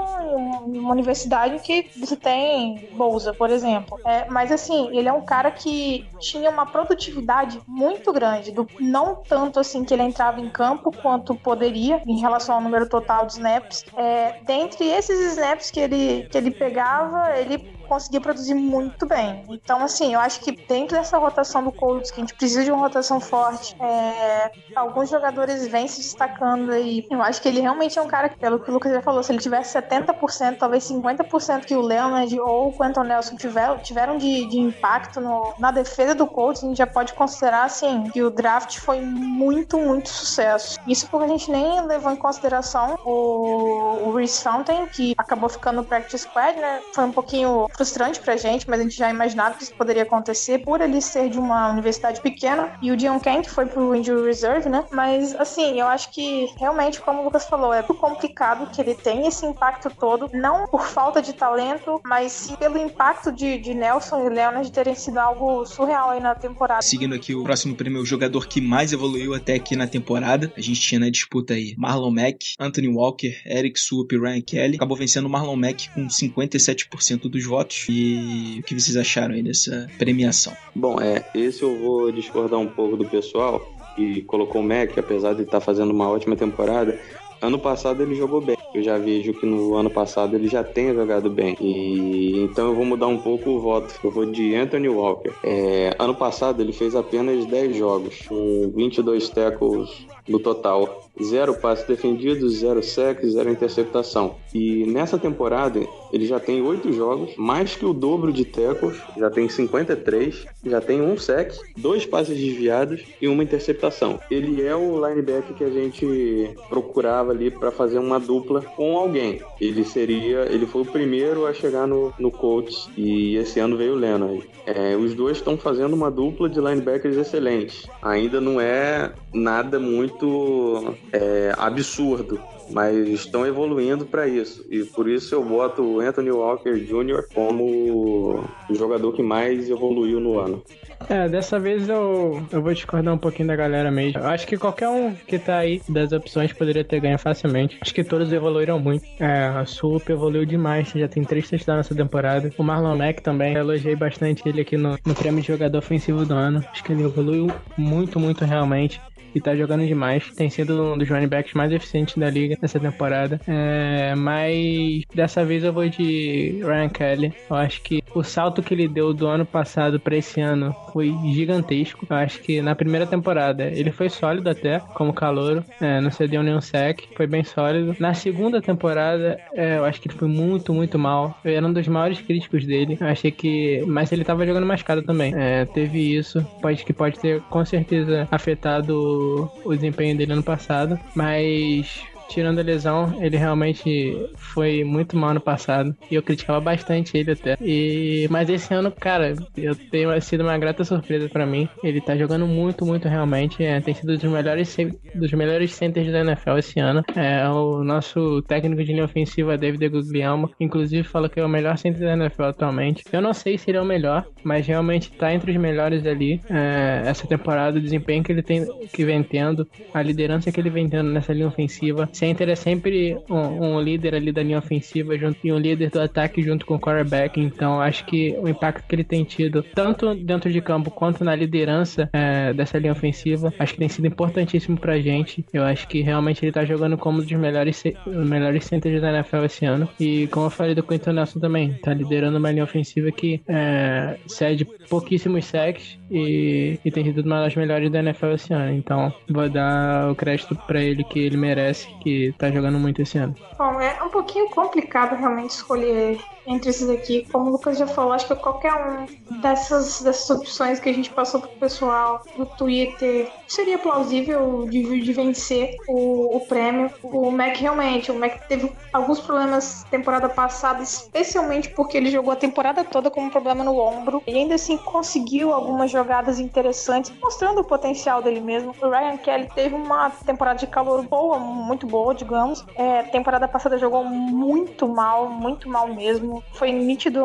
em 0.67 0.79
uma 0.79 0.93
universidade 0.93 1.59
que 1.61 1.91
você 1.97 2.17
tem 2.17 2.89
bolsa, 2.93 3.33
por 3.33 3.51
exemplo. 3.51 3.99
É, 4.05 4.29
mas, 4.29 4.51
assim, 4.51 4.89
ele 4.97 5.09
é 5.09 5.13
um 5.13 5.25
cara 5.25 5.51
que 5.51 6.07
tinha 6.19 6.51
uma 6.51 6.67
produtividade 6.67 7.61
muito 7.67 8.13
grande, 8.13 8.51
do, 8.51 8.67
não 8.81 9.17
tanto 9.17 9.61
assim 9.61 9.85
que 9.85 9.95
ele 9.95 10.03
entrava 10.03 10.41
em 10.41 10.49
campo 10.49 10.91
quanto 11.03 11.35
poderia 11.35 12.03
em 12.07 12.19
relação 12.19 12.57
ao 12.57 12.61
número 12.61 12.89
total 12.89 13.27
de 13.27 13.35
snaps. 13.35 13.85
É, 13.97 14.41
dentre 14.45 14.87
esses 14.89 15.33
snaps 15.33 15.71
que 15.71 15.81
ele, 15.81 16.29
que 16.31 16.37
ele 16.37 16.51
pegava, 16.51 17.37
ele 17.37 17.77
conseguia 17.87 18.21
produzir 18.21 18.55
muito 18.55 19.07
bem. 19.07 19.45
Então, 19.49 19.83
assim, 19.83 20.15
eu 20.15 20.21
acho 20.21 20.41
que 20.41 20.53
dentro 20.53 20.97
dessa 20.97 21.19
rotação 21.19 21.63
do 21.65 21.73
Colts, 21.73 22.11
que 22.11 22.21
a 22.21 22.23
gente 22.23 22.35
precisa 22.35 22.65
de 22.65 22.71
uma 22.71 22.81
rotação 22.81 23.21
forte, 23.21 23.77
é, 23.81 24.51
alguns 24.75 25.11
jogadores 25.11 25.67
vêm 25.69 25.89
se 25.89 26.01
destacando 26.01 26.73
aí. 26.73 27.07
Eu 27.11 27.23
acho 27.23 27.41
que 27.41 27.49
ele 27.49 27.61
realmente 27.61 27.99
é 27.99 28.03
um 28.03 28.09
cara 28.09 28.29
que, 28.29 28.39
pelo 28.39 28.59
que 28.59 28.71
o 28.71 28.75
Lucas 28.75 28.93
já 28.93 29.03
falou, 29.03 29.23
se 29.23 29.33
ele 29.33 29.39
tivesse 29.39 29.79
70%, 29.79 30.59
talvez 30.59 30.85
50% 30.85 31.65
que 31.65 31.75
o 31.75 31.81
Leonard 31.81 32.39
ou 32.41 32.69
o 32.69 32.73
Quentin 32.73 33.01
Nelson 33.01 33.37
tiver, 33.37 33.79
tiveram 33.81 34.19
de, 34.19 34.47
de 34.47 34.59
impacto 34.59 35.21
no, 35.21 35.55
na 35.59 35.71
defesa 35.71 36.15
do 36.15 36.27
Colts, 36.27 36.63
a 36.63 36.67
gente 36.67 36.79
já 36.79 36.87
pode 36.87 37.15
considerar, 37.15 37.65
assim, 37.65 38.05
que 38.11 38.23
o 38.23 38.31
draft 38.31 38.79
foi 38.79 39.01
muito, 39.01 39.79
muito 39.79 40.09
sucesso. 40.09 40.79
Isso 40.87 41.09
porque 41.09 41.25
a 41.25 41.29
gente 41.29 41.51
nem 41.51 41.87
levou 41.87 42.13
em 42.13 42.17
consideração 42.17 42.99
o, 43.05 44.09
o 44.09 44.15
Reese 44.15 44.43
Fountain, 44.43 44.87
que 44.87 45.15
acabou 45.17 45.49
ficando 45.49 45.77
no 45.77 45.85
practice 45.85 46.25
squad, 46.25 46.59
né? 46.59 46.81
Foi 46.95 47.05
um 47.05 47.13
pouquinho 47.13 47.69
frustrante 47.77 48.19
pra 48.21 48.37
gente, 48.37 48.69
mas 48.69 48.81
a 48.81 48.83
gente 48.83 48.97
já 48.97 49.11
imaginava 49.11 49.57
que 49.57 49.65
isso 49.65 49.75
poderia 49.75 50.03
acontecer 50.03 50.59
por 50.59 50.81
ele 50.81 51.01
ser 51.01 51.29
de 51.29 51.39
uma 51.39 51.71
universidade 51.71 52.21
pequena. 52.21 52.77
E 52.81 52.91
o 52.91 52.97
Dion 52.97 53.21
Kent 53.21 53.47
foi 53.49 53.67
pro 53.67 53.95
Injury 53.95 54.27
Reserve, 54.27 54.69
né? 54.69 54.85
Mas, 54.91 55.35
assim, 55.35 55.79
eu 55.79 55.87
acho 55.87 56.11
que 56.11 56.49
realmente, 56.59 57.01
como 57.01 57.21
o 57.21 57.25
Lucas 57.25 57.45
falou, 57.45 57.73
é 57.73 57.83
complicado 57.83 58.71
que 58.71 58.81
ele 58.81 58.95
tenha 58.95 59.29
esse 59.29 59.45
impacto 59.45 59.91
todo, 59.91 60.31
não 60.33 60.67
por 60.67 60.87
falta 60.87 61.21
de 61.21 61.33
talento, 61.33 62.01
mas 62.05 62.33
sim 62.33 62.57
pelo 62.57 62.79
impacto 62.79 63.31
de, 63.31 63.59
de 63.59 63.75
Nelson 63.75 64.27
e 64.27 64.29
Leonard 64.31 64.71
terem 64.73 64.95
sido 64.95 65.19
algo 65.19 65.65
surreal 65.67 66.11
aí 66.11 66.21
na 66.21 66.35
temporada. 66.35 66.83
Seguindo 66.83 67.15
aqui 67.15 67.35
o 67.35 67.43
próximo 67.43 67.75
prêmio, 67.75 68.01
o 68.01 68.07
jogador 68.07 68.47
que 68.47 68.61
mais 68.61 68.93
evoluiu 68.93 69.35
até 69.35 69.55
aqui 69.55 69.77
na 69.77 69.87
temporada. 69.87 70.53
A 70.57 70.61
gente 70.61 70.81
tinha 70.81 71.01
na 71.01 71.11
disputa 71.11 71.55
aí 71.55 71.75
Marlon 71.77 72.11
Mack, 72.11 72.55
Anthony 72.59 72.89
Walker, 72.89 73.35
Eric 73.45 73.79
Swoop 73.79 74.15
e 74.15 74.19
Ryan 74.19 74.41
Kelly. 74.41 74.77
Acabou 74.77 74.97
vencendo 74.97 75.27
o 75.27 75.31
Marlon 75.31 75.57
Mack 75.57 75.91
com 75.91 76.07
57% 76.07 77.29
dos 77.29 77.45
votos 77.45 77.66
votos. 77.67 77.87
E 77.89 78.61
o 78.61 78.63
que 78.63 78.79
vocês 78.79 78.97
acharam 78.97 79.35
aí 79.35 79.43
dessa 79.43 79.89
premiação? 79.99 80.53
Bom, 80.75 81.01
é, 81.01 81.25
esse 81.35 81.63
eu 81.63 81.77
vou 81.79 82.13
discordar 82.13 82.59
um 82.59 82.69
pouco 82.69 82.97
do 82.97 83.05
pessoal 83.05 83.61
que 83.97 84.23
colocou 84.23 84.61
o 84.61 84.65
Mac, 84.65 84.97
apesar 84.97 85.35
de 85.35 85.43
estar 85.43 85.61
fazendo 85.61 85.91
uma 85.91 86.09
ótima 86.09 86.37
temporada. 86.37 86.99
Ano 87.41 87.59
passado 87.59 88.03
ele 88.03 88.15
jogou 88.15 88.41
bem. 88.41 88.57
Eu 88.75 88.83
já 88.83 88.97
vejo 88.99 89.35
que 89.35 89.45
no 89.45 89.75
ano 89.75 89.91
passado 89.91 90.35
ele 90.37 90.49
já 90.49 90.65
tenha 90.65 90.95
jogado 90.95 91.29
bem. 91.29 91.57
E 91.61 92.41
então 92.41 92.69
eu 92.69 92.75
vou 92.75 92.85
mudar 92.85 93.09
um 93.09 93.19
pouco 93.19 93.51
o 93.51 93.61
voto. 93.61 93.95
Eu 94.03 94.11
vou 94.11 94.25
de 94.27 94.55
Anthony 94.55 94.89
Walker. 94.89 95.33
É, 95.45 95.95
ano 95.99 96.15
passado 96.15 96.63
ele 96.63 96.73
fez 96.73 96.95
apenas 96.95 97.45
10 97.45 97.77
jogos, 97.77 98.21
com 98.27 98.73
22 98.75 99.29
tackles 99.29 99.91
no 100.27 100.39
total. 100.39 101.06
Zero 101.23 101.55
passes 101.55 101.87
defendidos, 101.87 102.59
zero 102.59 102.83
sec, 102.83 103.25
zero 103.25 103.51
interceptação. 103.51 104.37
E 104.55 104.85
nessa 104.87 105.19
temporada 105.19 105.81
ele 106.13 106.27
já 106.27 106.39
tem 106.39 106.63
oito 106.63 106.93
jogos, 106.93 107.37
mais 107.37 107.75
que 107.75 107.85
o 107.85 107.93
dobro 107.93 108.33
de 108.33 108.45
tackles, 108.45 108.97
já 109.17 109.31
tem 109.31 109.49
53, 109.49 110.47
já 110.65 110.81
tem 110.81 111.01
um 111.01 111.17
sec, 111.17 111.53
dois 111.77 112.07
passes 112.07 112.39
desviados 112.39 113.03
e 113.21 113.29
uma 113.29 113.43
interceptação. 113.43 114.21
Ele 114.31 114.63
é 114.63 114.75
o 114.75 115.07
linebacker 115.07 115.55
que 115.55 115.65
a 115.65 115.71
gente 115.71 116.51
procurava 116.69 117.33
ali 117.33 117.51
para 117.51 117.71
fazer 117.71 117.99
uma 117.99 118.21
dupla 118.21 118.61
com 118.63 118.97
alguém. 118.97 119.41
Ele 119.61 119.85
seria, 119.85 120.47
ele 120.51 120.67
foi 120.67 120.83
o 120.83 120.87
primeiro 120.87 121.47
a 121.47 121.53
chegar 121.53 121.87
no, 121.87 122.13
no 122.19 122.31
Colts 122.31 122.89
e 122.97 123.37
esse 123.37 123.59
ano 123.61 123.77
veio 123.77 123.95
o 123.95 123.99
Leonard. 123.99 124.49
É, 124.67 124.97
os 124.97 125.15
dois 125.15 125.37
estão 125.37 125.57
fazendo 125.57 125.95
uma 125.95 126.11
dupla 126.11 126.49
de 126.49 126.61
linebackers 126.61 127.17
excelentes. 127.17 127.87
Ainda 128.03 128.41
não 128.41 128.61
é 128.61 129.13
nada 129.33 129.79
muito 129.79 130.95
é, 131.13 131.53
absurdo, 131.57 132.41
mas 132.71 132.97
estão 133.09 133.47
evoluindo 133.47 134.05
para 134.07 134.27
isso. 134.27 134.65
E 134.71 134.85
por 134.85 135.09
isso 135.09 135.35
eu 135.35 135.45
boto 135.45 135.83
o 135.83 136.01
Anthony 136.01 136.31
Walker 136.31 136.75
Jr. 136.75 137.27
como 137.35 138.45
o 138.69 138.75
jogador 138.75 139.13
que 139.13 139.23
mais 139.23 139.71
evoluiu 139.71 140.21
no 140.21 140.39
ano. 140.39 140.63
É, 141.09 141.29
dessa 141.29 141.59
vez 141.59 141.89
eu, 141.89 142.43
eu 142.51 142.63
vou 142.63 142.73
discordar 142.73 143.15
um 143.15 143.19
pouquinho 143.19 143.49
da 143.49 143.57
galera 143.57 143.91
mesmo. 143.91 144.19
Eu 144.21 144.27
acho 144.27 144.47
que 144.47 144.57
qualquer 144.57 144.89
um 144.89 145.15
que 145.15 145.39
tá 145.39 145.59
aí 145.59 145.81
das 145.89 146.13
opções 146.13 146.53
poderia 146.53 146.83
ter 146.83 147.01
ganho 147.01 147.19
facilmente. 147.19 147.79
Acho 147.81 147.95
que 147.95 148.03
todos 148.03 148.33
evoluíram 148.33 148.79
muito. 148.79 149.05
É, 149.21 149.47
a 149.49 149.65
Sup 149.67 150.09
evoluiu 150.09 150.45
demais, 150.45 150.89
já 150.89 151.07
tem 151.07 151.23
três 151.23 151.49
touchdowns 151.49 151.79
nessa 151.79 151.95
temporada. 151.95 152.51
O 152.57 152.63
Marlon 152.63 152.97
Mack 152.97 153.21
também, 153.23 153.55
eu 153.55 153.61
elogiei 153.61 153.95
bastante 153.95 154.43
ele 154.49 154.63
aqui 154.63 154.77
no, 154.77 154.99
no 155.05 155.15
prêmio 155.15 155.43
de 155.43 155.49
jogador 155.49 155.79
ofensivo 155.79 156.25
do 156.25 156.35
ano. 156.35 156.65
Acho 156.73 156.83
que 156.83 156.93
ele 156.93 157.05
evoluiu 157.05 157.49
muito, 157.77 158.19
muito 158.19 158.45
realmente 158.45 159.01
e 159.37 159.41
tá 159.41 159.55
jogando 159.55 159.87
demais. 159.87 160.33
Tem 160.35 160.49
sido 160.49 160.83
um 160.83 160.99
dos 160.99 161.09
running 161.09 161.29
backs 161.29 161.53
mais 161.53 161.71
eficientes 161.71 162.17
da 162.17 162.31
liga 162.31 162.57
nessa 162.61 162.81
temporada. 162.81 163.39
É, 163.47 164.15
mas 164.15 165.03
dessa 165.15 165.45
vez 165.45 165.63
eu 165.63 165.73
vou 165.73 165.87
de 165.89 166.59
Ryan 166.65 166.89
Kelly. 166.89 167.35
Eu 167.51 167.57
acho 167.57 167.83
que 167.83 168.03
o 168.15 168.23
salto 168.23 168.63
que 168.63 168.73
ele 168.73 168.89
deu 168.89 169.13
do 169.13 169.27
ano 169.27 169.45
passado 169.45 170.01
para 170.01 170.17
esse 170.17 170.41
ano 170.41 170.75
foi 170.93 171.15
gigantesco. 171.33 172.07
Eu 172.09 172.17
acho 172.17 172.41
que 172.41 172.63
na 172.63 172.75
primeira 172.75 173.07
temporada 173.07 173.65
ele 173.65 173.93
foi 173.93 174.09
sólido 174.09 174.49
até, 174.49 174.81
como 174.95 175.13
calouro. 175.13 175.63
É, 175.81 176.01
não 176.01 176.11
cedeu 176.11 176.43
nenhum 176.43 176.63
sec, 176.63 177.01
foi 177.15 177.27
bem 177.27 177.45
sólido. 177.45 177.95
Na 178.01 178.15
segunda 178.15 178.63
temporada, 178.63 179.39
é, 179.53 179.77
eu 179.77 179.85
acho 179.85 180.01
que 180.01 180.09
ele 180.09 180.17
foi 180.17 180.29
muito, 180.29 180.73
muito 180.73 180.99
mal. 180.99 181.39
Eu 181.45 181.53
era 181.53 181.67
um 181.67 181.73
dos 181.73 181.87
maiores 181.87 182.23
críticos 182.23 182.65
dele. 182.65 182.97
Eu 182.99 183.07
achei 183.07 183.31
que. 183.31 183.85
Mas 183.87 184.11
ele 184.13 184.25
tava 184.25 184.47
jogando 184.47 184.67
mascada 184.67 185.03
também. 185.03 185.35
É, 185.37 185.67
teve 185.67 186.17
isso. 186.17 186.43
Pode 186.63 186.85
que 186.87 186.93
pode 186.95 187.19
ter 187.19 187.43
com 187.43 187.65
certeza 187.67 188.27
afetado 188.31 189.26
o, 189.65 189.75
desempenho 189.75 190.17
dele 190.17 190.33
ano 190.33 190.43
passado, 190.43 190.99
mas 191.15 192.03
tirando 192.29 192.59
a 192.59 192.63
lesão, 192.63 193.23
ele 193.23 193.37
realmente 193.37 194.31
foi 194.37 194.85
muito 194.85 195.17
mal 195.17 195.35
no 195.35 195.41
passado. 195.41 195.95
E 196.11 196.15
eu 196.15 196.23
criticava 196.23 196.61
bastante 196.61 197.17
ele 197.17 197.33
até. 197.33 197.57
E, 197.61 198.27
mas 198.31 198.49
esse 198.49 198.73
ano, 198.73 198.91
cara, 198.91 199.35
eu 199.57 199.75
tenho 199.75 200.21
sido 200.21 200.43
uma 200.43 200.59
grata 200.59 200.85
surpresa 200.85 201.29
para 201.29 201.47
mim. 201.47 201.69
Ele 201.83 202.01
tá 202.01 202.17
jogando 202.17 202.47
muito, 202.47 202.85
muito 202.85 203.09
realmente. 203.09 203.63
É, 203.63 203.81
tem 203.81 203.95
sido 203.95 204.17
dos 204.17 204.31
melhores, 204.31 204.77
dos 205.15 205.33
melhores 205.33 205.75
centers 205.75 206.11
da 206.11 206.21
NFL 206.21 206.59
esse 206.59 206.81
ano. 206.81 207.05
É, 207.15 207.49
o 207.49 207.83
nosso 207.83 208.43
técnico 208.43 208.83
de 208.85 208.93
linha 208.93 209.05
ofensiva, 209.05 209.57
David 209.57 209.89
Guglielmo, 209.89 210.51
inclusive 210.59 211.03
fala 211.03 211.29
que 211.29 211.41
é 211.41 211.45
o 211.45 211.49
melhor 211.49 211.77
center 211.79 212.01
da 212.01 212.13
NFL 212.13 212.45
atualmente. 212.45 213.05
Eu 213.13 213.21
não 213.21 213.33
sei 213.33 213.59
se 213.59 213.71
ele 213.71 213.79
é 213.79 213.81
o 213.81 213.85
melhor, 213.85 214.27
mas 214.43 214.67
realmente 214.67 215.11
tá 215.13 215.33
entre 215.33 215.51
os 215.51 215.57
melhores 215.57 216.07
ali. 216.07 216.41
É, 216.51 217.03
essa 217.07 217.27
temporada, 217.27 217.79
o 217.79 217.83
desempenho 217.83 218.23
que 218.23 218.33
ele 218.33 218.43
tem, 218.43 218.67
que 218.93 219.05
vem 219.05 219.23
tendo, 219.23 219.67
a 219.93 220.03
liderança 220.03 220.51
que 220.51 220.61
ele 220.61 220.71
vem 220.71 220.89
tendo 220.89 221.11
nessa 221.11 221.33
linha 221.33 221.49
ofensiva 221.49 222.09
center 222.17 222.49
é 222.49 222.55
sempre 222.55 223.17
um, 223.29 223.75
um 223.77 223.81
líder 223.81 224.15
ali 224.15 224.33
da 224.33 224.43
linha 224.43 224.59
ofensiva 224.59 225.17
junto 225.17 225.39
e 225.45 225.53
um 225.53 225.59
líder 225.59 225.91
do 225.91 226.01
ataque 226.01 226.43
junto 226.43 226.65
com 226.67 226.75
o 226.75 226.81
quarterback. 226.81 227.41
Então 227.41 227.81
acho 227.81 228.05
que 228.07 228.37
o 228.39 228.49
impacto 228.49 228.87
que 228.87 228.95
ele 228.95 229.05
tem 229.05 229.25
tido, 229.25 229.63
tanto 229.75 230.15
dentro 230.15 230.51
de 230.51 230.61
campo 230.61 230.91
quanto 230.91 231.25
na 231.25 231.35
liderança 231.35 232.09
é, 232.13 232.53
dessa 232.53 232.79
linha 232.79 232.93
ofensiva, 232.93 233.53
acho 233.59 233.73
que 233.73 233.79
tem 233.79 233.89
sido 233.89 234.07
importantíssimo 234.07 234.79
pra 234.79 234.99
gente. 234.99 235.45
Eu 235.53 235.65
acho 235.65 235.87
que 235.89 236.01
realmente 236.01 236.45
ele 236.45 236.53
tá 236.53 236.65
jogando 236.65 236.97
como 236.97 237.19
um 237.19 237.23
dos 237.23 237.33
melhores, 237.33 237.83
melhores 238.07 238.65
centers 238.65 239.01
da 239.01 239.13
NFL 239.13 239.45
esse 239.45 239.65
ano. 239.65 239.89
E 240.01 240.27
como 240.29 240.47
eu 240.47 240.51
falei 240.51 240.75
do 240.75 240.83
Quentin 240.83 241.11
Nelson 241.11 241.41
também, 241.41 241.75
tá 241.75 241.93
liderando 241.93 242.39
uma 242.39 242.51
linha 242.51 242.65
ofensiva 242.65 243.11
que 243.11 243.41
é, 243.49 244.17
cede 244.27 244.65
pouquíssimos 244.89 245.45
sacks 245.47 245.99
e, 246.11 246.79
e 246.85 246.91
tem 246.91 247.05
sido 247.05 247.23
uma 247.23 247.43
das 247.43 247.55
melhores 247.55 247.91
da 247.91 247.99
NFL 247.99 248.33
esse 248.33 248.53
ano. 248.53 248.73
Então 248.73 249.13
vou 249.29 249.49
dar 249.49 250.11
o 250.11 250.15
crédito 250.15 250.55
para 250.67 250.83
ele 250.83 251.05
que 251.05 251.19
ele 251.19 251.37
merece, 251.37 251.89
que 252.07 252.33
tá 252.39 252.53
jogando 252.53 252.79
muito 252.79 253.03
esse 253.03 253.19
ano. 253.19 253.35
Bom, 253.59 253.81
é 253.81 254.01
um 254.01 254.11
pouquinho 254.11 254.49
complicado 254.51 255.17
realmente 255.17 255.51
escolher 255.51 256.21
entre 256.47 256.71
esses 256.71 256.89
aqui. 256.89 257.27
Como 257.33 257.47
o 257.47 257.51
Lucas 257.51 257.79
já 257.79 257.87
falou, 257.89 258.13
acho 258.13 258.29
que 258.29 258.37
qualquer 258.37 258.73
um 258.75 259.41
dessas, 259.41 260.03
dessas 260.03 260.31
opções 260.31 260.79
que 260.79 260.89
a 260.89 260.93
gente 260.93 261.11
passou 261.11 261.41
pro 261.41 261.51
pessoal 261.59 262.23
do 262.37 262.47
Twitter 262.47 263.29
seria 263.47 263.79
plausível 263.79 264.67
de, 264.69 265.01
de 265.01 265.13
vencer 265.13 265.77
o, 265.89 266.37
o 266.37 266.41
prêmio. 266.41 266.91
O 267.03 267.31
Mac 267.31 267.57
realmente, 267.57 268.11
o 268.11 268.19
Mac 268.19 268.47
teve 268.49 268.73
alguns 268.93 269.21
problemas 269.21 269.85
temporada 269.91 270.29
passada, 270.29 270.83
especialmente 270.83 271.71
porque 271.71 271.97
ele 271.97 272.11
jogou 272.11 272.33
a 272.33 272.37
temporada 272.37 272.85
toda 272.85 273.11
com 273.11 273.23
um 273.23 273.31
problema 273.31 273.63
no 273.65 273.79
ombro 273.79 274.23
e 274.27 274.35
ainda 274.35 274.55
assim 274.55 274.77
conseguiu 274.77 275.53
algumas 275.53 275.91
jogadas 275.91 276.39
interessantes, 276.39 277.13
mostrando 277.21 277.61
o 277.61 277.65
potencial 277.65 278.23
dele 278.23 278.41
mesmo. 278.41 278.75
O 278.83 278.89
Ryan 278.89 279.17
Kelly 279.17 279.49
teve 279.55 279.75
uma 279.75 280.11
temporada 280.11 280.59
de 280.59 280.67
calor 280.67 281.03
boa, 281.03 281.39
muito 281.39 281.87
boa, 281.87 282.15
digamos. 282.15 282.65
É, 282.75 283.03
temporada 283.05 283.49
passada 283.49 283.79
jogou 283.79 284.05
muito 284.05 284.89
mal, 284.89 285.29
muito 285.29 285.69
mal 285.69 285.89
mesmo. 285.89 286.43
Foi 286.53 286.73
nítido 286.73 287.25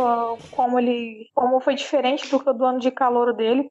como 0.52 0.80
ele, 0.80 1.30
como 1.34 1.60
foi 1.60 1.76
diferente 1.76 2.30
do, 2.30 2.40
do 2.54 2.66
ano 2.66 2.80
de 2.80 2.92
calor 2.92 3.34
dele. 3.34 3.70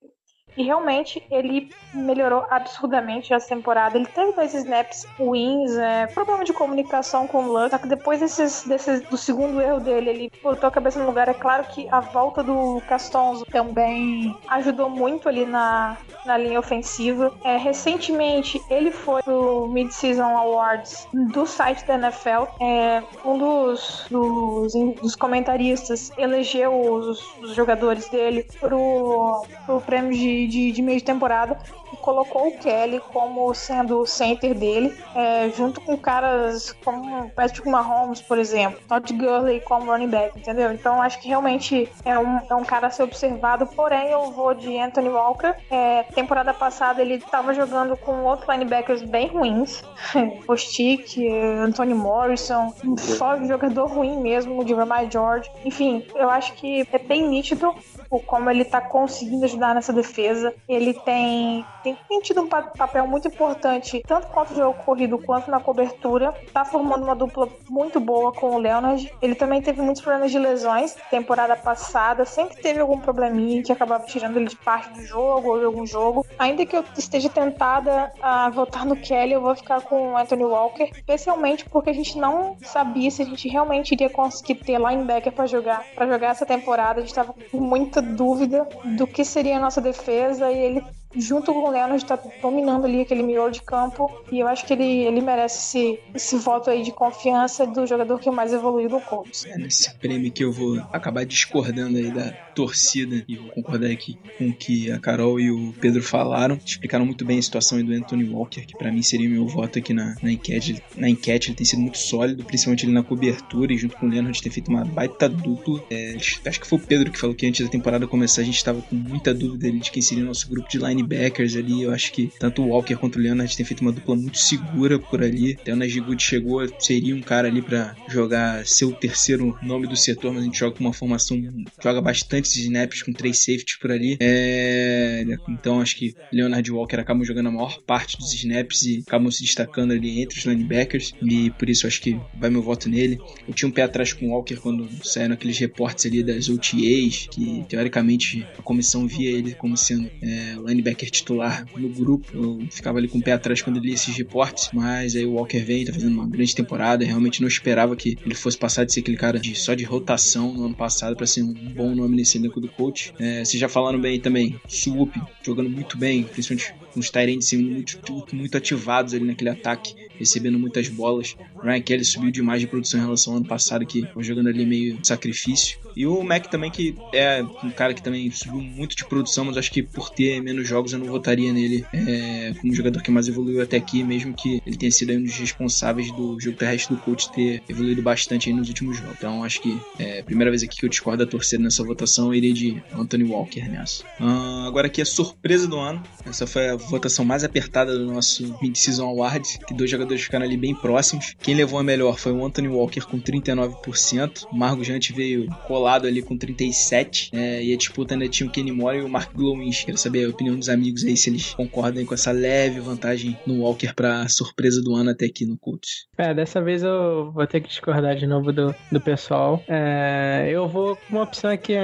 E 0.61 0.63
realmente 0.63 1.23
ele 1.31 1.71
melhorou 1.95 2.45
absurdamente 2.51 3.33
essa 3.33 3.49
temporada. 3.49 3.97
Ele 3.97 4.05
teve 4.05 4.33
dois 4.33 4.53
snaps 4.53 5.07
ruins, 5.19 5.75
é, 5.75 6.07
problema 6.09 6.45
de 6.45 6.53
comunicação 6.53 7.27
com 7.27 7.45
o 7.45 7.51
Luck. 7.51 7.71
Só 7.71 7.79
que 7.79 7.89
depois 7.89 8.21
desses, 8.21 8.65
desses, 8.65 9.01
do 9.09 9.17
segundo 9.17 9.59
erro 9.59 9.81
dele, 9.81 10.11
ele 10.11 10.33
botou 10.43 10.69
a 10.69 10.71
cabeça 10.71 10.99
no 10.99 11.07
lugar. 11.07 11.31
É 11.31 11.33
claro 11.33 11.65
que 11.65 11.89
a 11.91 12.01
volta 12.01 12.43
do 12.43 12.83
Castonzo 12.87 13.47
também 13.47 14.37
ajudou 14.49 14.91
muito 14.91 15.31
ali 15.31 15.47
na, 15.47 15.97
na 16.27 16.37
linha 16.37 16.61
ofensiva. 16.61 17.33
É, 17.43 17.57
recentemente 17.57 18.61
ele 18.69 18.91
foi 18.91 19.23
pro 19.23 19.67
Mid-Season 19.69 20.37
Awards 20.37 21.09
do 21.33 21.47
site 21.47 21.87
da 21.87 21.95
NFL. 21.95 22.45
É, 22.61 23.03
um 23.25 23.39
dos, 23.39 24.05
dos, 24.11 24.75
dos 25.01 25.17
comentaristas 25.17 26.13
elegeu 26.19 26.79
os, 26.79 27.19
os 27.39 27.55
jogadores 27.55 28.11
dele 28.11 28.47
pro, 28.61 29.43
pro 29.65 29.81
prêmio 29.81 30.13
de 30.13 30.50
de, 30.51 30.73
de 30.73 30.83
meio 30.83 30.99
de 30.99 31.05
temporada 31.05 31.59
e 31.93 31.97
colocou 31.97 32.49
o 32.49 32.59
Kelly 32.59 33.01
como 33.13 33.53
sendo 33.55 34.01
o 34.01 34.07
center 34.07 34.55
dele, 34.55 34.97
é, 35.15 35.51
junto 35.51 35.81
com 35.81 35.97
caras 35.97 36.73
como 36.85 37.31
Patrick 37.31 37.69
Mahomes, 37.69 38.21
por 38.21 38.39
exemplo, 38.39 38.81
Todd 38.89 39.13
Gurley 39.13 39.61
como 39.61 39.91
running 39.91 40.09
back, 40.09 40.39
entendeu? 40.39 40.73
Então 40.73 41.01
acho 41.01 41.21
que 41.21 41.29
realmente 41.29 41.89
é 42.05 42.19
um, 42.19 42.39
é 42.49 42.55
um 42.55 42.65
cara 42.65 42.89
a 42.89 42.91
ser 42.91 43.03
observado, 43.03 43.67
porém 43.67 44.11
eu 44.11 44.31
vou 44.33 44.55
de 44.55 44.77
Anthony 44.79 45.09
Walker. 45.09 45.55
É, 45.71 46.03
temporada 46.15 46.53
passada 46.53 47.01
ele 47.01 47.15
estava 47.15 47.55
jogando 47.55 47.97
com 47.97 48.25
outros 48.25 48.49
linebackers 48.49 49.03
bem 49.03 49.29
ruins, 49.29 49.83
Postic, 50.47 51.17
Anthony 51.63 51.95
Morrison, 51.95 52.75
só 52.99 53.39
jogador 53.45 53.87
ruim 53.87 54.21
mesmo, 54.21 54.65
de 54.65 54.75
Vermai 54.75 55.09
George. 55.11 55.51
Enfim, 55.65 56.05
eu 56.15 56.29
acho 56.29 56.53
que 56.55 56.87
é 56.93 56.99
bem 56.99 57.27
nítido 57.29 57.75
como 58.19 58.51
ele 58.51 58.63
está 58.63 58.81
conseguindo 58.81 59.45
ajudar 59.45 59.75
nessa 59.75 59.93
defesa. 59.93 60.55
Ele 60.69 60.95
tem, 60.95 61.65
tem, 61.83 61.97
tido 62.23 62.43
um 62.43 62.49
papel 62.49 63.07
muito 63.07 63.29
importante, 63.29 64.03
tanto 64.07 64.27
quanto 64.29 64.55
jogo 64.55 64.79
corrido 64.85 65.19
quanto 65.19 65.51
na 65.51 65.61
cobertura. 65.61 66.35
Está 66.43 66.65
formando 66.65 67.05
uma 67.05 67.15
dupla 67.15 67.49
muito 67.69 68.01
boa 68.01 68.33
com 68.33 68.57
o 68.57 68.59
Leonard. 68.59 69.13
Ele 69.21 69.35
também 69.35 69.63
teve 69.63 69.81
muitos 69.81 70.03
problemas 70.03 70.31
de 70.31 70.39
lesões 70.39 70.97
temporada 71.11 71.57
passada, 71.57 72.25
sempre 72.25 72.57
teve 72.57 72.81
algum 72.81 72.99
probleminha 72.99 73.63
que 73.63 73.73
acabava 73.73 74.05
tirando 74.07 74.37
ele 74.37 74.47
de 74.47 74.57
parte 74.57 74.93
do 74.93 75.03
jogo 75.03 75.51
ou 75.51 75.59
de 75.59 75.65
algum 75.65 75.87
jogo. 75.87 76.27
Ainda 76.39 76.65
que 76.65 76.77
eu 76.77 76.85
esteja 76.97 77.29
tentada 77.29 78.13
a 78.21 78.49
votar 78.51 78.85
no 78.85 78.97
Kelly, 78.97 79.33
eu 79.33 79.41
vou 79.41 79.55
ficar 79.55 79.81
com 79.83 80.13
o 80.13 80.17
Anthony 80.17 80.45
Walker, 80.45 80.91
especialmente 80.93 81.65
porque 81.69 81.91
a 81.91 81.93
gente 81.93 82.19
não 82.19 82.57
sabia 82.63 83.11
se 83.11 83.23
a 83.23 83.25
gente 83.25 83.49
realmente 83.49 83.93
iria 83.93 84.09
conseguir 84.09 84.57
ter 84.57 84.79
linebacker 84.79 85.33
para 85.33 85.47
jogar, 85.47 85.85
para 85.95 86.07
jogar 86.07 86.29
essa 86.29 86.47
temporada. 86.47 86.99
A 86.99 87.01
gente 87.01 87.11
estava 87.11 87.35
com 87.51 87.59
dúvida 88.01 88.67
do 88.97 89.07
que 89.07 89.25
seria 89.25 89.57
a 89.57 89.61
nossa 89.61 89.81
defesa 89.81 90.51
e 90.51 90.59
ele 90.59 90.83
junto 91.15 91.53
com 91.53 91.61
o 91.61 91.71
Leonard, 91.71 92.03
está 92.03 92.19
dominando 92.41 92.85
ali 92.85 93.01
aquele 93.01 93.23
miolo 93.23 93.51
de 93.51 93.63
campo. 93.63 94.11
E 94.31 94.39
eu 94.39 94.49
acho 94.49 94.65
que 94.67 94.73
ele, 94.73 94.85
ele 94.85 95.21
merece 95.21 95.59
esse, 95.59 96.01
esse 96.15 96.37
voto 96.37 96.71
aí 96.71 96.83
de 96.83 96.93
confiança 96.93 97.67
do 97.67 97.87
jogador 97.87 98.19
que 98.19 98.31
mais 98.31 98.53
evoluiu 98.53 98.89
no 98.89 99.01
Colts. 99.01 99.45
É 99.47 99.57
nesse 99.57 99.93
prêmio 99.95 100.31
que 100.31 100.45
eu 100.45 100.53
vou 100.53 100.79
acabar 100.93 101.25
discordando 101.25 101.99
aí 101.99 102.11
da 102.11 102.31
torcida 102.55 103.25
e 103.29 103.37
vou 103.37 103.51
concordar 103.51 103.91
aqui 103.91 104.19
com 104.39 104.49
o 104.49 104.53
que 104.53 104.91
a 104.91 104.99
Carol 104.99 105.41
e 105.41 105.51
o 105.51 105.73
Pedro 105.81 106.03
falaram. 106.03 106.59
Explicaram 106.65 107.05
muito 107.05 107.25
bem 107.25 107.39
a 107.39 107.43
situação 107.43 107.83
do 107.83 107.93
Anthony 107.93 108.25
Walker, 108.25 108.63
que 108.63 108.77
para 108.77 108.93
mim 108.93 109.03
seria 109.03 109.29
meu 109.29 109.47
voto 109.47 109.79
aqui 109.79 109.93
na, 109.93 110.15
na 110.23 110.33
enquete. 110.33 110.83
Na 110.97 111.09
enquete 111.09 111.49
ele 111.51 111.57
tem 111.57 111.67
sido 111.67 111.81
muito 111.81 111.99
sólido, 111.99 112.45
principalmente 112.45 112.85
ele 112.85 112.93
na 112.93 113.03
cobertura 113.03 113.73
e 113.73 113.79
junto 113.79 113.97
com 113.97 114.07
o 114.07 114.09
Leonard 114.09 114.41
tem 114.41 114.53
feito 114.53 114.69
uma 114.69 114.85
baita 114.85 115.29
dupla. 115.29 115.83
É, 115.91 116.17
acho 116.17 116.61
que 116.61 116.67
foi 116.67 116.79
o 116.79 116.83
Pedro 116.83 117.11
que 117.11 117.19
falou 117.19 117.35
que 117.35 117.47
antes 117.47 117.65
da 117.65 117.71
temporada 117.71 118.07
começar 118.07 118.43
a 118.43 118.45
gente 118.45 118.57
estava 118.57 118.81
com 118.83 118.95
muita 118.95 119.35
dúvida 119.35 119.71
de 119.71 119.91
quem 119.91 120.03
seria 120.03 120.25
o 120.25 120.27
nosso 120.27 120.49
grupo 120.49 120.69
de 120.69 120.79
line 120.79 121.00
linebackers 121.01 121.57
ali. 121.57 121.83
Eu 121.83 121.93
acho 121.93 122.13
que 122.13 122.31
tanto 122.39 122.63
o 122.63 122.69
Walker 122.69 122.97
quanto 122.97 123.17
o 123.17 123.23
Leonard 123.23 123.55
têm 123.57 123.67
feito 123.67 123.81
uma 123.81 123.93
dupla 123.93 124.17
muito 124.17 124.39
segura 124.39 124.99
por 124.99 125.23
ali. 125.23 125.57
Até 125.61 125.73
o 125.73 125.77
Najee 125.77 126.03
chegou, 126.19 126.67
seria 126.79 127.15
um 127.15 127.21
cara 127.21 127.49
ali 127.49 127.63
para 127.63 127.97
jogar 128.09 128.67
seu 128.67 128.93
terceiro 128.93 129.57
nome 129.63 129.87
do 129.87 129.97
setor, 129.97 130.33
mas 130.33 130.43
a 130.43 130.45
gente 130.45 130.59
joga 130.59 130.77
com 130.77 130.85
uma 130.85 130.93
formação, 130.93 131.41
joga 131.83 132.01
bastantes 132.01 132.57
snaps 132.57 133.03
com 133.03 133.13
três 133.13 133.39
safeties 133.39 133.79
por 133.79 133.91
ali. 133.91 134.17
É, 134.21 135.25
então 135.49 135.81
acho 135.81 135.97
que 135.97 136.15
Leonard 136.33 136.69
e 136.69 136.73
Walker 136.73 136.97
acabam 136.97 137.25
jogando 137.25 137.49
a 137.49 137.53
maior 137.53 137.81
parte 137.83 138.17
dos 138.19 138.33
snaps 138.35 138.83
e 138.83 139.03
acabam 139.07 139.31
se 139.31 139.43
destacando 139.43 139.93
ali 139.93 140.21
entre 140.21 140.39
os 140.39 140.45
linebackers. 140.45 141.15
E 141.23 141.51
por 141.51 141.69
isso 141.69 141.87
acho 141.87 142.01
que 142.01 142.19
vai 142.39 142.51
meu 142.51 142.63
voto 142.63 142.89
nele. 142.89 143.19
Eu 143.47 143.55
tinha 143.55 143.69
um 143.69 143.73
pé 143.73 143.83
atrás 143.83 144.13
com 144.13 144.27
o 144.27 144.31
Walker 144.31 144.57
quando 144.57 144.89
saíram 145.05 145.35
aqueles 145.35 145.59
reportes 145.59 146.07
ali 146.07 146.23
das 146.23 146.49
OTAs, 146.49 147.29
que 147.31 147.65
teoricamente 147.69 148.47
a 148.59 148.63
comissão 148.63 149.07
via 149.07 149.31
ele 149.31 149.55
como 149.55 149.77
sendo 149.77 150.11
é, 150.23 150.57
linebacker 150.67 150.90
linebacker 150.91 151.11
titular 151.11 151.65
no 151.77 151.89
grupo. 151.89 152.27
Eu 152.35 152.67
ficava 152.71 152.99
ali 152.99 153.09
com 153.09 153.19
o 153.19 153.23
pé 153.23 153.33
atrás 153.33 153.63
quando 153.63 153.81
lia 153.81 153.95
esses 153.95 154.17
reportes, 154.17 154.71
mas 154.73 155.15
aí 155.15 155.25
o 155.25 155.35
Walker 155.35 155.61
vem, 155.61 155.85
tá 155.85 155.93
fazendo 155.93 156.13
uma 156.13 156.27
grande 156.27 156.55
temporada. 156.55 157.05
Realmente 157.05 157.41
não 157.41 157.49
esperava 157.49 157.97
que 157.97 158.19
ele 158.25 158.35
fosse 158.35 158.59
passar 158.59 158.85
de 158.85 158.93
ser 158.93 159.01
aquele 159.01 159.17
cara 159.17 159.39
de, 159.39 159.55
só 159.55 159.75
de 159.75 159.85
rotação 159.85 160.53
no 160.53 160.67
ano 160.67 160.75
passado 160.75 161.17
para 161.17 161.27
ser 161.27 161.43
um 161.43 161.53
bom 161.53 161.95
nome 161.95 162.17
nesse 162.17 162.39
elenco 162.39 162.61
do 162.61 162.69
coach. 162.69 163.13
É, 163.19 163.45
vocês 163.45 163.61
já 163.61 163.69
falaram 163.69 164.01
bem 164.01 164.21
também, 164.21 164.61
Swoop 164.69 165.21
jogando 165.43 165.71
muito 165.71 165.97
bem, 165.97 166.25
principalmente 166.25 166.75
com 166.93 167.01
os 167.01 167.11
Tyrants 167.11 167.53
muito, 167.53 168.27
muito 168.33 168.57
ativados 168.57 169.15
ali 169.15 169.25
naquele 169.25 169.51
ataque, 169.51 169.95
recebendo 170.19 170.59
muitas 170.59 170.89
bolas. 170.89 171.37
Ryan 171.63 171.81
Kelly 171.81 172.05
subiu 172.05 172.31
demais 172.31 172.61
de 172.61 172.67
produção 172.67 173.01
em 173.01 173.05
relação 173.05 173.33
ao 173.33 173.39
ano 173.39 173.49
passado, 173.49 173.87
que 173.87 174.07
foi 174.13 174.23
jogando 174.23 174.49
ali 174.49 174.67
meio 174.67 174.99
sacrifício. 175.03 175.79
E 175.97 176.07
o 176.07 176.23
Mac 176.23 176.47
também, 176.47 176.71
que 176.71 176.95
é 177.13 177.43
um 177.65 177.71
cara 177.71 177.95
que 177.95 178.03
também 178.03 178.31
subiu 178.31 178.61
muito 178.61 178.97
de 178.97 179.05
produção, 179.05 179.45
mas 179.45 179.57
acho 179.57 179.71
que 179.71 179.83
por 179.83 180.11
ter 180.11 180.41
menos 180.43 180.67
jogos 180.69 180.93
eu 180.93 180.99
não 180.99 181.07
votaria 181.07 181.53
nele 181.53 181.85
é, 181.93 182.55
como 182.61 182.75
jogador 182.75 183.03
que 183.03 183.11
mais 183.11 183.29
evoluiu 183.29 183.63
até 183.63 183.77
aqui, 183.77 184.03
mesmo 184.03 184.35
que 184.35 184.63
ele 184.67 184.77
tenha 184.77 184.91
sido 184.91 185.13
um 185.13 185.23
dos 185.23 185.37
responsáveis 185.37 186.11
do 186.13 186.39
jogo 186.41 186.57
terrestre 186.57 186.95
do 186.95 187.03
coach 187.03 187.31
ter 187.33 187.63
evoluído 187.69 188.03
bastante 188.03 188.53
nos 188.53 188.69
últimos 188.69 188.99
jogos. 188.99 189.15
Então 189.19 189.43
acho 189.45 189.61
que 189.61 189.79
é 189.99 190.21
a 190.21 190.25
primeira 190.25 190.51
vez 190.51 190.63
aqui 190.63 190.77
que 190.77 190.85
eu 190.85 190.89
discordo 190.89 191.25
da 191.25 191.31
torcida 191.31 191.63
nessa 191.63 191.83
votação, 191.85 192.27
eu 192.27 192.35
irei 192.35 192.53
de 192.53 192.83
Anthony 192.93 193.25
Walker 193.25 193.69
nessa. 193.69 194.05
Uh, 194.21 194.67
agora 194.67 194.87
aqui 194.87 195.03
a 195.03 195.07
surpresa 195.07 195.67
do 195.67 195.79
ano. 195.79 196.03
Essa 196.25 196.47
foi 196.47 196.69
a 196.69 196.77
votação 196.89 197.25
mais 197.25 197.45
apertada 197.45 197.97
do 197.97 198.07
nosso 198.07 198.57
Mid-Season 198.61 199.07
Award, 199.07 199.59
que 199.67 199.75
dois 199.75 199.91
jogadores 199.91 200.23
ficaram 200.23 200.45
ali 200.45 200.57
bem 200.57 200.75
próximos. 200.75 201.35
Quem 201.41 201.55
levou 201.55 201.79
a 201.79 201.83
melhor 201.83 202.19
foi 202.19 202.33
o 202.33 202.45
Anthony 202.45 202.69
Walker 202.69 203.01
com 203.01 203.21
39%. 203.21 204.47
O 204.51 204.57
Margo 204.57 204.83
Jante 204.85 205.13
veio 205.13 205.49
colado 205.67 206.07
ali 206.07 206.23
com 206.23 206.37
37%. 206.37 207.31
É, 207.33 207.63
e 207.63 207.73
a 207.73 207.77
disputa 207.77 208.15
ainda 208.15 208.29
tinha 208.29 208.49
o 208.49 208.53
Kenny 208.53 208.73
Moore 208.73 208.99
e 208.99 209.03
o 209.03 209.09
Mark 209.09 209.35
Glowinch. 209.35 209.85
Quero 209.85 209.99
saber 209.99 210.25
a 210.25 210.29
opinião 210.29 210.57
dos 210.57 210.69
amigos 210.69 211.05
aí, 211.05 211.17
se 211.17 211.31
eles 211.31 211.55
concordam 211.55 212.05
com 212.05 212.15
essa 212.15 212.33
leve 212.33 212.81
vantagem 212.81 213.39
no 213.47 213.61
Walker 213.63 213.93
para 213.95 214.29
surpresa 214.29 214.83
do 214.83 214.95
ano 214.95 215.11
até 215.11 215.27
aqui 215.27 215.45
no 215.47 215.57
Colts. 215.59 216.07
É, 216.17 216.35
dessa 216.35 216.61
vez 216.61 216.83
eu 216.83 217.31
vou 217.33 217.47
ter 217.47 217.61
que 217.61 217.69
discordar 217.69 218.17
de 218.17 218.27
novo 218.27 218.53
do, 218.53 218.75
do 218.91 219.01
pessoal. 219.01 219.63
É, 219.69 220.49
eu 220.51 220.69
vou 220.69 220.97
com 220.97 221.17
uma 221.17 221.23
opção 221.23 221.51
aqui 221.51 221.75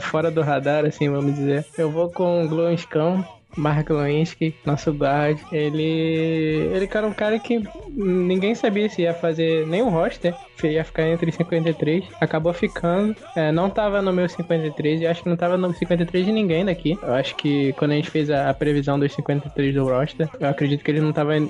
fora 0.00 0.30
do 0.30 0.42
radar, 0.42 0.84
assim, 0.84 1.08
vamos 1.08 1.34
dizer. 1.34 1.64
Eu 1.76 1.90
vou 1.90 2.10
com 2.10 2.46
o 2.46 2.76
Scam 2.76 3.24
Mark 3.56 3.88
Lewinsky, 3.88 4.54
nosso 4.64 4.92
guard, 4.92 5.38
ele. 5.50 5.82
Ele 5.82 6.88
era 6.92 7.06
um 7.06 7.12
cara 7.12 7.38
que 7.38 7.62
ninguém 7.90 8.54
sabia 8.54 8.88
se 8.88 9.02
ia 9.02 9.14
fazer 9.14 9.66
nenhum 9.66 9.88
roster, 9.88 10.34
se 10.56 10.68
ia 10.68 10.84
ficar 10.84 11.08
entre 11.08 11.32
53. 11.32 12.04
Acabou 12.20 12.52
ficando. 12.52 13.16
É, 13.34 13.50
não 13.50 13.70
tava 13.70 14.02
no 14.02 14.12
meu 14.12 14.28
53 14.28 15.00
e 15.00 15.06
acho 15.06 15.22
que 15.22 15.28
não 15.28 15.36
tava 15.36 15.56
no 15.56 15.72
53 15.72 16.26
de 16.26 16.32
ninguém 16.32 16.64
daqui. 16.64 16.98
Eu 17.02 17.14
acho 17.14 17.34
que 17.36 17.72
quando 17.74 17.92
a 17.92 17.94
gente 17.94 18.10
fez 18.10 18.30
a, 18.30 18.50
a 18.50 18.54
previsão 18.54 18.98
dos 18.98 19.12
53 19.14 19.74
do 19.74 19.84
roster, 19.84 20.28
eu 20.38 20.48
acredito 20.48 20.84
que 20.84 20.90
ele 20.90 21.00
não 21.00 21.12
tava 21.12 21.36
é, 21.36 21.40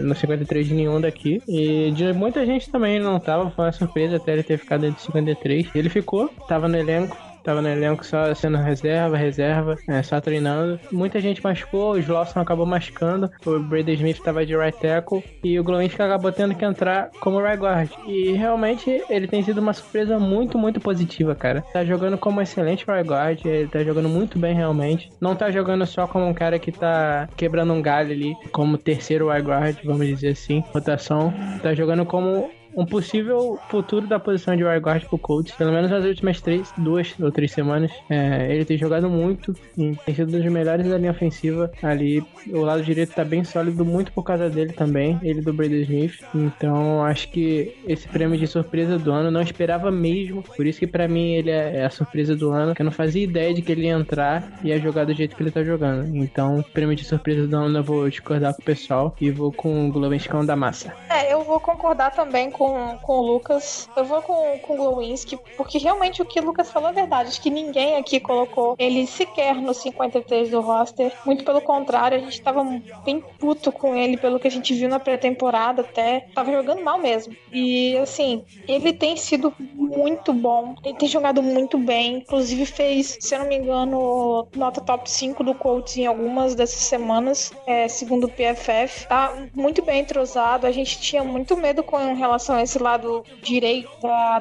no 0.00 0.14
53 0.14 0.68
de 0.68 0.74
nenhum 0.74 1.00
daqui. 1.00 1.42
E 1.48 1.90
de 1.92 2.12
muita 2.12 2.44
gente 2.44 2.70
também 2.70 2.98
não 2.98 3.18
tava. 3.18 3.50
Foi 3.50 3.64
uma 3.64 3.72
surpresa 3.72 4.16
até 4.16 4.32
ele 4.32 4.42
ter 4.42 4.58
ficado 4.58 4.84
entre 4.84 5.02
53. 5.02 5.68
Ele 5.74 5.88
ficou, 5.88 6.28
tava 6.48 6.68
no 6.68 6.76
elenco 6.76 7.16
tava 7.46 7.62
no 7.62 7.68
elenco 7.68 8.04
só 8.04 8.34
sendo 8.34 8.58
reserva, 8.58 9.16
reserva, 9.16 9.76
é, 9.88 10.02
só 10.02 10.20
treinando. 10.20 10.80
Muita 10.90 11.20
gente 11.20 11.42
machucou, 11.42 11.92
o 11.92 11.98
Slosson 11.98 12.40
acabou 12.40 12.66
machucando, 12.66 13.30
o 13.46 13.60
Brady 13.60 13.94
Smith 13.94 14.20
tava 14.20 14.44
de 14.44 14.56
right 14.56 14.76
tackle 14.78 15.22
e 15.44 15.58
o 15.58 15.62
Glowinski 15.62 16.02
acabou 16.02 16.32
tendo 16.32 16.56
que 16.56 16.64
entrar 16.64 17.10
como 17.20 17.40
right 17.40 17.56
guard. 17.56 17.90
E 18.08 18.32
realmente 18.32 19.00
ele 19.08 19.28
tem 19.28 19.42
sido 19.44 19.58
uma 19.58 19.72
surpresa 19.72 20.18
muito, 20.18 20.58
muito 20.58 20.80
positiva, 20.80 21.36
cara. 21.36 21.62
Tá 21.72 21.84
jogando 21.84 22.18
como 22.18 22.42
excelente 22.42 22.84
right 22.88 23.08
guard, 23.08 23.40
ele 23.44 23.68
tá 23.68 23.84
jogando 23.84 24.08
muito 24.08 24.38
bem 24.38 24.54
realmente. 24.54 25.08
Não 25.20 25.36
tá 25.36 25.48
jogando 25.50 25.86
só 25.86 26.08
como 26.08 26.26
um 26.26 26.34
cara 26.34 26.58
que 26.58 26.72
tá 26.72 27.28
quebrando 27.36 27.72
um 27.72 27.80
galho 27.80 28.10
ali, 28.10 28.34
como 28.50 28.76
terceiro 28.76 29.30
right 29.30 29.46
guard, 29.46 29.76
vamos 29.84 30.04
dizer 30.06 30.30
assim, 30.30 30.64
rotação. 30.72 31.32
Tá 31.62 31.72
jogando 31.74 32.04
como 32.04 32.50
um 32.76 32.84
possível 32.84 33.58
futuro 33.70 34.06
da 34.06 34.20
posição 34.20 34.54
de 34.54 34.62
right 34.62 34.80
guard 34.80 35.04
pro 35.06 35.18
Colts. 35.18 35.54
Pelo 35.54 35.72
menos 35.72 35.90
nas 35.90 36.04
últimas 36.04 36.40
três, 36.40 36.72
duas 36.76 37.14
ou 37.18 37.32
três 37.32 37.50
semanas. 37.50 37.90
É, 38.10 38.54
ele 38.54 38.64
tem 38.64 38.76
jogado 38.76 39.08
muito 39.08 39.54
e 39.76 39.96
tem 40.04 40.14
sido 40.14 40.28
um 40.28 40.40
dos 40.40 40.52
melhores 40.52 40.86
da 40.86 40.98
linha 40.98 41.10
ofensiva 41.10 41.70
ali. 41.82 42.22
O 42.48 42.60
lado 42.60 42.82
direito 42.82 43.14
tá 43.14 43.24
bem 43.24 43.42
sólido, 43.42 43.84
muito 43.84 44.12
por 44.12 44.22
causa 44.22 44.50
dele 44.50 44.72
também, 44.72 45.18
ele 45.22 45.40
do 45.40 45.52
Brady 45.52 45.82
Smith. 45.82 46.20
Então 46.34 47.02
acho 47.02 47.30
que 47.30 47.74
esse 47.86 48.06
prêmio 48.08 48.38
de 48.38 48.46
surpresa 48.46 48.98
do 48.98 49.10
ano 49.10 49.30
não 49.30 49.40
esperava 49.40 49.90
mesmo. 49.90 50.42
Por 50.42 50.66
isso 50.66 50.78
que 50.78 50.86
para 50.86 51.08
mim 51.08 51.32
ele 51.32 51.50
é, 51.50 51.78
é 51.78 51.84
a 51.86 51.90
surpresa 51.90 52.36
do 52.36 52.50
ano. 52.50 52.74
Que 52.74 52.82
eu 52.82 52.84
não 52.84 52.92
fazia 52.92 53.24
ideia 53.24 53.54
de 53.54 53.62
que 53.62 53.72
ele 53.72 53.86
ia 53.86 53.92
entrar 53.92 54.60
e 54.62 54.68
ia 54.68 54.78
jogar 54.78 55.04
do 55.04 55.14
jeito 55.14 55.34
que 55.34 55.42
ele 55.42 55.50
tá 55.50 55.64
jogando. 55.64 56.14
Então, 56.14 56.62
prêmio 56.74 56.94
de 56.94 57.04
surpresa 57.04 57.46
do 57.46 57.56
ano 57.56 57.78
eu 57.78 57.84
vou 57.84 58.08
discordar 58.08 58.54
com 58.54 58.60
o 58.60 58.64
pessoal 58.64 59.16
e 59.20 59.30
vou 59.30 59.50
com 59.50 59.88
o 59.88 59.92
Globenscão 59.92 60.44
da 60.44 60.54
massa. 60.54 60.92
É, 61.08 61.32
eu 61.32 61.42
vou 61.46 61.60
concordar 61.60 62.10
também 62.12 62.50
com, 62.50 62.98
com 62.98 63.18
o 63.18 63.22
Lucas. 63.22 63.88
Eu 63.96 64.04
vou 64.04 64.20
com, 64.22 64.58
com 64.58 64.74
o 64.74 64.76
Glowinski, 64.76 65.38
porque 65.56 65.78
realmente 65.78 66.20
o 66.20 66.24
que 66.24 66.40
o 66.40 66.44
Lucas 66.44 66.70
falou 66.70 66.90
é 66.90 66.92
verdade. 66.92 67.28
Acho 67.28 67.40
que 67.40 67.50
ninguém 67.50 67.96
aqui 67.96 68.20
colocou 68.20 68.74
ele 68.78 69.06
sequer 69.06 69.54
no 69.56 69.72
53 69.72 70.50
do 70.50 70.60
roster. 70.60 71.12
Muito 71.24 71.44
pelo 71.44 71.60
contrário, 71.60 72.18
a 72.18 72.20
gente 72.20 72.40
tava 72.42 72.64
bem 73.04 73.22
puto 73.38 73.70
com 73.72 73.94
ele 73.94 74.16
pelo 74.16 74.38
que 74.38 74.48
a 74.48 74.50
gente 74.50 74.74
viu 74.74 74.88
na 74.88 74.98
pré-temporada 74.98 75.82
até. 75.82 76.26
Tava 76.34 76.52
jogando 76.52 76.82
mal 76.82 76.98
mesmo. 76.98 77.34
E 77.52 77.96
assim, 77.98 78.44
ele 78.66 78.92
tem 78.92 79.16
sido 79.16 79.54
muito 79.70 80.32
bom. 80.32 80.74
Ele 80.84 80.94
tem 80.94 81.08
jogado 81.08 81.42
muito 81.42 81.78
bem. 81.78 82.18
Inclusive 82.18 82.66
fez, 82.66 83.16
se 83.20 83.34
eu 83.34 83.40
não 83.40 83.48
me 83.48 83.56
engano, 83.56 84.46
nota 84.54 84.80
top 84.80 85.10
5 85.10 85.44
do 85.44 85.54
Colts 85.54 85.96
em 85.96 86.06
algumas 86.06 86.54
dessas 86.54 86.80
semanas, 86.80 87.52
é, 87.66 87.88
segundo 87.88 88.24
o 88.24 88.30
PFF. 88.30 89.06
Tá 89.06 89.34
muito 89.54 89.82
bem 89.82 90.00
entrosado. 90.00 90.66
A 90.66 90.72
gente 90.72 91.00
tinha 91.00 91.22
muito 91.36 91.56
medo 91.56 91.82
com 91.82 92.14
relação 92.14 92.56
a 92.56 92.62
esse 92.62 92.78
lado 92.78 93.22
direito 93.42 93.90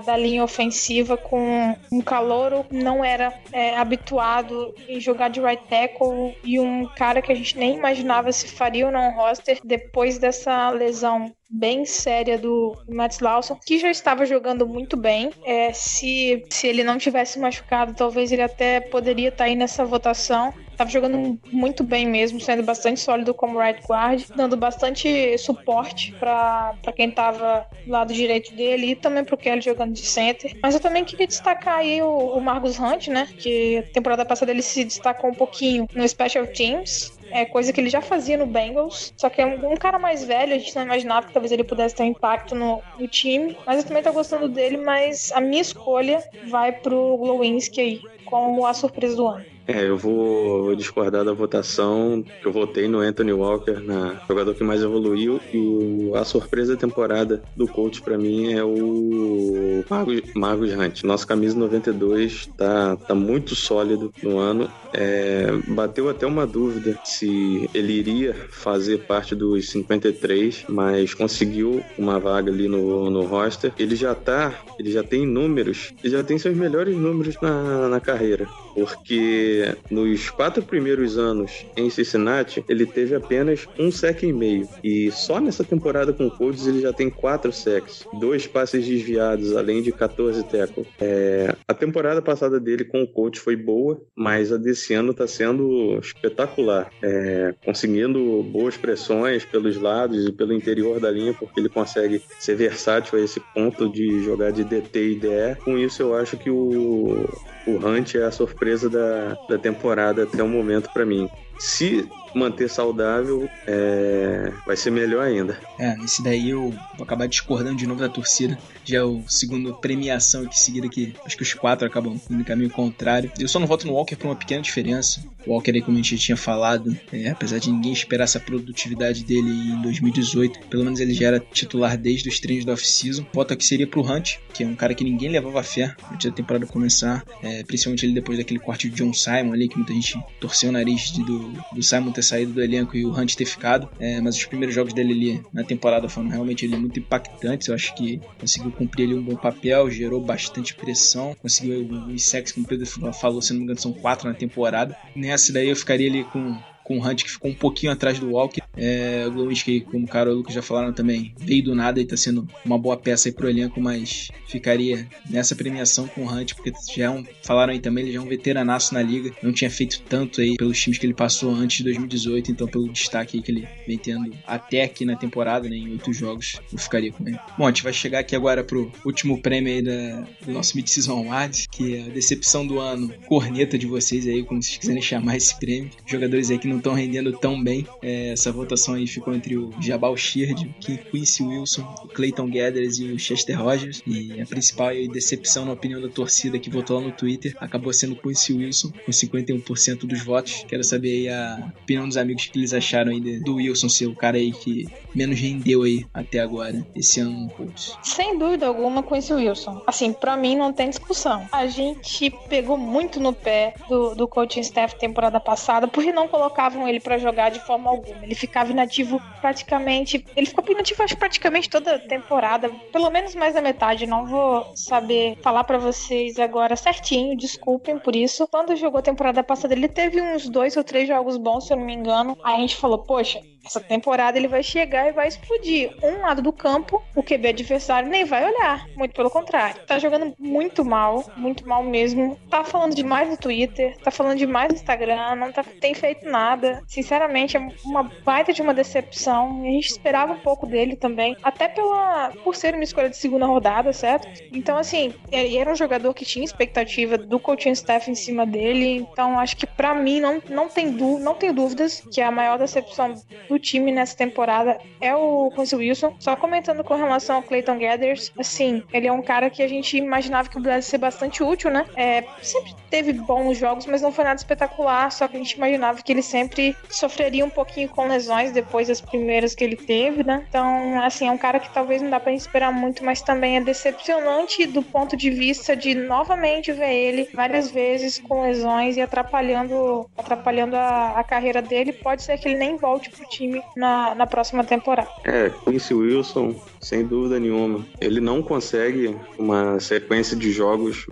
da, 0.06 0.16
linha 0.16 0.44
ofensiva 0.44 1.18
com 1.18 1.76
um 1.92 2.00
calouro 2.00 2.66
não 2.72 3.04
era 3.04 3.34
é, 3.52 3.76
habituado 3.78 4.74
em 4.88 5.00
jogar 5.00 5.30
de 5.30 5.42
right 5.42 5.62
tackle 5.68 6.34
e 6.42 6.58
um 6.58 6.88
cara 6.96 7.22
que 7.22 7.32
a 7.32 7.36
gente 7.36 7.58
nem 7.58 7.76
imaginava 7.76 8.32
se 8.32 8.48
faria 8.48 8.86
ou 8.86 8.92
não 8.92 9.12
roster 9.12 9.60
depois 9.64 10.18
dessa 10.18 10.70
lesão 10.70 11.34
bem 11.50 11.86
séria 11.86 12.38
do 12.38 12.76
Matt 12.88 13.22
Lawson, 13.22 13.58
que 13.66 13.78
já 13.78 13.90
estava 13.90 14.26
jogando 14.26 14.68
muito 14.68 14.98
bem. 14.98 15.32
É, 15.44 15.72
se, 15.74 16.44
se 16.50 16.68
ele 16.68 16.84
não 16.84 16.98
tivesse 16.98 17.40
machucado, 17.40 17.94
talvez 17.94 18.32
ele 18.32 18.42
até 18.42 18.80
poderia 18.80 19.30
estar 19.30 19.46
aí 19.46 19.56
nessa 19.56 19.86
votação. 19.86 20.54
Tava 20.76 20.90
jogando 20.90 21.40
muito 21.52 21.84
bem 21.84 22.06
mesmo, 22.08 22.40
sendo 22.40 22.64
bastante 22.64 23.00
sólido 23.00 23.34
como 23.34 23.60
right 23.60 23.82
guard, 23.88 24.24
dando 24.36 24.58
bastante 24.58 25.38
suporte 25.38 26.16
para 26.20 26.78
quem 26.96 27.12
tava 27.12 27.66
do 27.86 27.92
lado 27.92 28.14
direito 28.14 28.56
dele 28.56 28.92
e 28.92 28.96
também 28.96 29.24
pro 29.24 29.38
Kelly 29.38 29.62
jogando 29.62 29.94
de 29.94 30.06
center. 30.06 30.52
Mas 30.62 30.74
eu 30.74 30.82
também 30.82 31.06
queria 31.06 31.28
destacar 31.28 31.80
aí 31.80 32.02
o, 32.02 32.38
o 32.38 32.42
Marcus 32.42 32.80
Hunt, 32.80 33.08
né? 33.08 33.28
Que 33.38 33.84
temporada 33.94 34.26
passada 34.26 34.52
ele 34.52 34.62
se 34.62 34.84
destacou 34.84 35.30
um 35.30 35.36
pouquinho 35.36 35.88
no 35.94 36.08
Special 36.08 36.46
Teams 36.48 37.16
é 37.36 37.44
coisa 37.44 37.74
que 37.74 37.82
ele 37.82 37.90
já 37.90 38.02
fazia 38.02 38.38
no 38.38 38.46
Bengals, 38.46 39.12
só 39.18 39.30
que 39.30 39.42
é 39.42 39.46
um, 39.46 39.74
um, 39.74 39.76
cara 39.76 40.00
mais 40.00 40.24
velho, 40.24 40.54
a 40.54 40.58
gente 40.58 40.74
não 40.74 40.84
imaginava 40.84 41.28
que 41.28 41.34
talvez 41.34 41.52
ele 41.52 41.66
pudesse 41.66 41.94
ter 41.94 42.04
um 42.04 42.08
impacto 42.08 42.56
no, 42.56 42.82
no, 42.98 43.08
time, 43.10 43.58
mas 43.66 43.78
eu 43.78 43.84
também 43.84 44.02
tô 44.02 44.14
gostando 44.14 44.48
dele, 44.48 44.78
mas 44.78 45.32
a 45.34 45.42
minha 45.42 45.62
escolha 45.62 46.24
vai 46.50 46.72
pro 46.72 47.18
Glowinski 47.18 47.82
aí, 47.82 48.02
como 48.24 48.66
a 48.66 48.74
surpresa 48.74 49.18
do 49.18 49.28
ano. 49.28 49.55
É, 49.68 49.88
eu 49.88 49.98
vou 49.98 50.76
discordar 50.76 51.26
da 51.26 51.34
votação. 51.34 52.24
Eu 52.44 52.52
votei 52.52 52.88
no 52.88 53.00
Anthony 53.00 53.34
Walker, 53.34 53.80
na 53.80 54.22
jogador 54.28 54.54
que 54.54 54.64
mais 54.64 54.82
evoluiu. 54.82 55.40
E 55.54 56.12
a 56.16 56.24
surpresa 56.24 56.74
da 56.74 56.80
temporada 56.80 57.42
do 57.56 57.68
coach 57.68 58.02
para 58.02 58.18
mim 58.18 58.54
é 58.54 58.64
o 58.64 59.84
Marcos, 59.90 60.22
Marcos 60.36 60.72
Hunt. 60.72 61.04
Nossa 61.04 61.26
camisa 61.26 61.58
92 61.58 62.48
tá, 62.58 62.96
tá 62.96 63.16
muito 63.16 63.56
sólido 63.56 64.14
no 64.22 64.38
ano. 64.38 64.70
É, 64.94 65.48
bateu 65.68 66.10
até 66.10 66.26
uma 66.26 66.46
dúvida 66.46 66.98
se 67.04 67.70
ele 67.74 67.94
iria 67.94 68.34
fazer 68.50 69.00
parte 69.00 69.36
dos 69.36 69.70
53, 69.70 70.66
mas 70.70 71.14
conseguiu 71.14 71.84
uma 71.98 72.20
vaga 72.20 72.52
ali 72.52 72.68
no, 72.68 73.10
no 73.10 73.26
roster. 73.26 73.74
Ele 73.78 73.96
já 73.96 74.14
tá, 74.14 74.54
ele 74.80 74.92
já 74.92 75.04
tem 75.04 75.26
números, 75.26 75.94
ele 76.04 76.14
já 76.14 76.24
tem 76.24 76.38
seus 76.38 76.56
melhores 76.56 76.96
números 76.96 77.36
na, 77.42 77.90
na 77.90 78.00
carreira 78.00 78.48
porque 78.76 79.74
nos 79.90 80.30
quatro 80.30 80.62
primeiros 80.62 81.18
anos 81.18 81.66
em 81.78 81.90
Cincinnati 81.90 82.64
ele 82.68 82.86
teve 82.86 83.16
apenas 83.16 83.68
um 83.80 83.90
sec 83.90 84.22
e 84.24 84.34
meio 84.34 84.68
e 84.84 85.10
só 85.12 85.40
nessa 85.40 85.64
temporada 85.64 86.12
com 86.12 86.28
o 86.28 86.32
Colts 86.32 86.68
ele 86.68 86.82
já 86.82 86.92
tem 86.92 87.10
quatro 87.10 87.52
sacks, 87.54 88.06
dois 88.20 88.46
passes 88.46 88.86
desviados 88.86 89.56
além 89.56 89.82
de 89.82 89.92
14 89.92 90.44
tackles. 90.44 90.88
É, 91.00 91.56
a 91.68 91.74
temporada 91.74 92.22
passada 92.22 92.60
dele 92.60 92.84
com 92.84 93.02
o 93.02 93.08
Colts 93.08 93.40
foi 93.40 93.56
boa, 93.56 94.02
mas 94.16 94.52
a 94.52 94.58
desse 94.58 94.94
ano 94.94 95.12
está 95.12 95.26
sendo 95.26 95.98
espetacular, 96.00 96.92
é, 97.02 97.56
conseguindo 97.64 98.44
boas 98.44 98.76
pressões 98.76 99.46
pelos 99.46 99.78
lados 99.78 100.28
e 100.28 100.32
pelo 100.32 100.54
interior 100.54 101.00
da 101.00 101.10
linha 101.10 101.34
porque 101.34 101.60
ele 101.60 101.70
consegue 101.70 102.22
ser 102.40 102.56
versátil 102.56 103.18
a 103.18 103.22
esse 103.22 103.40
ponto 103.54 103.90
de 103.90 104.24
jogar 104.24 104.52
de 104.52 104.64
DT 104.64 105.12
e 105.12 105.16
DE. 105.16 105.56
Com 105.64 105.78
isso 105.78 106.02
eu 106.02 106.16
acho 106.16 106.36
que 106.36 106.50
o 106.50 107.26
o 107.68 107.78
Hunt 107.78 108.16
é 108.16 108.24
a 108.24 108.32
surpresa 108.32 108.65
da, 108.90 109.38
da 109.48 109.58
temporada 109.58 110.24
até 110.24 110.42
o 110.44 110.48
momento 110.48 110.90
para 110.94 111.06
mim. 111.06 111.30
Se 111.58 112.08
manter 112.36 112.70
saudável, 112.70 113.50
é... 113.66 114.52
vai 114.66 114.76
ser 114.76 114.92
melhor 114.92 115.26
ainda. 115.26 115.58
É, 115.80 115.96
esse 116.04 116.22
daí 116.22 116.50
eu 116.50 116.72
vou 116.96 117.04
acabar 117.04 117.28
discordando 117.28 117.78
de 117.78 117.88
novo 117.88 118.02
da 118.02 118.10
torcida. 118.10 118.58
Já 118.84 118.98
é 118.98 119.04
o 119.04 119.24
segundo 119.28 119.74
premiação 119.74 120.44
aqui 120.44 120.60
seguida 120.60 120.90
que 120.90 121.16
acho 121.26 121.38
que 121.38 121.44
os 121.44 121.54
quatro 121.54 121.88
acabam 121.88 122.20
no 122.30 122.44
caminho 122.44 122.70
contrário. 122.70 123.32
Eu 123.40 123.48
só 123.48 123.60
não 123.60 123.66
voto 123.66 123.88
no 123.88 123.94
Walker 123.94 124.16
por 124.16 124.28
uma 124.28 124.36
pequena 124.36 124.62
diferença. 124.62 125.24
O 125.48 125.52
Walker 125.52 125.72
aí, 125.72 125.82
como 125.82 125.98
a 125.98 126.02
gente 126.02 126.18
tinha 126.18 126.36
falado, 126.36 126.98
é, 127.12 127.30
apesar 127.30 127.60
de 127.60 127.72
ninguém 127.72 127.94
esperar 127.94 128.26
essa 128.26 128.40
produtividade 128.40 129.24
dele 129.24 129.50
em 129.50 129.82
2018, 129.82 130.68
pelo 130.68 130.84
menos 130.84 131.00
ele 131.00 131.14
já 131.14 131.28
era 131.28 131.40
titular 131.40 131.98
desde 131.98 132.28
os 132.28 132.40
treinos 132.40 132.66
da 132.66 132.74
off-season. 132.74 133.26
Voto 133.32 133.54
aqui 133.54 133.64
seria 133.64 133.88
pro 133.88 134.02
Hunt, 134.02 134.38
que 134.54 134.64
é 134.64 134.68
um 134.68 134.76
cara 134.76 134.94
que 134.94 135.04
ninguém 135.04 135.30
levava 135.30 135.64
fé 135.64 135.96
antes 136.12 136.30
da 136.30 136.36
temporada 136.36 136.66
começar, 136.66 137.24
é, 137.42 137.64
principalmente 137.64 138.06
ele 138.06 138.14
depois 138.14 138.38
daquele 138.38 138.60
corte 138.60 138.90
de 138.90 138.96
John 138.96 139.14
Simon 139.14 139.54
ali, 139.54 139.70
que 139.70 139.78
muita 139.78 139.94
gente 139.94 140.20
torceu 140.40 140.70
o 140.70 140.74
nariz 140.74 141.12
de, 141.12 141.24
do, 141.72 141.84
Simon 141.84 142.12
ter 142.12 142.24
saído 142.24 142.54
do 142.54 142.64
elenco 142.64 142.96
e 142.96 143.06
o 143.06 143.12
Hunt 143.12 143.36
ter 143.36 143.46
ficado. 143.46 143.90
É, 144.00 144.20
mas 144.22 144.36
os 144.36 144.46
primeiros 144.46 144.76
jogos 144.76 144.94
dele 144.94 145.14
ali 145.14 145.44
na 145.54 145.64
temporada 145.64 146.08
foram 146.10 146.30
realmente 146.30 146.68
muito 146.68 147.00
impactantes. 147.00 147.68
Eu 147.68 147.76
acho 147.76 147.96
que 147.96 148.20
conseguiu 148.40 148.72
cumprir 148.72 149.06
ali 149.06 149.16
um 149.16 149.24
bom 149.24 149.36
papel, 149.36 149.90
gerou 149.90 150.22
bastante 150.22 150.76
pressão, 150.76 151.36
conseguiu 151.42 151.88
os 152.08 152.24
sacks, 152.24 152.52
como 152.52 152.66
o 152.66 152.70
Pedro 152.70 152.86
falou, 153.14 153.42
se 153.42 153.54
não 153.54 153.60
me 153.60 153.64
engano, 153.66 153.80
são 153.80 153.94
quatro 153.94 154.28
na 154.28 154.34
temporada. 154.34 154.96
Nessa 155.16 155.54
daí 155.54 155.70
eu 155.70 155.76
ficaria 155.76 156.10
ali 156.10 156.24
com 156.26 156.58
com 156.86 157.00
o 157.00 157.06
Hunt 157.06 157.24
que 157.24 157.32
ficou 157.32 157.52
um 157.52 157.54
pouquinho 157.54 157.92
atrás 157.92 158.20
do 158.20 158.32
Walker, 158.32 158.62
É, 158.78 159.26
o 159.28 159.32
Glowinski, 159.32 159.82
como 159.82 160.06
o 160.06 160.08
Carol 160.08 160.34
e 160.34 160.36
o 160.36 160.38
Lucas 160.40 160.54
já 160.54 160.62
falaram 160.62 160.94
também, 160.94 161.34
veio 161.38 161.64
do 161.64 161.76
nada 161.76 162.00
e 162.00 162.06
tá 162.06 162.16
sendo 162.18 162.48
uma 162.64 162.78
boa 162.78 162.98
peça 162.98 163.30
aí 163.30 163.34
pro 163.34 163.50
elenco, 163.50 163.80
mas 163.82 164.30
ficaria 164.48 165.08
nessa 165.30 165.56
premiação 165.56 166.08
com 166.08 166.26
o 166.26 166.30
Hunt, 166.30 166.54
porque 166.54 166.72
já 166.96 167.06
é 167.06 167.10
um, 167.10 167.26
falaram 167.42 167.74
aí 167.74 167.80
também, 167.80 168.04
ele 168.04 168.14
já 168.14 168.20
é 168.20 168.22
um 168.22 168.28
veteranaço 168.28 168.94
na 168.94 169.02
liga, 169.02 169.34
não 169.42 169.52
tinha 169.52 169.70
feito 169.70 170.02
tanto 170.08 170.42
aí 170.42 170.56
pelos 170.58 170.80
times 170.80 171.00
que 171.00 171.06
ele 171.06 171.14
passou 171.14 171.54
antes 171.54 171.78
de 171.78 171.84
2018, 171.86 172.52
então 172.52 172.68
pelo 172.68 172.88
destaque 172.92 173.38
aí 173.38 173.44
que 173.44 173.52
ele 173.52 173.68
vem 173.88 173.98
tendo 173.98 174.36
até 174.46 174.84
aqui 174.84 175.06
na 175.06 175.16
temporada, 175.16 175.68
né, 175.70 175.76
em 175.76 175.92
oito 175.92 176.14
jogos, 176.14 176.60
eu 176.72 176.78
ficaria 176.78 177.12
com 177.12 177.28
ele. 177.28 177.40
Bom, 177.58 177.66
a 177.66 177.70
gente 177.70 177.84
vai 177.84 177.94
chegar 177.94 178.20
aqui 178.20 178.36
agora 178.36 178.64
pro 178.64 178.92
último 179.06 179.42
prêmio 179.42 179.74
aí 179.74 179.82
da, 179.82 180.28
do 180.46 180.52
nosso 180.52 180.76
Mid-Season 180.76 181.14
Awards, 181.14 181.68
que 181.72 181.96
é 181.96 182.02
a 182.04 182.10
decepção 182.10 182.68
do 182.68 182.80
ano, 182.80 183.14
corneta 183.28 183.78
de 183.78 183.88
vocês 183.88 184.28
aí, 184.28 184.44
como 184.44 184.62
vocês 184.62 184.78
quiserem 184.78 185.02
chamar 185.02 185.38
esse 185.38 185.58
prêmio. 185.58 185.90
Jogadores 186.06 186.52
aí 186.52 186.60
que 186.60 186.68
não 186.68 186.75
estão 186.78 186.94
rendendo 186.94 187.32
tão 187.34 187.62
bem. 187.64 187.86
É, 188.02 188.30
essa 188.30 188.52
votação 188.52 188.94
aí 188.96 189.08
ficou 189.08 189.34
entre 189.34 189.58
o 189.58 189.72
Jabal 189.80 190.16
Sheard, 190.18 190.66
o 190.68 191.10
Quincy 191.12 191.44
Wilson, 191.44 191.82
o 192.04 192.08
Clayton 192.08 192.48
Gathers 192.50 193.00
e 193.00 193.06
o 193.12 193.20
Chester 193.20 193.62
Rogers. 193.62 194.02
E 194.08 194.40
a 194.42 194.46
principal 194.46 194.88
aí, 194.88 195.08
decepção 195.08 195.66
na 195.66 195.74
opinião 195.74 196.02
da 196.02 196.10
torcida 196.10 196.58
que 196.60 196.70
votou 196.70 197.00
lá 197.00 197.06
no 197.06 197.12
Twitter 197.12 197.56
acabou 197.60 197.92
sendo 197.94 198.14
o 198.14 198.16
Quincy 198.16 198.54
Wilson, 198.54 198.92
com 199.06 199.12
51% 199.12 200.06
dos 200.06 200.24
votos. 200.24 200.66
Quero 200.68 200.84
saber 200.84 201.10
aí 201.10 201.30
a 201.30 201.72
opinião 201.84 202.08
dos 202.08 202.18
amigos 202.18 202.46
que 202.46 202.58
eles 202.60 202.74
acharam 202.74 203.12
aí 203.12 203.20
de- 203.20 203.40
do 203.40 203.56
Wilson 203.56 203.90
ser 203.90 204.08
o 204.08 204.16
cara 204.16 204.38
aí 204.38 204.52
que 204.52 204.88
menos 205.14 205.40
rendeu 205.40 205.84
aí 205.84 206.06
até 206.14 206.40
agora, 206.40 206.86
esse 206.96 207.20
ano 207.20 207.32
no 207.46 207.50
Colts. 207.50 207.98
Sem 208.04 208.38
dúvida 208.38 208.68
alguma 208.68 209.04
esse 209.04 209.34
Wilson. 209.34 209.82
Assim, 209.88 210.12
pra 210.14 210.36
mim 210.36 210.56
não 210.56 210.74
tem 210.74 210.90
discussão. 210.90 211.48
A 211.52 211.68
gente 211.68 212.32
pegou 212.50 212.78
muito 212.78 213.20
no 213.20 213.34
pé 213.34 213.74
do, 213.88 214.14
do 214.16 214.28
coaching 214.28 214.60
staff 214.62 214.98
temporada 214.98 215.40
passada 215.40 215.88
porque 215.88 216.12
não 216.12 216.28
colocavam 216.66 216.88
ele 216.88 217.00
pra 217.00 217.18
jogar 217.18 217.50
de 217.50 217.60
forma 217.60 217.90
alguma. 217.90 218.24
Ele 218.24 218.36
ficava 218.36 218.72
inativo 218.72 219.22
praticamente. 219.40 220.26
Ele 220.36 220.46
ficou 220.46 220.66
inativo 220.70 221.04
acho 221.04 221.18
praticamente 221.18 221.70
toda 221.70 221.96
a 221.96 222.00
temporada, 222.00 222.70
pelo 222.92 223.10
menos 223.10 223.36
mais 223.36 223.54
da 223.54 223.62
metade. 223.62 224.08
Não 224.08 224.26
vou 224.26 224.72
saber 224.76 225.38
falar 225.42 225.64
pra 225.64 225.78
vocês 225.78 226.40
agora 226.40 226.76
certinho, 226.76 227.38
desculpem 227.38 228.00
por 228.00 228.16
isso. 228.16 228.48
Quando 228.48 228.76
jogou 228.76 229.00
a 229.00 229.04
temporada 229.04 229.44
passada, 229.44 229.74
ele 229.74 229.88
teve 229.88 230.22
uns 230.22 230.50
dois 230.50 230.76
ou 230.76 230.84
três 230.84 231.08
jogos 231.08 231.38
bons, 231.38 231.68
se 231.68 231.74
eu 231.74 231.78
não 231.78 231.86
me 231.86 231.94
engano. 231.94 232.38
Aí 232.44 232.56
a 232.56 232.60
gente 232.60 232.76
falou, 232.76 233.00
poxa, 233.00 233.40
essa 233.66 233.80
temporada 233.80 234.38
ele 234.38 234.48
vai 234.48 234.64
chegar 234.64 235.08
e 235.08 235.12
vai 235.12 235.28
explodir. 235.28 235.96
Um 236.04 236.22
lado 236.22 236.42
do 236.42 236.54
campo, 236.54 237.02
o 237.16 237.24
QB 237.24 237.50
adversário 237.50 238.10
nem 238.10 238.24
vai 238.26 238.46
olhar. 238.46 238.86
Muito 238.96 239.14
pelo 239.14 239.30
contrário. 239.30 239.82
Tá 239.86 239.98
jogando 240.00 240.34
muito 240.40 240.84
mal, 240.86 241.24
muito 241.36 241.68
mal 241.68 241.84
mesmo. 241.84 242.38
Tá 242.50 242.64
falando 242.64 242.96
demais 242.96 243.30
no 243.30 243.38
Twitter, 243.38 243.98
tá 243.98 244.12
falando 244.12 244.38
demais 244.38 244.70
no 244.70 244.76
Instagram, 244.76 245.36
não 245.36 245.52
tá, 245.52 245.64
tem 245.64 245.94
feito 245.94 246.26
nada. 246.30 246.82
Sinceramente, 246.88 247.58
é 247.58 247.68
uma 247.84 248.04
baita 248.24 248.54
de 248.54 248.62
uma 248.62 248.74
decepção. 248.74 249.64
E 249.66 249.70
a 249.70 249.72
gente 249.72 249.88
esperava 249.90 250.34
um 250.34 250.40
pouco 250.40 250.66
dele 250.66 250.96
também. 250.96 251.36
Até 251.44 251.68
pela 251.68 252.32
por 252.44 252.56
ser 252.56 252.74
uma 252.74 252.84
escolha 252.84 253.10
de 253.10 253.18
segunda 253.18 253.46
rodada, 253.46 253.92
certo? 253.94 254.28
Então, 254.52 254.78
assim, 254.78 255.14
ele 255.32 255.58
era 255.58 255.72
um 255.72 255.76
jogador 255.76 256.14
que 256.14 256.26
tinha 256.26 256.44
expectativa 256.46 257.18
do 257.18 257.40
coaching 257.40 257.72
staff 257.72 258.10
em 258.10 258.16
cima 258.16 258.46
dele. 258.46 258.98
Então, 259.12 259.40
acho 259.40 259.58
que 259.58 259.66
pra 259.68 259.94
mim 259.94 260.20
não, 260.20 260.42
não, 260.50 260.68
tem 260.70 260.92
dú- 260.92 261.20
não 261.20 261.34
tenho 261.36 261.54
dúvidas 261.54 262.02
que 262.12 262.22
a 262.22 262.32
maior 262.32 262.58
decepção 262.58 263.14
do 263.50 263.55
time 263.60 263.92
nessa 263.92 264.16
temporada 264.16 264.80
é 265.00 265.16
o 265.16 265.52
Quincy 265.56 265.76
Wilson. 265.76 266.16
Só 266.20 266.36
comentando 266.36 266.84
com 266.84 266.96
relação 266.96 267.38
ao 267.38 267.44
Clayton 267.44 267.78
Gathers, 267.80 268.32
assim, 268.38 268.84
ele 268.94 269.08
é 269.08 269.12
um 269.12 269.22
cara 269.22 269.50
que 269.50 269.62
a 269.62 269.68
gente 269.68 269.98
imaginava 269.98 270.50
que 270.50 270.56
pudesse 270.56 270.90
ser 270.90 270.98
bastante 270.98 271.44
útil, 271.44 271.70
né? 271.70 271.86
É, 271.96 272.24
sempre 272.42 272.76
teve 272.90 273.14
bons 273.14 273.58
jogos, 273.58 273.86
mas 273.86 274.02
não 274.02 274.12
foi 274.12 274.24
nada 274.24 274.38
espetacular. 274.38 275.12
Só 275.12 275.28
que 275.28 275.36
a 275.36 275.40
gente 275.40 275.54
imaginava 275.54 276.02
que 276.02 276.12
ele 276.12 276.22
sempre 276.22 276.76
sofreria 276.90 277.46
um 277.46 277.50
pouquinho 277.50 277.90
com 277.90 278.08
lesões 278.08 278.52
depois 278.52 278.88
das 278.88 279.02
primeiras 279.02 279.54
que 279.54 279.64
ele 279.64 279.76
teve, 279.76 280.24
né? 280.24 280.46
Então, 280.48 281.02
assim, 281.04 281.28
é 281.28 281.32
um 281.32 281.38
cara 281.38 281.60
que 281.60 281.74
talvez 281.74 282.02
não 282.02 282.10
dá 282.10 282.20
pra 282.20 282.32
esperar 282.34 282.72
muito, 282.72 283.04
mas 283.04 283.22
também 283.22 283.58
é 283.58 283.62
decepcionante 283.62 284.66
do 284.66 284.82
ponto 284.82 285.16
de 285.16 285.30
vista 285.30 285.76
de 285.76 285.94
novamente 285.94 286.72
ver 286.72 286.94
ele 286.94 287.30
várias 287.34 287.70
vezes 287.72 288.20
com 288.20 288.44
lesões 288.44 288.98
e 288.98 289.02
atrapalhando, 289.02 290.10
atrapalhando 290.18 290.76
a, 290.76 291.20
a 291.20 291.24
carreira 291.24 291.62
dele. 291.62 291.94
Pode 291.94 292.24
ser 292.24 292.38
que 292.38 292.48
ele 292.48 292.58
nem 292.58 292.78
volte 292.78 293.10
pro 293.10 293.28
time 293.28 293.45
na, 293.76 294.16
na 294.16 294.28
próxima 294.28 294.64
temporada. 294.64 295.10
É, 295.24 295.50
Quincy 295.50 295.94
Wilson, 295.94 296.56
sem 296.80 297.06
dúvida 297.06 297.40
nenhuma. 297.40 297.86
Ele 298.00 298.20
não 298.20 298.42
consegue 298.42 299.16
uma 299.38 299.80
sequência 299.80 300.36
de 300.36 300.52
jogos 300.52 301.06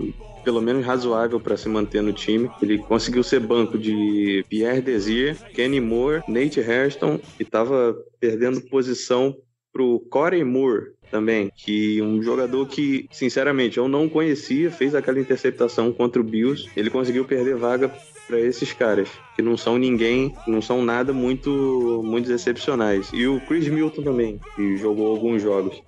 pelo 0.44 0.62
menos 0.62 0.86
razoável 0.86 1.40
para 1.40 1.58
se 1.58 1.70
manter 1.70 2.02
no 2.02 2.12
time. 2.12 2.52
Ele 2.62 2.78
conseguiu 2.78 3.24
ser 3.24 3.40
banco 3.40 3.78
de 3.78 4.46
Pierre 4.50 4.82
Desir, 4.82 5.38
Kenny 5.54 5.80
Moore, 5.80 6.22
Nate 6.28 6.60
Hairston 6.60 7.20
e 7.40 7.44
estava 7.44 7.96
perdendo 8.20 8.62
posição 8.62 9.36
pro 9.72 10.00
Corey 10.10 10.44
Moore 10.44 10.92
também, 11.14 11.52
que 11.56 12.02
um 12.02 12.24
jogador 12.24 12.66
que, 12.66 13.08
sinceramente, 13.12 13.78
eu 13.78 13.88
não 13.88 14.10
conhecia, 14.10 14.72
fez 14.72 14.96
aquela 14.96 15.20
interceptação 15.20 15.94
contra 15.94 16.20
o 16.20 16.24
Bills. 16.24 16.68
Ele 16.76 16.90
conseguiu 16.90 17.24
perder 17.24 17.56
vaga 17.56 17.92
para 18.28 18.40
esses 18.40 18.74
caras, 18.74 19.10
que 19.36 19.42
não 19.44 19.56
são 19.56 19.78
ninguém, 19.78 20.34
não 20.48 20.60
são 20.60 20.84
nada 20.84 21.14
muito, 21.14 22.02
muito 22.04 22.32
excepcionais. 22.32 23.12
E 23.14 23.28
o 23.28 23.40
Chris 23.42 23.68
Milton 23.68 24.02
também, 24.02 24.40
que 24.56 24.76
jogou 24.78 25.12
alguns 25.12 25.40
jogos. 25.40 25.80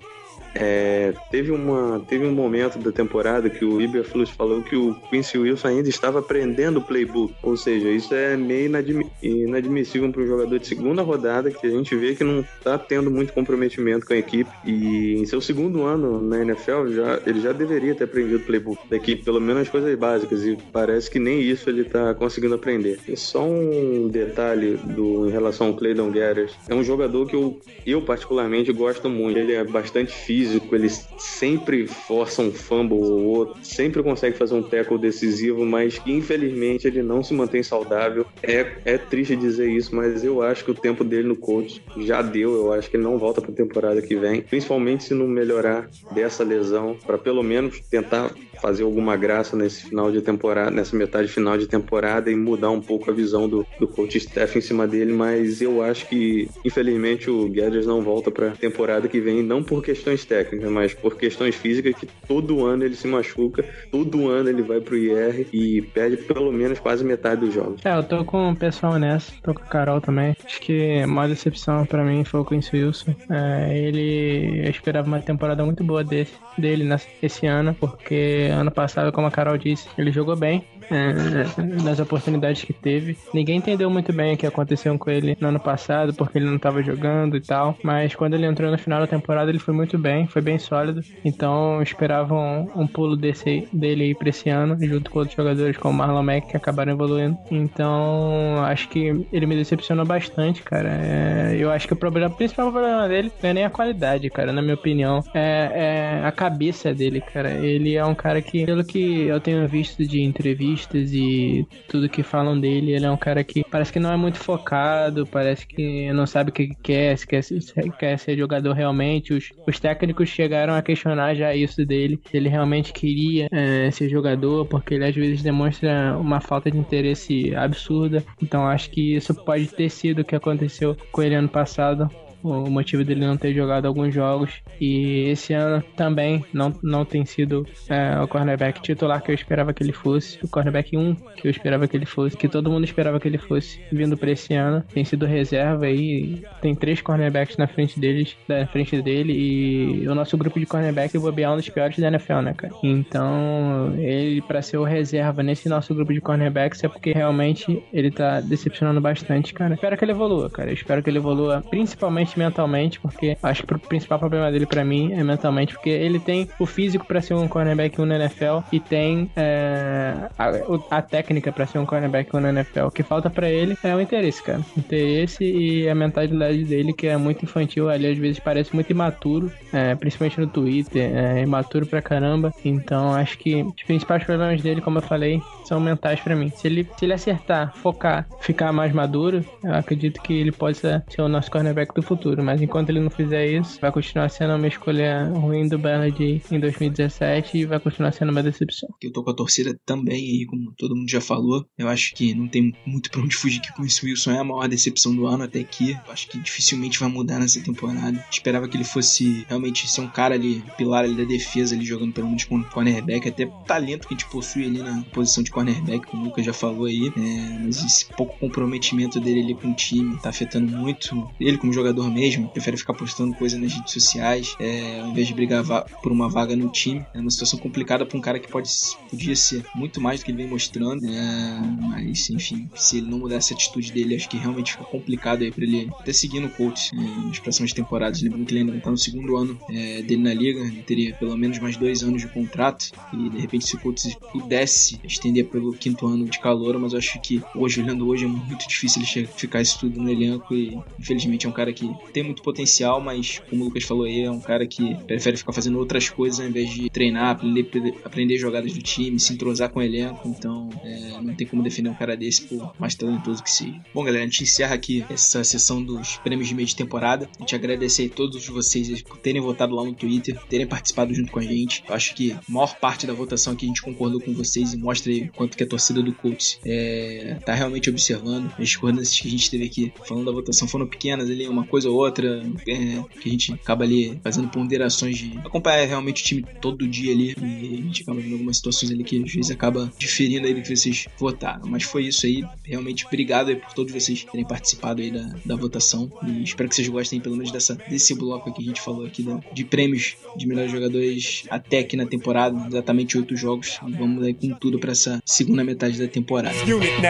É, 0.56 1.14
teve, 1.30 1.52
uma, 1.52 2.02
teve 2.08 2.26
um 2.26 2.32
momento 2.32 2.80
da 2.80 2.92
temporada 2.92 3.50
que 3.50 3.66
o 3.66 3.82
Iberflus 3.82 4.30
falou 4.30 4.62
que 4.64 4.76
o 4.76 4.96
Quincy 5.10 5.38
Wilson 5.38 5.68
ainda 5.68 5.90
estava 5.90 6.20
aprendendo 6.20 6.80
o 6.80 6.82
playbook. 6.82 7.34
Ou 7.44 7.58
seja, 7.58 7.90
isso 7.90 8.14
é 8.16 8.38
meio 8.38 8.68
inadmi- 8.68 9.12
inadmissível 9.22 10.12
para 10.12 10.22
um 10.22 10.28
jogador 10.28 10.58
de 10.58 10.68
segunda 10.68 11.02
rodada 11.02 11.52
que 11.52 11.68
a 11.68 11.70
gente 11.70 11.96
vê 11.96 12.16
que 12.16 12.24
não 12.24 12.40
está 12.40 12.78
tendo 12.78 13.12
muito 13.12 13.34
comprometimento 13.34 14.06
com 14.06 14.14
a 14.14 14.18
equipe. 14.18 14.50
E 14.66 15.16
em 15.16 15.26
seu 15.26 15.42
segundo 15.42 15.84
ano 15.84 16.22
na 16.22 16.42
NFL, 16.42 16.88
já, 16.88 17.20
ele 17.26 17.42
já 17.42 17.52
deveria 17.52 17.94
ter 17.94 18.06
aprendido 18.06 18.38
o 18.38 18.46
playbook 18.46 18.88
da 18.90 18.96
equipe, 18.96 19.24
pelo 19.24 19.42
menos 19.42 19.64
as 19.64 19.70
coisas 19.70 19.94
básicas. 19.98 20.46
E 20.46 20.58
parece 20.72 21.12
que 21.12 21.20
nem 21.20 21.42
isso 21.42 21.70
ele 21.70 21.82
está 21.82 22.14
conseguindo 22.14 22.56
aprender. 22.56 22.98
E 23.08 23.18
só 23.18 23.46
um 23.46 24.08
detalhe 24.08 24.78
do, 24.78 25.28
em 25.28 25.32
relação 25.32 25.68
ao 25.68 25.74
Clayton 25.76 26.12
Gathers. 26.12 26.54
É 26.70 26.74
um 26.74 26.84
jogador 26.84 27.28
que 27.28 27.36
eu, 27.36 27.60
eu 27.86 28.02
particularmente 28.02 28.72
gosto 28.72 29.10
muito. 29.10 29.38
Ele 29.38 29.54
é 29.54 29.64
bastante 29.64 30.14
físico, 30.14 30.45
ele 30.72 30.90
sempre 31.18 31.88
força 31.88 32.42
um 32.42 32.52
fumble 32.52 32.98
ou 32.98 33.24
outro, 33.24 33.64
sempre 33.64 34.04
consegue 34.04 34.38
fazer 34.38 34.56
um 34.56 34.64
tackle 34.64 34.98
decisivo, 34.98 35.66
mas 35.66 35.98
que 35.98 36.12
infelizmente 36.12 36.88
ele 36.88 37.02
não 37.02 37.24
se 37.24 37.34
mantém 37.34 37.64
saudável. 37.64 38.26
É, 38.42 38.74
é 38.86 38.98
triste 38.98 39.36
dizer 39.36 39.70
isso, 39.70 39.96
mas 39.96 40.24
eu 40.24 40.42
acho 40.42 40.64
que 40.64 40.72
o 40.72 40.76
tempo 40.76 41.04
dele 41.04 41.28
no 41.28 41.36
coach 41.36 41.82
já 41.98 42.22
deu. 42.22 42.56
Eu 42.56 42.74
acho 42.74 42.90
que 42.90 42.98
ele 42.98 43.04
não 43.04 43.18
volta 43.18 43.42
para 43.42 43.52
a 43.52 43.56
temporada 43.56 44.02
que 44.02 44.16
vem, 44.16 44.42
principalmente 44.42 45.04
se 45.04 45.14
não 45.14 45.28
melhorar 45.28 45.90
dessa 46.12 46.44
lesão, 46.44 46.98
para 47.06 47.18
pelo 47.18 47.44
menos 47.44 47.80
tentar 47.90 48.34
fazer 48.62 48.84
alguma 48.84 49.16
graça 49.16 49.56
nesse 49.56 49.84
final 49.84 50.12
de 50.12 50.22
temporada, 50.22 50.72
nessa 50.72 50.96
metade 50.96 51.28
final 51.28 51.58
de 51.58 51.68
temporada 51.68 52.32
e 52.32 52.36
mudar 52.36 52.70
um 52.72 52.82
pouco 52.82 53.12
a 53.12 53.14
visão 53.14 53.48
do, 53.48 53.66
do 53.80 53.88
coach 53.88 54.18
staff 54.18 54.58
em 54.58 54.62
cima 54.62 54.88
dele, 54.88 55.14
mas 55.14 55.62
eu 55.62 55.82
acho 55.82 56.08
que 56.08 56.50
infelizmente 56.64 57.30
o 57.30 57.48
Guedes 57.48 57.86
não 57.86 58.02
volta 58.02 58.32
para 58.32 58.52
temporada 58.52 59.08
que 59.08 59.20
vem, 59.20 59.44
não 59.44 59.64
por 59.64 59.84
questões 59.84 60.26
técnicas, 60.26 60.35
mas 60.72 60.94
por 60.94 61.18
questões 61.18 61.56
físicas 61.56 61.96
que 61.96 62.08
todo 62.28 62.66
ano 62.66 62.84
ele 62.84 62.96
se 62.96 63.08
machuca, 63.08 63.64
todo 63.92 64.28
ano 64.30 64.50
ele 64.50 64.62
vai 64.62 64.80
pro 64.82 64.98
IR 64.98 65.48
e 65.54 65.82
perde 65.82 66.18
pelo 66.18 66.52
menos 66.52 66.80
quase 66.80 67.04
metade 67.04 67.42
dos 67.42 67.54
jogos. 67.54 67.86
É, 67.86 67.96
eu 67.96 68.04
tô 68.04 68.24
com 68.26 68.52
o 68.52 68.56
pessoal 68.56 68.98
nessa, 69.00 69.32
tô 69.44 69.54
com 69.54 69.62
a 69.62 69.66
Carol 69.66 70.02
também. 70.02 70.36
Acho 70.46 70.60
que 70.62 71.00
a 71.02 71.08
maior 71.08 71.30
decepção 71.30 71.86
pra 71.86 72.04
mim 72.04 72.24
foi 72.24 72.40
o 72.40 72.46
Quincy 72.46 72.76
Wilson. 72.78 73.16
É, 73.30 73.78
ele, 73.78 74.62
eu 74.66 74.70
esperava 74.70 75.08
uma 75.08 75.20
temporada 75.20 75.64
muito 75.64 75.84
boa 75.84 76.04
desse, 76.04 76.34
dele 76.58 76.84
nessa- 76.84 77.08
esse 77.22 77.46
ano, 77.48 77.74
porque 77.74 78.50
ano 78.52 78.72
passado, 78.72 79.12
como 79.12 79.28
a 79.28 79.32
Carol 79.32 79.58
disse, 79.58 79.88
ele 79.98 80.12
jogou 80.12 80.36
bem. 80.36 80.64
É, 80.92 81.84
nas 81.84 82.00
oportunidades 82.00 82.64
que 82.64 82.74
teve. 82.74 83.18
Ninguém 83.34 83.58
entendeu 83.58 83.90
muito 83.90 84.12
bem 84.14 84.34
o 84.34 84.38
que 84.38 84.46
aconteceu 84.46 84.98
com 84.98 85.10
ele 85.10 85.38
no 85.40 85.48
ano 85.48 85.60
passado, 85.60 86.14
porque 86.14 86.38
ele 86.38 86.46
não 86.46 86.58
tava 86.58 86.82
jogando 86.82 87.38
e 87.38 87.42
tal. 87.42 87.78
Mas 87.84 88.16
quando 88.16 88.34
ele 88.34 88.46
entrou 88.46 88.72
no 88.72 88.78
final 88.78 89.00
da 89.00 89.08
temporada, 89.08 89.50
ele 89.50 89.60
foi 89.60 89.74
muito 89.74 89.98
bem, 89.98 90.28
foi 90.28 90.42
bem 90.42 90.58
sólido. 90.58 91.02
Então 91.24 91.82
esperavam 91.82 92.70
um, 92.76 92.82
um 92.84 92.88
pulo 92.88 93.16
desse, 93.16 93.68
dele 93.72 94.06
aí 94.06 94.16
pra 94.16 94.30
esse 94.30 94.50
ano, 94.50 94.78
junto 94.80 95.10
com 95.10 95.20
outros 95.20 95.36
jogadores 95.36 95.78
como 95.78 95.98
Marlon 95.98 96.24
Mack, 96.24 96.50
que 96.50 96.58
acabaram 96.58 96.94
evoluindo. 96.94 97.38
Então 97.50 98.64
acho 98.64 98.90
que 98.90 99.26
ele 99.32 99.46
me 99.46 99.56
decepcionou 99.56 100.06
bastante, 100.06 100.62
cara. 100.64 100.90
É, 100.90 101.56
eu 101.58 101.72
acho 101.72 101.88
que 101.88 101.94
o 101.94 101.98
problema, 101.98 102.28
o 102.28 102.38
principal 102.38 102.72
problema 102.72 103.08
dele 103.08 103.32
não 103.42 103.50
é 103.50 103.54
nem 103.54 103.66
a 103.66 103.70
qualidade, 103.70 104.30
cara, 104.30 104.52
na 104.52 104.62
minha 104.62 104.76
opinião. 104.76 105.24
É, 105.34 106.22
é 106.22 106.26
a 106.26 106.32
cabeça 106.32 106.94
dele, 106.94 107.22
cara. 107.22 107.52
Ele 107.52 107.96
é 107.96 108.06
um 108.06 108.16
cara 108.16 108.42
que, 108.42 108.66
pelo 108.66 108.84
que 108.84 109.24
eu 109.24 109.40
tenho 109.40 109.68
visto 109.68 110.06
de 110.06 110.22
entrevista, 110.22 110.75
entrevistas 110.76 111.14
e 111.14 111.68
tudo 111.88 112.10
que 112.10 112.22
falam 112.22 112.60
dele, 112.60 112.92
ele 112.92 113.06
é 113.06 113.12
um 113.12 113.18
cara 113.18 113.44
que 113.44 113.64
parece 113.64 113.92
que 113.92 114.00
não 114.00 114.12
é 114.12 114.18
muito 114.18 114.38
focado, 114.38 115.26
parece 115.26 115.66
que 115.66 116.12
não 116.14 116.28
sabe 116.28 116.50
o 116.50 116.54
que 116.54 116.70
quer, 116.84 117.18
se 117.18 117.26
quer, 117.26 117.42
se 117.42 117.64
quer 117.98 118.20
ser 118.20 118.38
jogador 118.38 118.74
realmente. 118.74 119.34
Os, 119.34 119.52
os 119.68 119.80
técnicos 119.80 120.30
chegaram 120.30 120.74
a 120.74 120.82
questionar 120.82 121.34
já 121.36 121.56
isso 121.56 121.86
dele, 121.86 122.20
se 122.30 122.36
ele 122.36 122.50
realmente 122.50 122.94
queria 122.94 123.48
é, 123.52 123.90
ser 123.92 124.10
jogador, 124.10 124.66
porque 124.66 124.96
ele 124.96 125.06
às 125.06 125.16
vezes 125.16 125.42
demonstra 125.42 126.18
uma 126.18 126.42
falta 126.42 126.70
de 126.70 126.78
interesse 126.78 127.56
absurda. 127.56 128.24
Então 128.42 128.68
acho 128.68 128.90
que 128.90 129.16
isso 129.16 129.34
pode 129.34 129.68
ter 129.68 129.90
sido 129.90 130.20
o 130.20 130.26
que 130.26 130.36
aconteceu 130.36 130.96
com 131.12 131.24
ele 131.24 131.36
ano 131.36 131.50
passado 131.50 132.10
o 132.46 132.70
motivo 132.70 133.04
dele 133.04 133.26
não 133.26 133.38
ter 133.38 133.54
jogado 133.54 133.86
alguns 133.86 134.14
jogos. 134.14 134.62
E 134.80 135.30
esse 135.30 135.54
ano 135.54 135.84
também 135.96 136.46
não, 136.54 136.74
não 136.84 137.04
tem 137.04 137.26
sido 137.26 137.66
é, 137.90 138.20
o 138.20 138.28
cornerback 138.28 138.82
titular 138.82 139.22
que 139.22 139.32
eu 139.32 139.36
esperava 139.36 139.74
que 139.74 139.84
ele 139.84 139.92
fosse. 139.92 140.38
O 140.44 140.48
cornerback 140.48 140.96
1 140.96 141.16
que 141.36 141.48
eu 141.48 141.52
esperava 141.52 141.88
que 141.88 141.98
ele 141.98 142.06
fosse, 142.06 142.38
que 142.38 142.48
todo 142.48 142.70
mundo 142.70 142.84
esperava 142.84 143.20
que 143.20 143.28
ele 143.28 143.38
fosse, 143.38 143.80
vindo 143.92 144.18
para 144.18 144.32
esse 144.32 144.54
ano. 144.54 144.84
Tem 144.94 145.04
sido 145.04 145.26
reserva 145.26 145.86
aí. 145.86 146.44
Tem 146.62 146.76
três 146.76 147.02
cornerbacks 147.02 147.58
na 147.58 147.68
frente 147.68 148.00
deles, 148.00 148.36
na 148.48 148.68
frente 148.68 149.02
dele. 149.02 149.34
E 149.34 150.08
o 150.08 150.16
nosso 150.16 150.38
grupo 150.38 150.60
de 150.60 150.66
cornerback, 150.66 151.16
é 151.16 151.50
um 151.50 151.56
dos 151.56 151.70
piores 151.70 151.98
da 151.98 152.08
NFL, 152.08 152.40
né, 152.42 152.54
cara? 152.54 152.74
Então, 152.84 153.94
ele, 153.98 154.42
para 154.42 154.62
ser 154.62 154.78
o 154.78 154.84
reserva 154.84 155.42
nesse 155.42 155.68
nosso 155.68 155.94
grupo 155.94 156.14
de 156.14 156.22
cornerbacks, 156.22 156.84
é 156.84 156.88
porque 156.88 157.12
realmente 157.12 157.84
ele 157.92 158.12
tá 158.12 158.40
decepcionando 158.42 159.02
bastante, 159.02 159.54
cara. 159.54 159.74
Espero 159.74 159.98
que 159.98 160.06
ele 160.06 160.12
evolua, 160.12 160.50
cara. 160.50 160.72
espero 160.72 161.04
que 161.04 161.10
ele 161.10 161.18
evolua, 161.18 161.64
principalmente 161.70 162.35
mentalmente, 162.40 163.00
porque 163.00 163.38
acho 163.42 163.64
que 163.64 163.74
o 163.74 163.80
principal 163.80 164.20
problema 164.20 164.52
dele 164.52 164.66
para 164.66 164.84
mim 164.84 165.14
é 165.14 165.24
mentalmente, 165.24 165.74
porque 165.74 165.90
ele 165.90 166.20
tem 166.20 166.48
o 166.60 166.66
físico 166.66 167.06
para 167.06 167.22
ser 167.22 167.34
um 167.34 167.48
cornerback 167.48 168.00
1 168.00 168.06
na 168.06 168.16
NFL 168.16 168.60
e 168.72 168.80
tem 168.80 169.30
é, 169.36 170.14
a, 170.38 170.98
a, 170.98 171.02
técnica 171.02 171.52
para 171.52 171.66
ser 171.66 171.80
um 171.80 171.86
cornerback 171.86 172.36
1 172.36 172.40
na 172.40 172.50
NFL. 172.50 172.86
O 172.86 172.92
que 172.92 173.04
falta 173.04 173.30
para 173.30 173.50
ele 173.50 173.78
é 173.84 173.96
o 173.96 174.02
interesse, 174.02 174.42
cara. 174.44 174.62
Interesse 174.78 175.44
e 175.44 175.88
a 175.90 175.96
mentalidade 175.96 176.64
dele, 176.64 176.94
que 176.94 177.08
é 177.08 177.18
muito 177.18 177.44
infantil, 177.44 177.90
ali 177.90 178.08
às 178.08 178.18
vezes 178.18 178.40
parece 178.40 178.74
muito 178.74 178.90
imaturo, 178.92 179.52
é, 179.74 179.96
principalmente 179.96 180.40
no 180.40 180.48
Twitter, 180.48 181.12
é 181.16 181.42
imaturo 181.42 181.86
pra 181.86 182.02
caramba. 182.02 182.54
Então 182.64 183.14
acho 183.14 183.38
que 183.38 183.64
os 183.64 183.84
principais 183.84 184.24
problemas 184.24 184.62
dele, 184.62 184.82
como 184.82 184.98
eu 184.98 185.04
falei, 185.04 185.42
são 185.68 185.80
mentais 185.80 186.20
para 186.20 186.36
mim. 186.36 186.50
Se 186.56 186.68
ele, 186.68 186.88
se 186.98 187.06
ele 187.06 187.14
acertar, 187.14 187.76
focar, 187.76 188.28
ficar 188.42 188.72
mais 188.72 188.94
maduro, 188.94 189.44
eu 189.64 189.74
acredito 189.74 190.22
que 190.22 190.34
ele 190.34 190.52
possa 190.52 191.04
ser 191.10 191.22
o 191.22 191.28
nosso 191.28 191.52
cornerback 191.52 191.94
do 191.94 192.02
futuro 192.02 192.36
mas 192.44 192.62
enquanto 192.62 192.90
ele 192.90 193.00
não 193.00 193.10
fizer 193.10 193.48
isso, 193.48 193.80
vai 193.82 193.92
continuar 193.92 194.30
sendo 194.30 194.56
uma 194.56 194.68
escolha 194.68 195.26
ruim 195.30 195.68
do 195.68 195.78
Bernard 195.78 196.42
em 196.52 196.60
2017 196.60 197.58
e 197.58 197.66
vai 197.66 197.80
continuar 197.80 198.12
sendo 198.12 198.32
uma 198.32 198.44
decepção. 198.44 198.90
Eu 199.02 199.12
tô 199.12 199.24
com 199.24 199.32
a 199.32 199.34
torcida 199.34 199.78
também 199.86 200.16
aí, 200.16 200.46
como 200.46 200.72
todo 200.74 200.96
mundo 200.96 201.10
já 201.10 201.20
falou. 201.20 201.66
Eu 201.78 201.88
acho 201.88 202.14
que 202.14 202.34
não 202.34 202.48
tem 202.48 202.74
muito 202.86 203.10
pra 203.10 203.22
onde 203.22 203.36
fugir 203.36 203.60
que 203.60 203.74
com 203.74 203.84
isso 203.84 204.06
Wilson 204.06 204.32
é 204.32 204.40
a 204.40 204.44
maior 204.44 204.68
decepção 204.68 205.16
do 205.16 205.26
ano 205.26 205.44
até 205.44 205.60
aqui. 205.60 205.98
Eu 206.06 206.14
acho 206.14 206.28
que 206.28 206.38
dificilmente 206.38 207.00
vai 207.00 207.10
mudar 207.10 207.40
nessa 207.40 207.62
temporada. 207.62 208.24
Esperava 208.30 208.68
que 208.68 208.78
ele 208.78 208.84
fosse 208.84 209.46
realmente 209.48 209.88
ser 209.88 210.02
um 210.02 210.08
cara 210.08 210.36
ali, 210.36 210.64
pilar 210.78 211.04
ali 211.04 211.16
da 211.16 211.24
defesa, 211.24 211.76
ali 211.76 211.86
jogando 211.86 212.14
pelo 212.14 212.28
menos 212.28 212.44
com 212.44 212.64
cornerback, 212.64 213.28
até 213.28 213.46
talento 213.66 214.08
que 214.08 214.14
a 214.14 214.18
gente 214.18 214.30
possui 214.30 214.66
ali 214.66 214.80
na 214.80 215.02
posição 215.14 215.44
de 215.44 215.52
cornerback, 215.56 216.06
como 216.08 216.24
o 216.24 216.26
Lucas 216.26 216.46
já 216.46 216.54
falou 216.54 216.86
aí. 216.86 217.12
É, 217.16 217.60
mas 217.64 217.84
esse 217.84 218.06
pouco 218.18 218.38
comprometimento 218.38 219.20
dele 219.22 219.42
ali 219.42 219.56
com 219.56 219.72
o 219.72 219.74
time 219.74 220.18
tá 220.18 220.30
afetando 220.30 220.76
muito 220.76 221.28
ele 221.40 221.58
como 221.58 221.72
jogador 221.72 222.12
mesmo 222.12 222.50
prefere 222.50 222.76
ficar 222.76 222.94
postando 222.94 223.34
coisa 223.36 223.58
nas 223.58 223.74
redes 223.74 223.94
sociais, 223.94 224.56
é, 224.60 225.00
ao 225.00 225.10
invés 225.10 225.28
de 225.28 225.34
brigar 225.34 225.64
por 226.04 226.12
uma 226.12 226.28
vaga 226.28 226.56
no 226.56 226.70
time. 226.70 227.06
É 227.14 227.20
uma 227.20 227.32
situação 227.32 227.58
complicada 227.58 228.06
para 228.06 228.18
um 228.18 228.22
cara 228.22 228.40
que 228.40 228.52
pode, 228.52 228.70
podia 229.10 229.36
ser 229.36 229.66
muito 229.74 230.02
mais 230.02 230.20
do 230.20 230.26
que 230.26 230.32
ele 230.32 230.40
vem 230.40 230.48
mostrando, 230.48 231.06
é, 231.06 231.60
mas 231.80 232.30
enfim, 232.30 232.70
se 232.76 232.98
ele 232.98 233.08
não 233.08 233.20
mudar 233.20 233.38
essa 233.38 233.54
atitude 233.54 233.92
dele, 233.92 234.16
acho 234.16 234.28
que 234.28 234.38
realmente 234.38 234.74
fica 234.74 234.84
complicado 234.84 235.44
aí 235.44 235.52
para 235.52 235.64
ele 235.64 235.90
até 236.00 236.12
seguir 236.12 236.40
no 236.40 236.50
coach 236.50 236.92
é, 236.94 237.28
nas 237.28 237.40
próximas 237.40 237.72
temporadas. 237.72 238.22
Lembrando 238.22 238.46
que 238.46 238.54
ele 238.54 238.62
ainda 238.62 238.76
está 238.76 238.92
no 238.92 238.98
segundo 238.98 239.38
ano 239.38 239.58
é, 239.70 240.02
dele 240.02 240.24
na 240.24 240.34
liga, 240.34 240.60
ele 240.60 240.84
teria 240.84 241.14
pelo 241.16 241.38
menos 241.38 241.60
mais 241.60 241.78
dois 241.78 242.04
anos 242.04 242.22
de 242.22 242.28
contrato 242.28 242.92
e 243.14 243.30
de 243.30 243.40
repente 243.40 243.66
se 243.66 243.76
o 243.76 243.80
coach 243.80 244.18
pudesse 244.32 245.00
estender 245.04 245.45
pelo 245.46 245.74
quinto 245.74 246.08
ano 246.08 246.26
de 246.26 246.40
calor, 246.40 246.78
mas 246.80 246.94
eu 246.94 247.00
acho 247.00 247.20
que 247.22 247.42
hoje, 247.56 247.82
olhando 247.82 248.08
hoje, 248.08 248.26
é 248.26 248.28
muito 248.28 248.68
difícil 248.68 249.02
ele 249.02 249.28
ficar 249.28 249.62
isso 249.62 249.80
tudo 249.80 250.02
no 250.02 250.10
elenco 250.10 250.54
e 250.54 250.78
infelizmente 251.00 251.46
é 251.46 251.50
um 251.50 251.54
cara 251.54 251.72
que 251.74 251.90
tem 252.14 252.24
muito 252.24 252.42
potencial, 252.42 253.00
mas 253.00 253.40
como 253.50 253.64
o 253.64 253.66
Lucas 253.66 253.84
falou 253.84 254.06
aí, 254.06 254.22
é 254.22 254.32
um 254.32 254.40
cara 254.40 254.66
que 254.68 254.96
prefere 255.06 255.38
ficar 255.38 255.54
fazendo 255.54 255.78
outras 255.78 256.10
coisas 256.10 256.40
ao 256.40 256.48
invés 256.48 256.70
de 256.70 256.90
treinar, 256.90 257.32
aprender, 257.32 257.96
aprender 258.04 258.38
jogadas 258.38 258.74
do 258.74 258.82
time, 258.82 259.20
se 259.20 259.34
entrosar 259.34 259.70
com 259.70 259.80
o 259.80 259.84
elenco. 259.84 260.28
Então, 260.28 260.70
é, 260.84 261.22
não 261.22 261.34
tem 261.36 261.48
como 261.48 261.64
defender 261.64 261.90
um 261.90 261.94
cara 261.94 262.16
desse 262.16 262.44
por 262.44 262.74
mais 262.80 262.96
talentoso 262.96 263.44
que 263.44 263.52
seja. 263.52 263.80
Bom, 263.94 264.04
galera, 264.04 264.24
a 264.24 264.28
gente 264.28 264.44
encerra 264.44 264.76
aqui 264.76 265.06
essa 265.10 265.44
sessão 265.44 265.84
dos 265.84 266.18
prêmios 266.18 266.48
de 266.48 266.56
meio 266.56 266.68
de 266.68 266.76
temporada. 266.76 267.30
A 267.38 267.42
gente 267.42 267.56
agradece 267.56 268.06
a 268.06 268.10
todos 268.10 268.46
vocês 268.48 269.02
por 269.02 269.18
terem 269.18 269.42
votado 269.42 269.76
lá 269.76 269.84
no 269.84 269.94
Twitter, 269.94 270.40
terem 270.50 270.68
participado 270.68 271.14
junto 271.14 271.32
com 271.32 271.40
a 271.40 271.44
gente. 271.44 271.84
Eu 271.88 271.96
acho 271.96 272.16
que 272.16 272.32
a 272.32 272.42
maior 272.48 272.76
parte 272.80 273.06
da 273.06 273.14
votação 273.14 273.54
aqui 273.54 273.66
a 273.66 273.68
gente 273.68 273.82
concordou 273.82 274.22
com 274.22 274.34
vocês 274.34 274.74
e 274.74 274.78
mostra 274.78 275.12
aí 275.12 275.30
quanto 275.36 275.58
que 275.58 275.64
a 275.64 275.68
torcida 275.68 276.02
do 276.02 276.14
Colts 276.14 276.60
é, 276.66 277.38
tá 277.46 277.54
realmente 277.54 277.90
observando. 277.90 278.52
As 278.58 278.68
discordâncias 278.70 279.20
que 279.20 279.28
a 279.28 279.32
gente 279.32 279.50
teve 279.50 279.66
aqui 279.66 279.94
falando 280.06 280.26
da 280.26 280.32
votação 280.32 280.68
foram 280.68 280.88
pequenas 280.88 281.30
ali, 281.30 281.48
uma 281.48 281.66
coisa 281.66 281.90
ou 281.90 281.98
outra, 281.98 282.44
é, 282.68 283.04
que 283.20 283.30
a 283.30 283.32
gente 283.32 283.54
acaba 283.54 283.84
ali 283.84 284.20
fazendo 284.24 284.48
ponderações 284.50 285.18
de 285.18 285.38
acompanhar 285.40 285.86
realmente 285.86 286.22
o 286.22 286.26
time 286.26 286.46
todo 286.62 286.88
dia 286.88 287.14
ali 287.14 287.36
e 287.42 287.80
a 287.80 287.82
gente 287.82 288.04
acaba 288.04 288.20
vendo 288.20 288.34
algumas 288.34 288.58
situações 288.58 288.92
ali 288.92 289.04
que 289.04 289.22
às 289.24 289.32
vezes 289.32 289.52
acaba 289.52 289.92
diferindo 289.98 290.48
aí 290.48 290.54
do 290.54 290.62
que 290.62 290.76
vocês 290.76 291.06
votaram. 291.18 291.68
Mas 291.68 291.84
foi 291.84 292.06
isso 292.06 292.26
aí, 292.26 292.44
realmente 292.64 293.06
obrigado 293.06 293.50
aí 293.50 293.56
por 293.56 293.74
todos 293.74 293.94
vocês 293.94 294.24
terem 294.24 294.46
participado 294.46 295.02
aí 295.02 295.12
da, 295.12 295.36
da 295.46 295.56
votação 295.56 296.12
e 296.28 296.44
espero 296.44 296.70
que 296.70 296.76
vocês 296.76 296.88
gostem 296.88 297.20
pelo 297.20 297.36
menos 297.36 297.52
dessa, 297.52 297.76
desse 297.76 298.14
bloco 298.16 298.54
que 298.54 298.62
a 298.62 298.66
gente 298.66 298.82
falou 298.82 299.06
aqui 299.06 299.24
da, 299.24 299.40
de 299.54 299.64
prêmios 299.64 300.16
de 300.36 300.48
melhores 300.48 300.72
jogadores 300.72 301.44
até 301.50 301.80
aqui 301.80 301.96
na 301.96 302.06
temporada, 302.06 302.68
exatamente 302.68 303.18
oito 303.18 303.36
jogos. 303.36 303.80
Vamos 303.82 304.24
aí 304.24 304.34
com 304.34 304.50
tudo 304.54 304.80
para 304.80 304.92
essa 304.92 305.22
segunda 305.26 305.64
metade 305.64 306.00
da 306.00 306.08
temporada. 306.08 306.56
Unit 306.64 307.02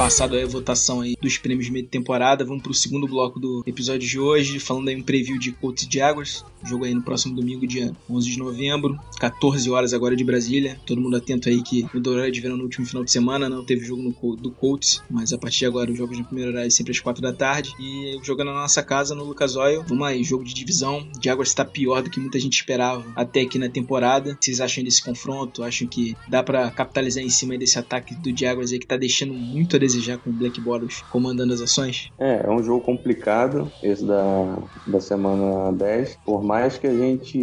Passado 0.00 0.34
a 0.34 0.46
votação 0.46 1.02
aí 1.02 1.14
dos 1.20 1.36
prêmios 1.36 1.66
de 1.66 1.72
meio 1.72 1.84
de 1.84 1.90
temporada, 1.90 2.42
vamos 2.42 2.62
pro 2.62 2.72
segundo 2.72 3.06
bloco 3.06 3.38
do 3.38 3.62
episódio 3.66 4.08
de 4.08 4.18
hoje, 4.18 4.58
falando 4.58 4.88
aí 4.88 4.96
um 4.96 5.02
preview 5.02 5.38
de 5.38 5.52
Colts 5.52 5.86
e 5.86 5.94
Jaguars. 5.94 6.42
Jogo 6.64 6.86
aí 6.86 6.94
no 6.94 7.02
próximo 7.02 7.34
domingo, 7.34 7.66
dia 7.66 7.92
11 8.08 8.30
de 8.30 8.38
novembro, 8.38 8.98
14 9.18 9.70
horas 9.70 9.92
agora 9.92 10.16
de 10.16 10.24
Brasília. 10.24 10.78
Todo 10.86 11.00
mundo 11.00 11.16
atento 11.16 11.50
aí 11.50 11.62
que 11.62 11.86
o 11.94 12.08
horário 12.08 12.32
de 12.32 12.40
verão 12.40 12.56
no 12.56 12.64
último 12.64 12.86
final 12.86 13.04
de 13.04 13.10
semana 13.10 13.48
não 13.48 13.64
teve 13.64 13.84
jogo 13.84 14.02
no, 14.02 14.36
do 14.36 14.50
Colts, 14.50 15.02
mas 15.10 15.34
a 15.34 15.38
partir 15.38 15.60
de 15.60 15.66
agora 15.66 15.90
os 15.90 15.98
jogos 15.98 16.18
no 16.18 16.24
primeiro 16.24 16.50
horário 16.50 16.68
é 16.68 16.70
sempre 16.70 16.92
às 16.92 17.00
4 17.00 17.20
da 17.20 17.32
tarde. 17.32 17.74
E 17.78 18.18
jogando 18.22 18.48
na 18.48 18.60
nossa 18.60 18.82
casa 18.82 19.14
no 19.14 19.24
Lucas 19.24 19.56
Oil. 19.56 19.84
Vamos 19.86 20.06
aí, 20.06 20.24
jogo 20.24 20.44
de 20.44 20.54
divisão. 20.54 21.06
Jaguars 21.22 21.50
está 21.50 21.64
pior 21.64 22.02
do 22.02 22.10
que 22.10 22.20
muita 22.20 22.38
gente 22.38 22.54
esperava 22.54 23.04
até 23.14 23.40
aqui 23.42 23.58
na 23.58 23.68
temporada. 23.68 24.36
Vocês 24.40 24.60
acham 24.60 24.82
desse 24.82 25.02
confronto? 25.02 25.62
Acham 25.62 25.86
que 25.86 26.16
dá 26.28 26.42
pra 26.42 26.70
capitalizar 26.70 27.22
em 27.22 27.30
cima 27.30 27.56
desse 27.56 27.78
ataque 27.78 28.14
do 28.14 28.36
Jaguars 28.36 28.72
aí 28.72 28.78
que 28.78 28.86
tá 28.86 28.96
deixando 28.96 29.32
muito 29.32 29.76
a 29.76 29.78
desejar 29.90 30.18
com 30.18 30.30
o 30.30 30.32
Black 30.32 30.60
Bottles 30.60 31.02
comandando 31.10 31.52
as 31.52 31.60
ações? 31.60 32.10
É, 32.18 32.46
é 32.46 32.50
um 32.50 32.62
jogo 32.62 32.84
complicado, 32.84 33.70
esse 33.82 34.04
da, 34.04 34.58
da 34.86 35.00
semana 35.00 35.72
10. 35.72 36.18
Por 36.24 36.42
mais 36.42 36.78
que 36.78 36.86
a 36.86 36.94
gente 36.94 37.38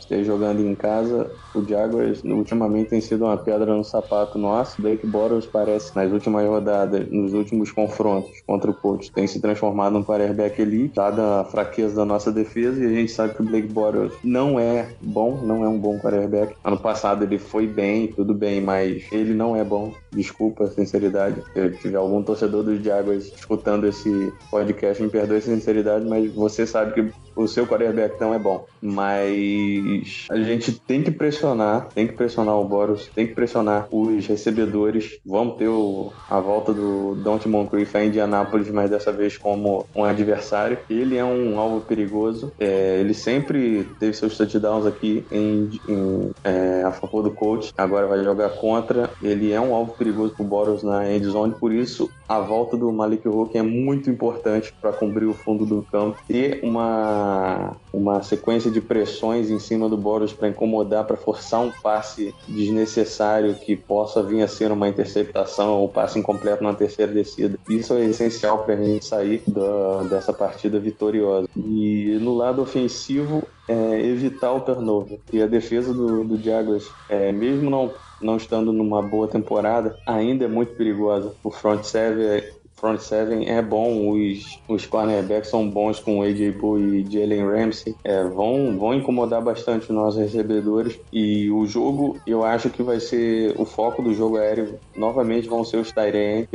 esteja 0.00 0.24
jogando 0.24 0.60
em 0.60 0.74
casa, 0.74 1.30
o 1.54 1.64
Jaguars 1.66 2.22
ultimamente 2.24 2.90
tem 2.90 3.00
sido 3.00 3.24
uma 3.24 3.36
pedra 3.36 3.74
no 3.74 3.84
sapato 3.84 4.38
nosso. 4.38 4.80
Blake 4.80 5.06
Bortles 5.06 5.46
parece, 5.46 5.94
nas 5.94 6.10
últimas 6.12 6.46
rodadas, 6.46 7.08
nos 7.10 7.32
últimos 7.32 7.70
confrontos 7.70 8.42
contra 8.46 8.70
o 8.70 8.74
Colts, 8.74 9.08
tem 9.08 9.26
se 9.26 9.40
transformado 9.40 9.94
num 9.94 10.04
quarterback 10.04 10.60
elite, 10.60 10.94
dada 10.94 11.40
a 11.40 11.44
fraqueza 11.44 11.96
da 11.96 12.04
nossa 12.04 12.30
defesa, 12.32 12.82
e 12.82 12.86
a 12.86 12.90
gente 12.90 13.10
sabe 13.10 13.34
que 13.34 13.42
o 13.42 13.44
Blake 13.44 13.68
Bortles 13.68 14.12
não 14.22 14.58
é 14.58 14.88
bom, 15.00 15.40
não 15.42 15.64
é 15.64 15.68
um 15.68 15.78
bom 15.78 15.98
quarterback. 15.98 16.54
Ano 16.64 16.78
passado 16.78 17.24
ele 17.24 17.38
foi 17.38 17.66
bem, 17.66 18.08
tudo 18.08 18.34
bem, 18.34 18.60
mas 18.60 19.04
ele 19.12 19.34
não 19.34 19.56
é 19.56 19.64
bom. 19.64 19.92
Desculpa 20.14 20.64
a 20.64 20.68
sinceridade. 20.68 21.42
Se 21.54 21.70
tiver 21.78 21.96
algum 21.96 22.22
torcedor 22.22 22.62
dos 22.62 22.82
Jaguars 22.82 23.26
escutando 23.26 23.86
esse 23.86 24.32
podcast, 24.50 25.02
me 25.02 25.08
perdoe 25.08 25.38
a 25.38 25.42
sinceridade, 25.42 26.04
mas 26.04 26.32
você 26.32 26.66
sabe 26.66 26.94
que 26.94 27.12
o 27.36 27.46
seu 27.46 27.66
quarterback 27.66 28.20
não 28.20 28.34
é 28.34 28.38
bom. 28.38 28.66
Mas 28.80 30.26
a 30.30 30.38
gente 30.38 30.72
tem 30.72 31.02
que 31.02 31.10
pressionar, 31.10 31.88
tem 31.94 32.06
que 32.06 32.12
pressionar 32.12 32.56
o 32.56 32.64
Boros, 32.64 33.08
tem 33.14 33.26
que 33.26 33.34
pressionar 33.34 33.88
os 33.90 34.26
recebedores. 34.26 35.18
Vamos 35.24 35.56
ter 35.56 35.68
o, 35.68 36.12
a 36.28 36.40
volta 36.40 36.72
do 36.72 37.14
Don't 37.16 37.48
Moncrief 37.48 37.94
a 37.96 38.04
Indianápolis, 38.04 38.70
mas 38.70 38.90
dessa 38.90 39.12
vez 39.12 39.36
como 39.36 39.86
um 39.94 40.04
adversário. 40.04 40.78
Ele 40.88 41.16
é 41.16 41.24
um 41.24 41.58
alvo 41.58 41.80
perigoso. 41.80 42.52
É, 42.58 42.98
ele 43.00 43.14
sempre 43.14 43.88
teve 43.98 44.12
seus 44.12 44.36
touchdowns 44.36 44.86
aqui 44.86 45.24
em, 45.30 45.80
em, 45.88 46.30
é, 46.42 46.82
a 46.84 46.92
favor 46.92 47.22
do 47.22 47.30
coach. 47.30 47.72
Agora 47.76 48.06
vai 48.06 48.22
jogar 48.22 48.50
contra. 48.50 49.10
Ele 49.22 49.52
é 49.52 49.60
um 49.60 49.74
alvo 49.74 49.94
perigoso 49.94 50.34
pro 50.34 50.44
Boros 50.44 50.82
na 50.82 51.10
endzone, 51.10 51.54
por 51.54 51.72
isso 51.72 52.10
a 52.28 52.40
volta 52.40 52.76
do 52.76 52.90
Malik 52.92 53.26
Hooker 53.26 53.60
é 53.60 53.62
muito 53.62 54.10
importante 54.10 54.72
para 54.80 54.92
cobrir 54.92 55.26
o 55.26 55.34
fundo 55.34 55.66
do 55.66 55.82
campo. 55.82 56.18
Ter 56.26 56.60
uma, 56.62 57.76
uma 57.92 58.22
sequência 58.22 58.70
de 58.70 58.80
pressões 58.80 59.50
em 59.50 59.58
cima 59.58 59.88
do 59.88 59.96
Boros 59.96 60.32
para 60.32 60.48
incomodar, 60.48 61.04
para 61.04 61.16
forçar 61.16 61.60
um 61.60 61.70
passe 61.70 62.34
desnecessário 62.48 63.54
que 63.54 63.76
possa 63.76 64.22
vir 64.22 64.42
a 64.42 64.48
ser 64.48 64.72
uma 64.72 64.88
interceptação 64.88 65.80
ou 65.80 65.88
passe 65.88 66.18
incompleto 66.18 66.62
na 66.62 66.74
terceira 66.74 67.12
descida. 67.12 67.58
Isso 67.68 67.94
é 67.94 68.04
essencial 68.04 68.64
para 68.64 68.74
a 68.74 68.82
gente 68.82 69.04
sair 69.04 69.42
da, 69.46 70.02
dessa 70.04 70.32
partida 70.32 70.78
vitoriosa. 70.80 71.48
E 71.56 72.18
no 72.20 72.34
lado 72.34 72.62
ofensivo, 72.62 73.42
é, 73.68 74.00
evitar 74.00 74.52
o 74.52 74.60
turnover. 74.60 75.18
E 75.32 75.42
a 75.42 75.46
defesa 75.46 75.92
do, 75.92 76.24
do 76.24 76.42
Jaguars, 76.42 76.88
é, 77.08 77.32
mesmo 77.32 77.70
não, 77.70 77.90
não 78.24 78.36
estando 78.36 78.72
numa 78.72 79.02
boa 79.02 79.28
temporada, 79.28 79.96
ainda 80.06 80.46
é 80.46 80.48
muito 80.48 80.74
perigosa. 80.74 81.34
O 81.42 81.50
front 81.50 81.84
seven 81.84 82.42
front 82.84 83.00
seven 83.00 83.48
é 83.48 83.62
bom, 83.62 84.10
os, 84.10 84.60
os 84.68 84.84
cornerbacks 84.84 85.48
são 85.48 85.68
bons 85.68 86.00
com 86.00 86.22
AJ 86.22 86.50
Bull 86.52 86.78
e 86.78 87.04
Jalen 87.10 87.46
Ramsey, 87.46 87.94
é, 88.04 88.24
vão, 88.24 88.76
vão 88.78 88.92
incomodar 88.92 89.40
bastante 89.40 89.84
os 89.84 89.88
nossos 89.90 90.20
recebedores 90.20 91.00
e 91.10 91.50
o 91.50 91.64
jogo, 91.66 92.18
eu 92.26 92.44
acho 92.44 92.68
que 92.68 92.82
vai 92.82 93.00
ser 93.00 93.54
o 93.58 93.64
foco 93.64 94.02
do 94.02 94.12
jogo 94.12 94.36
aéreo, 94.36 94.78
novamente 94.94 95.48
vão 95.48 95.64
ser 95.64 95.78
os 95.78 95.92
Tyrant, 95.92 96.48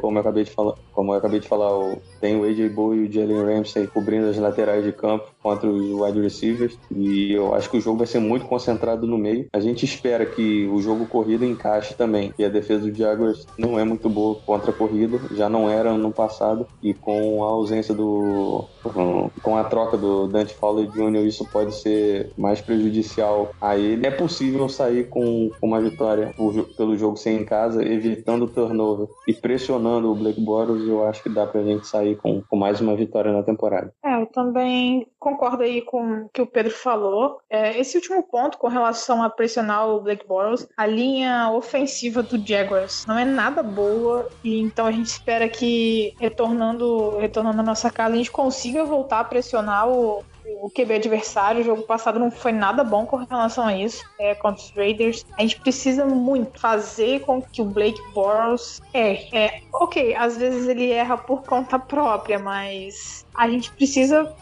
como 0.00 0.16
eu 0.16 0.20
acabei 0.20 0.44
de 0.44 0.50
falar, 0.50 0.74
como 0.92 1.12
eu 1.12 1.18
acabei 1.18 1.38
de 1.38 1.46
falar, 1.46 1.78
o, 1.78 2.02
tem 2.20 2.36
o 2.36 2.44
AJ 2.44 2.72
Bull 2.72 2.94
e 2.94 3.06
o 3.06 3.12
Jalen 3.12 3.56
Ramsey 3.56 3.86
cobrindo 3.86 4.28
as 4.28 4.36
laterais 4.36 4.84
de 4.84 4.92
campo 4.92 5.28
contra 5.42 5.68
os 5.68 5.90
wide 5.90 6.20
receivers 6.20 6.78
e 6.90 7.32
eu 7.32 7.54
acho 7.54 7.70
que 7.70 7.78
o 7.78 7.80
jogo 7.80 7.98
vai 7.98 8.06
ser 8.06 8.18
muito 8.18 8.46
concentrado 8.46 9.06
no 9.06 9.18
meio. 9.18 9.46
A 9.52 9.60
gente 9.60 9.84
espera 9.84 10.26
que 10.26 10.66
o 10.66 10.80
jogo 10.80 11.06
corrida 11.06 11.44
encaixe 11.44 11.94
também, 11.94 12.32
e 12.38 12.44
a 12.44 12.48
defesa 12.48 12.90
do 12.90 12.94
Jaguars 12.94 13.46
não 13.58 13.78
é 13.78 13.84
muito 13.84 14.08
boa 14.08 14.36
contra 14.46 14.70
a 14.70 14.74
corrida, 14.74 15.18
já 15.34 15.48
não 15.48 15.68
era 15.68 15.92
no 15.94 16.12
passado 16.12 16.66
e 16.82 16.92
com 16.92 17.42
a 17.44 17.48
ausência 17.48 17.94
do 17.94 18.64
com 19.42 19.56
a 19.56 19.64
troca 19.64 19.96
do 19.96 20.26
Dante 20.26 20.54
Fowler 20.54 20.88
Jr. 20.90 21.26
isso 21.26 21.44
pode 21.50 21.74
ser 21.74 22.30
mais 22.36 22.60
prejudicial 22.60 23.50
a 23.60 23.76
ele. 23.76 24.06
É 24.06 24.10
possível 24.10 24.68
sair 24.68 25.08
com 25.08 25.50
uma 25.60 25.80
vitória 25.80 26.34
pelo 26.76 26.96
jogo 26.96 27.16
sem 27.16 27.40
em 27.40 27.44
casa, 27.44 27.82
evitando 27.84 28.44
o 28.44 28.48
turnover 28.48 29.08
e 29.26 29.32
pressionando 29.32 30.10
o 30.10 30.14
Blake 30.14 30.40
Bortles, 30.40 30.86
eu 30.86 31.06
acho 31.06 31.22
que 31.22 31.28
dá 31.28 31.46
pra 31.46 31.62
gente 31.62 31.86
sair 31.86 32.09
com, 32.16 32.42
com 32.42 32.56
mais 32.56 32.80
uma 32.80 32.94
vitória 32.94 33.32
na 33.32 33.42
temporada. 33.42 33.92
É, 34.04 34.20
eu 34.20 34.26
também 34.26 35.06
concordo 35.18 35.62
aí 35.62 35.82
com 35.82 36.22
o 36.22 36.28
que 36.28 36.42
o 36.42 36.46
Pedro 36.46 36.72
falou. 36.72 37.38
É, 37.48 37.78
esse 37.78 37.96
último 37.96 38.22
ponto 38.22 38.58
com 38.58 38.68
relação 38.68 39.22
a 39.22 39.30
pressionar 39.30 39.88
o 39.88 40.00
Blake 40.00 40.26
Bortles, 40.26 40.68
a 40.76 40.86
linha 40.86 41.50
ofensiva 41.52 42.22
do 42.22 42.38
Jaguars 42.44 43.04
não 43.06 43.18
é 43.18 43.24
nada 43.24 43.62
boa 43.62 44.28
e 44.42 44.60
então 44.60 44.86
a 44.86 44.92
gente 44.92 45.06
espera 45.06 45.48
que 45.48 46.14
retornando, 46.18 47.18
retornando 47.18 47.60
à 47.60 47.64
nossa 47.64 47.90
casa 47.90 48.14
a 48.14 48.16
gente 48.16 48.30
consiga 48.30 48.84
voltar 48.84 49.20
a 49.20 49.24
pressionar 49.24 49.88
o, 49.88 50.24
o 50.60 50.70
QB 50.70 50.94
adversário. 50.94 51.60
O 51.60 51.64
jogo 51.64 51.82
passado 51.82 52.18
não 52.18 52.30
foi 52.30 52.52
nada 52.52 52.82
bom 52.82 53.06
com 53.06 53.16
relação 53.16 53.66
a 53.66 53.76
isso, 53.76 54.04
é, 54.18 54.34
contra 54.34 54.62
os 54.62 54.70
Raiders. 54.70 55.24
A 55.36 55.42
gente 55.42 55.60
precisa 55.60 56.04
muito 56.04 56.58
fazer 56.58 57.20
com 57.20 57.40
que 57.40 57.62
o 57.62 57.64
Blake 57.64 58.00
Bortles 58.12 58.80
erre. 58.92 59.28
É, 59.32 59.62
ok, 59.72 60.14
às 60.14 60.36
vezes 60.36 60.68
ele 60.68 60.90
erra 60.90 61.16
por 61.16 61.42
conta 61.42 61.78
própria, 61.78 62.38
mas 62.38 63.26
a 63.34 63.48
gente 63.48 63.70
precisa 63.72 64.34